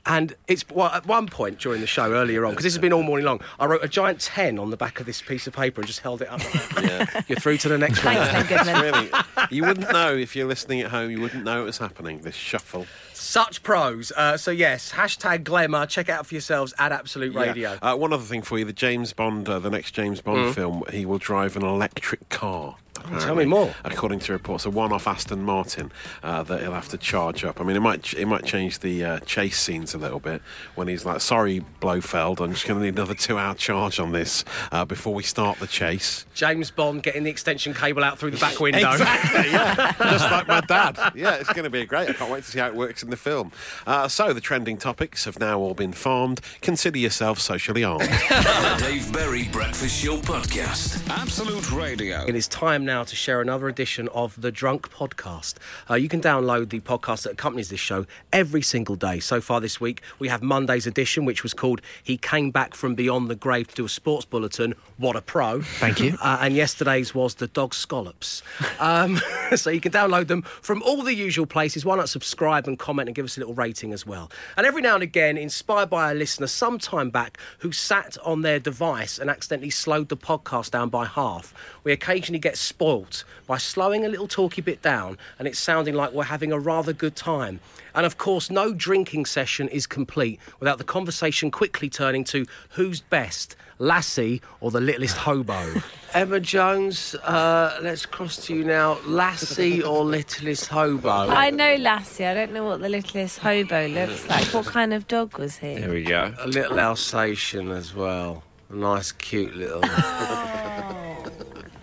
And 0.06 0.36
it's 0.48 0.68
well, 0.70 0.88
at 0.88 1.06
one 1.06 1.28
point 1.28 1.60
during 1.60 1.80
the 1.80 1.88
show 1.88 2.12
earlier 2.12 2.46
on, 2.46 2.54
because 2.54 2.64
this 2.64 2.74
has 2.74 2.82
been 2.82 2.94
all 2.94 3.04
morning 3.04 3.26
long, 3.26 3.40
I 3.60 3.66
wrote 3.68 3.84
a 3.84 3.88
giant 3.88 4.20
10 4.20 4.58
on 4.58 4.72
the 4.72 4.78
back 4.78 5.00
of 5.00 5.06
this 5.06 5.22
piece 5.22 5.46
of 5.46 5.54
paper 5.54 5.82
and 5.82 5.88
just 5.88 6.00
held 6.00 6.22
it 6.24 6.30
up. 6.30 6.40
like 6.76 6.86
that. 6.86 7.26
You're 7.28 7.40
through 7.40 7.58
to 7.58 7.70
the 7.70 7.78
next 7.78 8.04
one. 8.04 8.16
Thanks, 8.16 8.82
really, 8.82 9.12
you 9.52 9.64
wouldn't 9.64 9.92
know 9.92 10.16
if 10.16 10.36
you're 10.36 10.48
listening 10.48 10.82
at 10.82 10.90
home. 10.90 11.12
You 11.12 11.22
wouldn't 11.22 11.44
know 11.44 11.62
it 11.62 11.66
was 11.66 11.78
happening. 11.78 12.22
This 12.22 12.36
shuffle. 12.36 12.88
Such 13.14 13.62
pros. 13.62 14.12
Uh, 14.12 14.38
so, 14.38 14.50
yes, 14.50 14.94
hashtag 14.94 15.44
Glemmer. 15.44 15.88
Check 15.88 16.10
it 16.10 16.14
out 16.14 16.26
for 16.26 16.34
yourselves 16.34 16.74
at 16.80 16.92
Absolute 16.92 17.36
Radio. 17.36 17.74
Yeah. 17.74 17.92
Uh, 17.92 17.96
one 17.96 18.12
other 18.12 18.24
thing 18.24 18.42
for 18.42 18.58
you: 18.58 18.66
the 18.66 18.74
James 18.74 19.14
Bond, 19.14 19.48
uh, 19.48 19.60
the 19.60 19.70
next 19.70 19.92
James 19.92 20.20
Bond 20.22 20.56
film, 20.56 20.84
he 20.92 21.06
will 21.06 21.20
drive 21.20 21.56
an 21.56 21.64
electric 21.64 22.28
car. 22.30 22.78
Tell 23.20 23.36
me 23.36 23.46
more. 23.46 23.74
According 23.84 24.20
to 24.20 24.34
reports, 24.34 24.66
a 24.66 24.70
one-off 24.70 25.08
Aston 25.08 25.44
Martin 25.44 25.92
uh, 26.24 26.44
that 26.44 26.62
he'll 26.62 26.74
have 26.74 26.90
to 26.90 26.98
charge 26.98 27.44
up. 27.44 27.60
I 27.60 27.64
mean, 27.64 27.76
it 27.76 27.82
might 27.82 28.14
it 28.14 28.26
might 28.26 28.46
change 28.46 28.80
the 28.80 29.04
uh, 29.04 29.20
chase 29.20 29.60
scenes 29.60 29.94
a 29.94 29.98
little 29.98 30.20
bit 30.20 30.42
when 30.76 30.88
he's 30.88 31.06
like, 31.06 31.22
"Sorry, 31.22 31.64
Blofeld, 31.80 32.40
I'm 32.42 32.54
just 32.54 32.68
going 32.68 32.80
to 32.80 32.86
need 32.86 32.96
another 32.96 33.14
two-hour 33.16 33.56
charge 33.56 34.00
on 34.00 34.12
this 34.12 34.44
uh, 34.72 34.86
before 34.86 35.14
we 35.14 35.24
start 35.24 35.60
the 35.60 35.68
chase." 35.68 36.26
James 36.34 36.72
Bond 36.72 37.04
getting 37.04 37.24
the 37.24 37.30
extension 37.30 37.74
cable 37.74 38.04
out 38.04 38.20
through 38.20 38.32
the 38.32 38.38
back 38.38 38.60
window. 38.60 38.92
Exactly, 39.02 39.52
yeah. 39.52 39.94
Just 40.12 40.30
like 40.30 40.48
my 40.48 40.62
dad. 40.62 40.98
Yeah, 41.16 41.36
it's 41.36 41.52
going 41.54 41.64
to 41.64 41.70
be 41.70 41.86
great. 41.86 42.10
I 42.10 42.14
can't 42.14 42.30
wait 42.32 42.44
to 42.44 42.52
see 42.52 42.60
how 42.60 42.68
it 42.68 42.76
works 42.76 43.04
in 43.04 43.10
the 43.10 43.18
film. 43.18 43.52
Uh, 43.88 44.08
so, 44.08 44.34
the 44.34 44.42
trending 44.42 44.78
topics 44.78 45.26
have 45.26 45.40
now 45.40 45.60
all 45.60 45.74
been 45.74 45.94
farmed. 45.94 46.42
Consider 46.62 47.00
yourself 47.00 47.40
socially 47.40 47.84
armed. 47.84 48.02
Dave 48.80 49.12
Berry 49.14 49.48
Breakfast 49.52 50.04
Show 50.04 50.18
Podcast. 50.18 51.08
Absolute 51.10 51.72
Radio. 51.72 52.26
It 52.28 52.36
is 52.36 52.48
time 52.48 52.84
now 52.86 52.91
to 52.92 53.16
share 53.16 53.40
another 53.40 53.70
edition 53.70 54.10
of 54.10 54.40
the 54.42 54.52
Drunk 54.52 54.92
Podcast. 54.92 55.56
Uh, 55.90 55.96
you 55.96 56.10
can 56.10 56.20
download 56.20 56.70
the 56.70 56.82
podcast 56.82 57.24
that 57.24 57.32
accompanies 57.32 57.70
this 57.70 57.80
show 57.80 58.06
every 58.34 58.62
single 58.62 58.98
day. 58.98 59.22
So 59.22 59.40
far 59.40 59.62
this 59.62 59.80
week, 59.80 60.02
we 60.20 60.28
have 60.28 60.44
Monday's 60.44 60.86
edition, 60.86 61.24
which 61.24 61.42
was 61.42 61.54
called 61.54 61.82
He 62.04 62.18
Came 62.18 62.52
Back 62.52 62.76
from 62.76 62.94
Beyond 62.94 63.30
the 63.30 63.36
Grave 63.36 63.70
to 63.70 63.76
do 63.76 63.86
a 63.86 63.90
sports 63.90 64.26
bulletin. 64.26 64.76
What 64.98 65.16
a 65.16 65.22
pro. 65.22 65.62
Thank 65.62 66.00
you. 66.00 66.12
Uh, 66.22 66.38
and 66.42 66.56
yesterday's 66.56 67.16
was 67.16 67.36
the 67.36 67.48
Dog 67.48 67.74
Scallops. 67.74 68.44
Um, 68.80 69.20
so 69.56 69.72
you 69.72 69.82
can 69.82 69.92
download 69.92 70.28
them 70.28 70.44
from 70.44 70.84
all 70.84 71.02
the 71.02 71.16
usual 71.16 71.48
places. 71.48 71.84
Why 71.84 71.96
not 71.96 72.10
subscribe 72.10 72.68
and 72.68 72.78
comment 72.78 73.10
and 73.10 73.16
give 73.16 73.26
us 73.26 73.38
a 73.38 73.40
little 73.40 73.56
rating 73.56 73.92
as 73.92 74.06
well? 74.06 74.30
And 74.56 74.68
every 74.68 74.82
now 74.82 74.94
and 74.94 75.04
again, 75.04 75.38
inspired 75.38 75.90
by 75.90 76.12
a 76.12 76.14
listener 76.14 76.48
some 76.48 76.78
time 76.78 77.10
back 77.10 77.40
who 77.60 77.72
sat 77.72 78.18
on 78.24 78.42
their 78.42 78.60
device 78.60 79.18
and 79.18 79.30
accidentally 79.32 79.72
slowed 79.72 80.10
the 80.10 80.18
podcast 80.18 80.72
down 80.72 80.90
by 80.90 81.06
half, 81.06 81.54
we 81.84 81.92
occasionally 81.92 82.40
get 82.40 82.58
spoilt 82.82 83.24
by 83.46 83.60
slowing 83.60 84.04
a 84.04 84.10
little 84.10 84.28
talky 84.28 84.60
bit 84.60 84.82
down 84.82 85.16
and 85.38 85.48
it's 85.48 85.60
sounding 85.60 85.94
like 85.94 86.14
we're 86.14 86.24
having 86.24 86.52
a 86.52 86.58
rather 86.58 86.92
good 86.92 87.16
time. 87.16 87.60
And 87.94 88.08
of 88.08 88.18
course, 88.18 88.50
no 88.50 88.74
drinking 88.74 89.28
session 89.28 89.68
is 89.68 89.86
complete 89.86 90.40
without 90.60 90.80
the 90.80 90.84
conversation 90.84 91.52
quickly 91.52 91.92
turning 91.92 92.24
to 92.24 92.48
who's 92.72 93.02
best, 93.02 93.56
Lassie 93.78 94.42
or 94.62 94.72
the 94.72 94.82
littlest 94.82 95.16
hobo. 95.16 95.76
Emma 96.16 96.40
Jones, 96.40 97.14
uh, 97.14 97.78
let's 97.84 98.08
cross 98.08 98.44
to 98.48 98.56
you 98.56 98.64
now. 98.64 98.98
Lassie 99.06 99.84
or 99.84 100.04
littlest 100.04 100.66
hobo? 100.66 101.30
I 101.30 101.52
know 101.52 101.76
Lassie. 101.76 102.26
I 102.26 102.34
don't 102.34 102.52
know 102.52 102.66
what 102.66 102.82
the 102.82 102.90
littlest 102.90 103.38
hobo 103.38 103.90
looks 103.90 104.28
like. 104.28 104.46
What 104.56 104.66
kind 104.66 104.92
of 104.92 105.08
dog 105.08 105.38
was 105.38 105.58
he? 105.58 105.76
There 105.76 105.92
we 105.92 106.04
go. 106.04 106.34
A 106.40 106.48
little 106.48 106.80
Alsatian 106.80 107.70
as 107.70 107.94
well. 107.94 108.42
A 108.72 108.76
nice, 108.76 109.12
cute 109.12 109.56
little. 109.56 109.84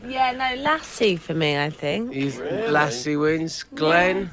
Yeah, 0.09 0.33
no, 0.33 0.62
Lassie 0.62 1.16
for 1.16 1.35
me, 1.35 1.59
I 1.59 1.71
think. 1.71 2.12
Is- 2.14 2.38
Lassie 2.38 3.16
wins. 3.16 3.62
Glenn? 3.75 4.31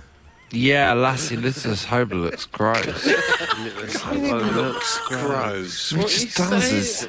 Yeah, 0.51 0.93
Lassie 0.93 1.35
Littlest 1.35 1.85
Hobo 1.85 2.15
looks 2.15 2.45
gross. 2.45 2.85
Littlest 3.59 4.05
looks 4.55 4.99
Gross. 5.09 5.91
What 5.93 6.11
he 6.11 6.25
does 6.27 6.71
is 6.71 7.07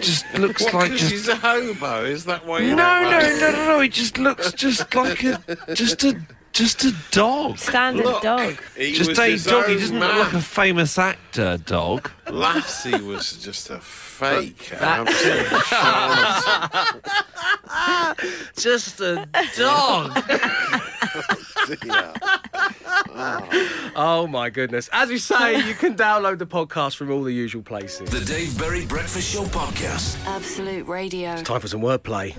just 0.00 0.24
looks 0.38 0.64
What, 0.64 0.74
like 0.74 0.90
'cause 0.90 1.00
just 1.00 1.12
he's 1.12 1.28
a 1.28 1.36
hobo? 1.36 2.04
Is 2.04 2.24
that 2.24 2.44
why 2.46 2.60
no, 2.60 2.64
you 2.64 2.74
no, 2.74 2.76
don't 2.76 3.12
like- 3.12 3.40
no, 3.40 3.50
no, 3.52 3.66
no. 3.76 3.80
He 3.80 3.88
just 3.88 4.18
looks 4.18 4.52
just 4.54 4.94
like 4.94 5.22
a 5.22 5.40
just 5.74 6.02
a 6.04 6.20
just 6.52 6.84
a 6.84 6.94
dog. 7.10 7.58
Standard 7.58 8.04
Look. 8.04 8.22
dog. 8.22 8.56
He 8.76 8.92
Just 8.92 9.10
was 9.10 9.18
a 9.18 9.26
his 9.26 9.44
dog. 9.44 9.66
He 9.68 9.74
doesn't 9.76 9.98
man. 9.98 10.18
look 10.18 10.32
like 10.32 10.34
a 10.34 10.40
famous 10.44 10.98
actor 10.98 11.56
dog. 11.58 12.10
Lassie 12.30 13.00
was 13.00 13.42
just 13.42 13.70
a 13.70 13.78
fake. 13.78 14.72
an. 14.80 15.06
Just 18.56 19.00
a 19.00 19.26
dog. 19.56 20.22
Yeah. 21.84 22.12
oh 23.96 24.26
my 24.28 24.50
goodness. 24.50 24.88
As 24.92 25.08
we 25.08 25.18
say, 25.18 25.66
you 25.66 25.74
can 25.74 25.96
download 25.96 26.38
the 26.38 26.46
podcast 26.46 26.96
from 26.96 27.10
all 27.10 27.22
the 27.22 27.32
usual 27.32 27.62
places. 27.62 28.10
The 28.10 28.20
Dave 28.20 28.56
Berry 28.58 28.86
Breakfast 28.86 29.32
Show 29.32 29.44
Podcast. 29.44 30.22
Absolute 30.26 30.86
Radio. 30.86 31.32
It's 31.32 31.42
time 31.42 31.60
for 31.60 31.68
some 31.68 31.80
wordplay. 31.80 32.34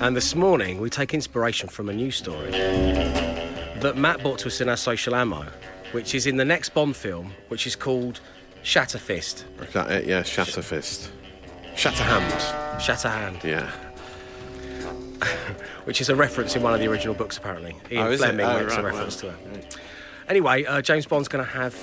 And 0.00 0.16
this 0.16 0.34
morning, 0.34 0.80
we 0.80 0.88
take 0.88 1.12
inspiration 1.12 1.68
from 1.68 1.88
a 1.90 1.92
news 1.92 2.16
story 2.16 2.50
that 2.50 3.94
Matt 3.96 4.22
brought 4.22 4.38
to 4.40 4.46
us 4.48 4.60
in 4.60 4.68
our 4.68 4.76
social 4.76 5.14
ammo, 5.14 5.46
which 5.92 6.14
is 6.14 6.26
in 6.26 6.36
the 6.36 6.44
next 6.44 6.70
Bond 6.70 6.96
film, 6.96 7.32
which 7.48 7.66
is 7.66 7.76
called 7.76 8.20
Shatterfist. 8.62 9.44
Is 9.62 9.72
that 9.74 9.90
it? 9.90 10.06
Yeah, 10.06 10.22
Shatterfist. 10.22 11.10
Shatterhand. 11.74 12.80
Shatterhand, 12.80 13.44
Yeah. 13.44 13.70
which 15.84 16.00
is 16.00 16.08
a 16.08 16.16
reference 16.16 16.56
in 16.56 16.62
one 16.62 16.72
of 16.72 16.80
the 16.80 16.86
original 16.88 17.14
books, 17.14 17.36
apparently. 17.36 17.76
Oh, 17.90 17.92
Ian 17.94 18.06
Oh, 18.06 18.10
is 18.10 18.20
it? 18.20 18.24
Fleming 18.24 18.46
Oh, 18.46 18.60
makes 18.60 18.76
a 18.76 18.82
reference 18.82 19.16
to 19.16 19.28
it. 19.28 19.78
Anyway, 20.30 20.64
uh, 20.64 20.80
James 20.80 21.06
Bond's 21.06 21.26
going 21.26 21.44
to 21.44 21.50
have 21.50 21.74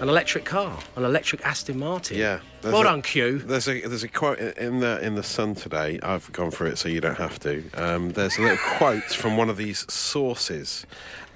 an 0.00 0.08
electric 0.08 0.44
car, 0.44 0.78
an 0.94 1.04
electric 1.04 1.44
Aston 1.44 1.76
Martin. 1.76 2.16
Yeah. 2.16 2.38
There's 2.60 2.72
Well 2.72 2.82
a- 2.82 2.84
done, 2.84 3.02
Q. 3.02 3.40
There's 3.40 3.66
a 3.68 3.80
there's 3.80 4.04
a 4.04 4.08
quote 4.08 4.38
in 4.38 4.78
the 4.78 5.04
in 5.04 5.16
the 5.16 5.24
Sun 5.24 5.56
today. 5.56 5.98
I've 6.04 6.30
gone 6.30 6.52
for 6.52 6.66
it, 6.68 6.78
so 6.78 6.88
you 6.88 7.00
don't 7.00 7.18
have 7.18 7.40
to. 7.40 7.64
Um, 7.74 8.10
there's 8.12 8.38
a 8.38 8.42
little 8.42 8.58
quote 8.58 9.02
from 9.02 9.36
one 9.36 9.50
of 9.50 9.56
these 9.56 9.84
sources, 9.92 10.86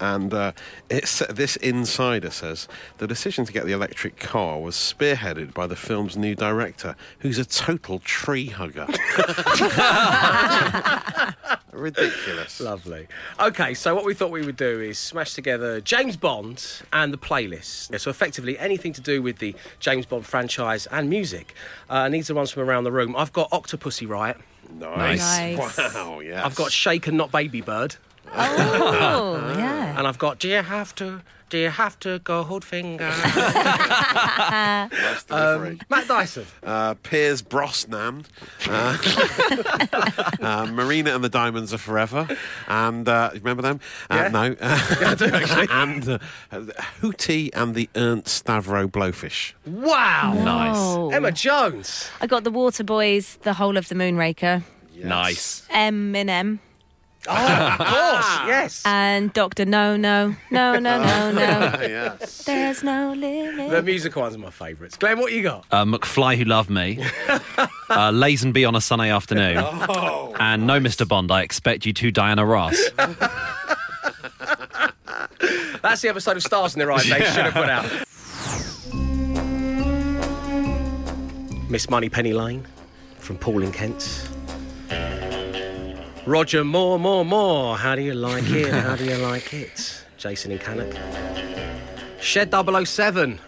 and 0.00 0.32
uh, 0.32 0.52
it's 0.90 1.18
this 1.30 1.56
insider 1.56 2.30
says 2.30 2.68
the 2.98 3.06
decision 3.06 3.44
to 3.44 3.52
get 3.52 3.64
the 3.66 3.72
electric 3.72 4.18
car 4.18 4.60
was 4.60 4.74
spearheaded 4.76 5.54
by 5.54 5.66
the 5.66 5.76
film's 5.76 6.16
new 6.16 6.34
director, 6.34 6.96
who's 7.20 7.38
a 7.38 7.44
total 7.44 7.98
tree 8.00 8.46
hugger. 8.46 8.86
Ridiculous. 11.72 12.60
Lovely. 12.60 13.06
Okay, 13.38 13.74
so 13.74 13.94
what 13.94 14.04
we 14.04 14.14
thought 14.14 14.30
we 14.30 14.44
would 14.44 14.56
do 14.56 14.80
is 14.80 14.98
smash 14.98 15.34
together 15.34 15.80
James 15.80 16.16
Bond 16.16 16.82
and 16.92 17.12
the 17.12 17.18
playlist. 17.18 17.90
Yeah, 17.90 17.98
so 17.98 18.10
effectively 18.10 18.58
anything 18.58 18.92
to 18.94 19.00
do 19.00 19.20
with 19.22 19.38
the 19.38 19.54
James 19.78 20.06
Bond 20.06 20.24
franchise 20.24 20.86
and 20.86 21.10
music. 21.10 21.54
Uh, 21.90 22.02
and 22.04 22.14
these 22.14 22.30
are 22.30 22.34
ones 22.34 22.50
from 22.50 22.62
around 22.68 22.84
the 22.84 22.92
room. 22.92 23.14
I've 23.14 23.32
got 23.32 23.50
Octopussy 23.50 24.08
right. 24.08 24.36
Nice. 24.78 25.18
Nice. 25.20 25.94
Wow. 25.94 26.20
Yeah. 26.20 26.44
I've 26.44 26.54
got 26.54 26.72
Shake 26.72 27.06
and 27.06 27.16
Not 27.16 27.30
Baby 27.30 27.60
Bird. 27.60 27.96
Oh, 28.34 29.54
yeah. 29.58 29.98
And 29.98 30.06
I've 30.06 30.18
got 30.18 30.38
Do 30.38 30.48
You 30.48 30.62
Have 30.62 30.94
to? 30.96 31.22
Do 31.48 31.58
you 31.58 31.68
have 31.70 31.96
to 32.00 32.18
go 32.18 32.42
hold 32.42 32.64
finger? 32.64 33.08
Nice 34.26 35.22
delivery. 35.28 35.78
Matt 35.88 36.08
Dyson. 36.08 36.44
uh, 36.64 36.94
Piers 37.04 37.40
Brosnan, 37.40 38.24
uh, 38.68 38.98
uh, 40.40 40.66
Marina 40.72 41.14
and 41.14 41.22
the 41.22 41.28
Diamonds 41.28 41.72
Are 41.72 41.78
Forever, 41.78 42.26
and 42.66 43.08
uh, 43.08 43.30
remember 43.34 43.62
them? 43.62 43.80
Uh, 44.10 44.14
Yeah. 44.16 44.28
No, 44.28 44.56
I 44.60 45.14
do 45.14 45.24
actually. 45.26 45.68
and 45.70 46.08
uh, 46.08 46.18
Hootie 47.00 47.50
and 47.54 47.74
the 47.76 47.88
Ernst 47.94 48.44
Stavro 48.44 48.88
Blowfish. 48.90 49.52
Wow. 49.66 50.32
Nice. 50.34 51.14
Emma 51.14 51.30
Jones. 51.32 52.10
I 52.20 52.26
got 52.26 52.42
the 52.44 52.50
Water 52.50 52.82
Boys, 52.84 53.38
the 53.42 53.52
whole 53.54 53.76
of 53.76 53.88
the 53.88 53.94
Moonraker, 53.94 54.62
Nice. 54.96 55.62
Eminem, 55.70 56.58
Oh, 57.38 57.66
of 57.72 57.78
course, 57.78 58.48
yes. 58.48 58.82
And 58.86 59.32
Doctor 59.32 59.64
No 59.64 59.96
No 59.96 60.34
No 60.50 60.78
No 60.78 60.98
No 61.02 61.32
No. 61.32 61.78
yes. 61.80 62.44
There's 62.44 62.82
no 62.84 63.12
limit. 63.12 63.70
The 63.70 63.82
musical 63.82 64.22
ones 64.22 64.36
are 64.36 64.38
my 64.38 64.50
favourites. 64.50 64.96
Glenn, 64.96 65.18
what 65.18 65.32
you 65.32 65.42
got? 65.42 65.64
Uh, 65.70 65.84
McFly 65.84 66.36
Who 66.36 66.44
Loved 66.44 66.70
Me, 66.70 66.98
uh, 67.28 68.10
Lazenby 68.12 68.66
on 68.66 68.74
a 68.76 68.80
Sunday 68.80 69.10
afternoon, 69.10 69.56
and 69.58 70.66
No 70.66 70.78
Mr. 70.80 71.06
Bond, 71.06 71.30
I 71.32 71.42
Expect 71.42 71.84
You 71.86 71.92
to, 71.94 72.10
Diana 72.10 72.44
Ross. 72.46 72.76
That's 75.82 76.00
the 76.02 76.08
episode 76.08 76.36
of 76.36 76.42
Stars 76.42 76.74
in 76.74 76.80
Their 76.80 76.90
Eyes 76.92 77.08
they 77.08 77.18
should 77.24 77.46
have 77.46 77.54
put 77.54 77.68
out. 77.68 77.84
Miss 81.70 81.90
Money 81.90 82.08
Penny 82.08 82.32
Lane 82.32 82.64
from 83.18 83.36
Paul 83.38 83.62
and 83.62 83.72
Kent. 83.74 84.28
Roger 86.26 86.64
Moore, 86.64 86.98
more, 86.98 87.24
more. 87.24 87.76
How 87.76 87.94
do 87.94 88.02
you 88.02 88.12
like 88.12 88.50
it? 88.50 88.72
How 88.72 88.96
do 88.96 89.04
you 89.04 89.16
like 89.16 89.54
it? 89.54 90.02
Jason 90.16 90.50
in 90.50 90.58
Cannock. 90.58 90.92
Shed 92.20 92.52
007 92.52 93.38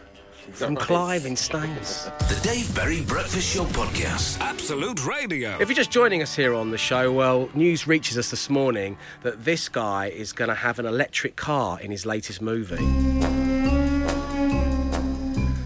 from 0.53 0.76
Clive 0.76 1.26
in 1.26 1.35
Staines. 1.35 2.09
The 2.20 2.39
Dave 2.45 2.72
Berry 2.76 3.01
Breakfast 3.01 3.53
Show 3.53 3.64
Podcast. 3.64 4.39
Absolute 4.39 5.05
Radio. 5.05 5.59
If 5.61 5.68
you're 5.68 5.74
just 5.74 5.91
joining 5.91 6.22
us 6.22 6.37
here 6.37 6.55
on 6.55 6.70
the 6.70 6.79
show, 6.79 7.12
well, 7.12 7.51
news 7.53 7.89
reaches 7.89 8.16
us 8.16 8.31
this 8.31 8.49
morning 8.49 8.97
that 9.24 9.45
this 9.45 9.68
guy 9.68 10.07
is 10.07 10.33
going 10.33 10.49
to 10.49 10.55
have 10.55 10.79
an 10.79 10.87
electric 10.87 11.35
car 11.35 11.81
in 11.81 11.91
his 11.91 12.07
latest 12.07 12.41
movie. 12.41 12.76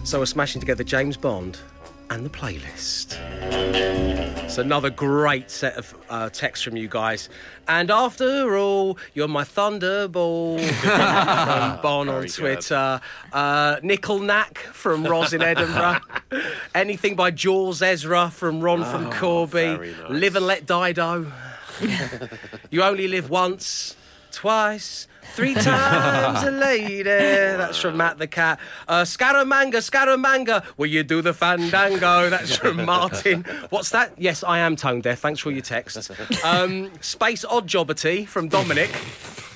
So 0.04 0.18
we're 0.18 0.24
smashing 0.24 0.60
together 0.60 0.82
James 0.82 1.18
Bond 1.18 1.58
and 2.12 2.26
the 2.26 2.30
playlist. 2.30 3.16
It's 4.44 4.58
another 4.58 4.90
great 4.90 5.50
set 5.50 5.76
of 5.78 5.94
uh, 6.10 6.28
texts 6.28 6.62
from 6.62 6.76
you 6.76 6.86
guys. 6.86 7.30
And 7.66 7.90
after 7.90 8.54
all, 8.58 8.98
you're 9.14 9.28
my 9.28 9.44
thunderball 9.44 10.60
from 10.82 11.80
Bon 11.82 12.10
on 12.10 12.26
Twitter. 12.26 13.00
Uh, 13.32 13.76
Nickel 13.82 14.18
Knack 14.18 14.58
from 14.58 15.04
Ros 15.04 15.32
in 15.32 15.40
Edinburgh. 15.40 16.00
Anything 16.74 17.16
by 17.16 17.30
Jules 17.30 17.80
Ezra 17.80 18.28
from 18.30 18.60
Ron 18.60 18.84
from 18.84 19.10
Corby. 19.10 19.60
Oh, 19.60 19.76
very 19.78 19.92
nice. 19.92 20.10
Live 20.10 20.36
and 20.36 20.46
let 20.46 20.66
Dido. 20.66 21.32
you 22.70 22.82
only 22.82 23.08
live 23.08 23.30
once, 23.30 23.96
twice. 24.30 25.08
Three 25.34 25.54
times 25.54 26.42
a 26.42 26.50
lady. 26.50 27.02
That's 27.02 27.78
from 27.78 27.96
Matt 27.96 28.18
the 28.18 28.26
Cat. 28.26 28.58
Uh, 28.86 29.02
Scaramanga, 29.02 29.76
Scaramanga, 29.76 30.64
will 30.76 30.86
you 30.88 31.02
do 31.02 31.22
the 31.22 31.32
fandango? 31.32 32.28
That's 32.28 32.56
from 32.56 32.84
Martin. 32.84 33.44
What's 33.70 33.90
that? 33.90 34.12
Yes, 34.18 34.44
I 34.44 34.58
am 34.58 34.76
tone 34.76 35.00
deaf. 35.00 35.20
Thanks 35.20 35.40
for 35.40 35.50
your 35.50 35.62
texts. 35.62 36.10
Um, 36.44 36.90
Space 37.00 37.44
Odd 37.44 37.66
Jobbity 37.66 38.26
from 38.26 38.48
Dominic. 38.48 38.90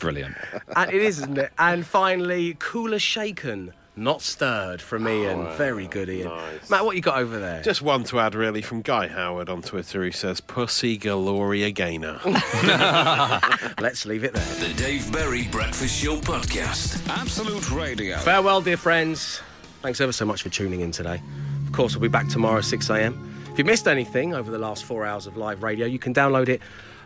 Brilliant. 0.01 0.35
And 0.75 0.93
it 0.93 1.03
is, 1.03 1.19
isn't 1.19 1.39
it? 1.39 1.53
And 1.59 1.85
finally, 1.87 2.55
Kula 2.55 3.01
Shaken, 3.01 3.73
Not 3.99 4.20
Stirred 4.20 4.82
from 4.82 5.09
Ian. 5.09 5.49
Very 5.57 5.86
good, 5.86 6.11
Ian. 6.11 6.28
nice. 6.28 6.68
Matt, 6.68 6.84
what 6.84 6.97
you 6.97 7.03
got 7.03 7.16
over 7.16 7.38
there? 7.38 7.62
Just 7.62 7.80
one 7.80 8.05
to 8.05 8.20
add, 8.20 8.34
really, 8.34 8.61
from 8.61 8.82
Guy 8.82 9.09
Howard 9.09 9.49
on 9.49 9.62
Twitter, 9.62 10.03
who 10.03 10.11
says, 10.11 10.38
Pussy 10.38 10.99
Gloria 10.99 11.70
Gaynor. 11.70 12.20
Let's 13.80 14.05
leave 14.05 14.22
it 14.22 14.34
there. 14.34 14.68
The 14.68 14.74
Dave 14.74 15.11
Berry 15.11 15.49
Breakfast 15.49 15.99
Show 15.99 16.16
Podcast. 16.16 17.09
Absolute 17.09 17.70
Radio. 17.70 18.18
Farewell, 18.18 18.61
dear 18.61 18.76
friends. 18.76 19.40
Thanks 19.80 20.03
ever 20.03 20.12
so 20.12 20.26
much 20.26 20.42
for 20.42 20.51
tuning 20.51 20.80
in 20.80 20.90
today. 20.90 21.22
Of 21.66 21.72
course, 21.72 21.94
we'll 21.94 22.03
be 22.03 22.09
back 22.09 22.28
tomorrow 22.28 22.59
at 22.59 22.66
6 22.66 22.90
a.m. 22.90 23.34
If 23.51 23.59
you 23.59 23.64
missed 23.64 23.88
anything 23.88 24.34
over 24.34 24.51
the 24.51 24.59
last 24.59 24.84
four 24.84 25.07
hours 25.07 25.26
of 25.26 25.38
live 25.38 25.62
radio, 25.62 25.86
you 25.86 25.99
can 25.99 26.12
download 26.12 26.51
it 26.51 26.61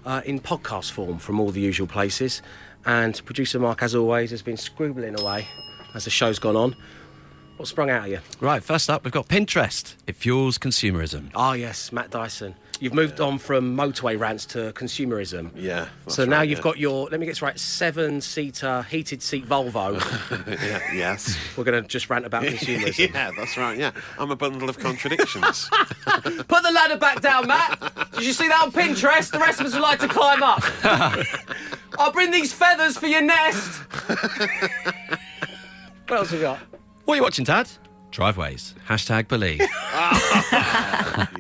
uh, 0.04 0.22
in 0.24 0.40
podcast 0.40 0.90
form 0.90 1.18
from 1.18 1.38
all 1.38 1.52
the 1.52 1.60
usual 1.60 1.86
places. 1.86 2.42
And 2.84 3.24
producer 3.24 3.60
Mark, 3.60 3.80
as 3.84 3.94
always, 3.94 4.32
has 4.32 4.42
been 4.42 4.56
scribbling 4.56 5.20
away 5.20 5.46
as 5.94 6.04
the 6.04 6.10
show's 6.10 6.38
gone 6.38 6.56
on. 6.56 6.76
What 7.60 7.68
sprung 7.68 7.90
out 7.90 8.04
of 8.04 8.10
you? 8.10 8.20
Right, 8.40 8.64
first 8.64 8.88
up, 8.88 9.04
we've 9.04 9.12
got 9.12 9.28
Pinterest. 9.28 9.94
It 10.06 10.16
fuels 10.16 10.56
consumerism. 10.56 11.30
Ah, 11.34 11.52
yes, 11.52 11.92
Matt 11.92 12.10
Dyson. 12.10 12.54
You've 12.80 12.94
moved 12.94 13.20
on 13.20 13.36
from 13.36 13.76
motorway 13.76 14.18
rants 14.18 14.46
to 14.46 14.72
consumerism. 14.72 15.50
Yeah. 15.54 15.88
So 16.08 16.24
now 16.24 16.38
right, 16.38 16.48
you've 16.48 16.60
yeah. 16.60 16.62
got 16.62 16.78
your, 16.78 17.10
let 17.10 17.20
me 17.20 17.26
get 17.26 17.32
this 17.32 17.42
right, 17.42 17.58
seven 17.58 18.22
seater 18.22 18.86
heated 18.88 19.20
seat 19.20 19.46
Volvo. 19.46 20.00
yeah, 20.62 20.80
yes. 20.94 21.36
We're 21.58 21.64
going 21.64 21.82
to 21.82 21.86
just 21.86 22.08
rant 22.08 22.24
about 22.24 22.42
consumerism. 22.44 23.12
yeah, 23.12 23.30
that's 23.36 23.58
right. 23.58 23.76
Yeah, 23.76 23.90
I'm 24.18 24.30
a 24.30 24.36
bundle 24.36 24.70
of 24.70 24.78
contradictions. 24.78 25.68
Put 26.06 26.62
the 26.62 26.72
ladder 26.74 26.96
back 26.96 27.20
down, 27.20 27.46
Matt. 27.46 27.78
Did 28.14 28.24
you 28.24 28.32
see 28.32 28.48
that 28.48 28.62
on 28.62 28.72
Pinterest? 28.72 29.30
The 29.30 29.38
rest 29.38 29.60
of 29.60 29.66
us 29.66 29.74
would 29.74 29.82
like 29.82 29.98
to 29.98 30.08
climb 30.08 30.42
up. 30.42 30.62
I'll 31.98 32.12
bring 32.12 32.30
these 32.30 32.54
feathers 32.54 32.96
for 32.96 33.06
your 33.06 33.20
nest. 33.20 33.82
What 36.10 36.18
else 36.18 36.32
we 36.32 36.40
got? 36.40 36.58
What 37.04 37.14
are 37.14 37.16
you 37.16 37.22
watching, 37.22 37.44
Dad? 37.44 37.68
Driveways. 38.10 38.74
Hashtag 38.88 39.28
believe. 39.28 39.60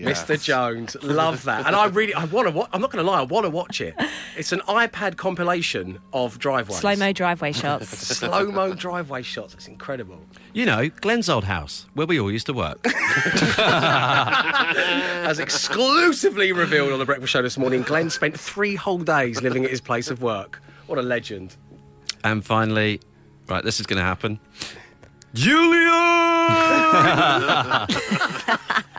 Mr. 0.00 0.40
Jones, 0.42 0.96
love 1.02 1.42
that. 1.44 1.66
And 1.66 1.74
I 1.74 1.86
really, 1.86 2.14
I 2.14 2.24
want 2.26 2.46
to. 2.46 2.54
Wa- 2.54 2.68
I'm 2.72 2.80
not 2.80 2.92
going 2.92 3.04
to 3.04 3.10
lie, 3.10 3.18
I 3.18 3.22
want 3.22 3.44
to 3.44 3.50
watch 3.50 3.80
it. 3.80 3.94
It's 4.36 4.52
an 4.52 4.60
iPad 4.60 5.16
compilation 5.16 5.98
of 6.12 6.38
driveways. 6.38 6.78
Slow 6.78 6.94
mo 6.94 7.12
driveway 7.12 7.50
shots. 7.52 7.88
Slow 8.18 8.52
mo 8.52 8.72
driveway 8.74 9.22
shots. 9.22 9.54
It's 9.54 9.66
incredible. 9.66 10.20
you 10.54 10.64
know, 10.64 10.88
Glenn's 10.88 11.28
old 11.28 11.42
house, 11.44 11.86
where 11.94 12.06
we 12.06 12.20
all 12.20 12.30
used 12.30 12.46
to 12.46 12.52
work. 12.52 12.78
As 13.58 15.38
exclusively 15.40 16.52
revealed 16.52 16.92
on 16.92 16.98
the 17.00 17.04
breakfast 17.04 17.32
show 17.32 17.42
this 17.42 17.58
morning, 17.58 17.82
Glenn 17.82 18.10
spent 18.10 18.38
three 18.38 18.76
whole 18.76 18.98
days 18.98 19.42
living 19.42 19.64
at 19.64 19.70
his 19.70 19.80
place 19.80 20.08
of 20.10 20.22
work. 20.22 20.62
What 20.86 20.98
a 20.98 21.02
legend. 21.02 21.56
and 22.24 22.44
finally, 22.44 23.00
right, 23.50 23.64
this 23.64 23.80
is 23.80 23.86
going 23.86 23.98
to 23.98 24.04
happen. 24.04 24.38
Julia! 25.32 25.86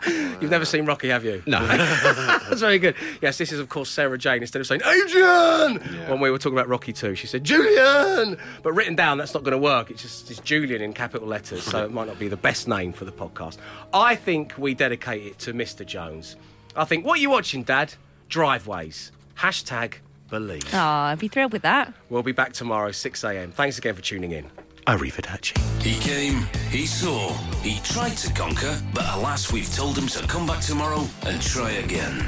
You've 0.40 0.50
never 0.50 0.64
seen 0.64 0.86
Rocky, 0.86 1.08
have 1.08 1.24
you? 1.24 1.42
no. 1.46 1.64
That's 1.66 2.60
very 2.60 2.78
good. 2.78 2.96
Yes, 3.20 3.38
this 3.38 3.52
is, 3.52 3.60
of 3.60 3.68
course, 3.68 3.90
Sarah 3.90 4.18
Jane. 4.18 4.40
Instead 4.42 4.60
of 4.60 4.66
saying 4.66 4.80
Adrian 4.84 5.76
when 6.08 6.20
we 6.20 6.30
were 6.30 6.38
talking 6.38 6.56
about 6.58 6.68
Rocky 6.68 6.92
2, 6.92 7.14
she 7.14 7.26
said 7.26 7.44
Julian. 7.44 8.38
But 8.62 8.72
written 8.72 8.96
down, 8.96 9.18
that's 9.18 9.34
not 9.34 9.42
going 9.42 9.52
to 9.52 9.58
work. 9.58 9.90
It's 9.90 10.02
just 10.02 10.30
it's 10.30 10.40
Julian 10.40 10.82
in 10.82 10.92
capital 10.92 11.28
letters, 11.28 11.62
so 11.62 11.84
it 11.84 11.92
might 11.92 12.08
not 12.08 12.18
be 12.18 12.28
the 12.28 12.36
best 12.36 12.66
name 12.66 12.92
for 12.92 13.04
the 13.04 13.12
podcast. 13.12 13.58
I 13.92 14.16
think 14.16 14.54
we 14.58 14.74
dedicate 14.74 15.24
it 15.26 15.38
to 15.40 15.52
Mr. 15.52 15.86
Jones. 15.86 16.36
I 16.74 16.84
think, 16.84 17.04
what 17.06 17.18
are 17.18 17.22
you 17.22 17.30
watching, 17.30 17.62
Dad? 17.62 17.94
Driveways. 18.28 19.12
Hashtag 19.38 19.94
believe. 20.32 20.64
Oh, 20.74 20.78
I'd 20.78 21.18
be 21.20 21.28
thrilled 21.28 21.52
with 21.52 21.62
that. 21.62 21.92
We'll 22.08 22.22
be 22.24 22.32
back 22.32 22.52
tomorrow, 22.54 22.90
6 22.90 23.22
a.m. 23.24 23.52
Thanks 23.52 23.78
again 23.78 23.94
for 23.94 24.00
tuning 24.00 24.32
in. 24.32 24.50
Arrivederci. 24.86 25.56
He 25.80 25.94
came, 26.00 26.48
he 26.70 26.86
saw, 26.86 27.32
he 27.62 27.78
tried 27.84 28.16
to 28.16 28.32
conquer, 28.32 28.76
but 28.94 29.04
alas, 29.14 29.52
we've 29.52 29.72
told 29.76 29.96
him 29.96 30.08
to 30.08 30.26
come 30.26 30.46
back 30.46 30.60
tomorrow 30.60 31.06
and 31.26 31.40
try 31.40 31.70
again. 31.72 32.18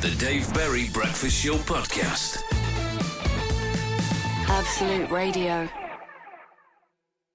The 0.00 0.10
Dave 0.18 0.52
Berry 0.54 0.88
Breakfast 0.92 1.36
Show 1.36 1.56
Podcast. 1.56 2.42
Absolute 4.48 5.10
Radio. 5.10 5.68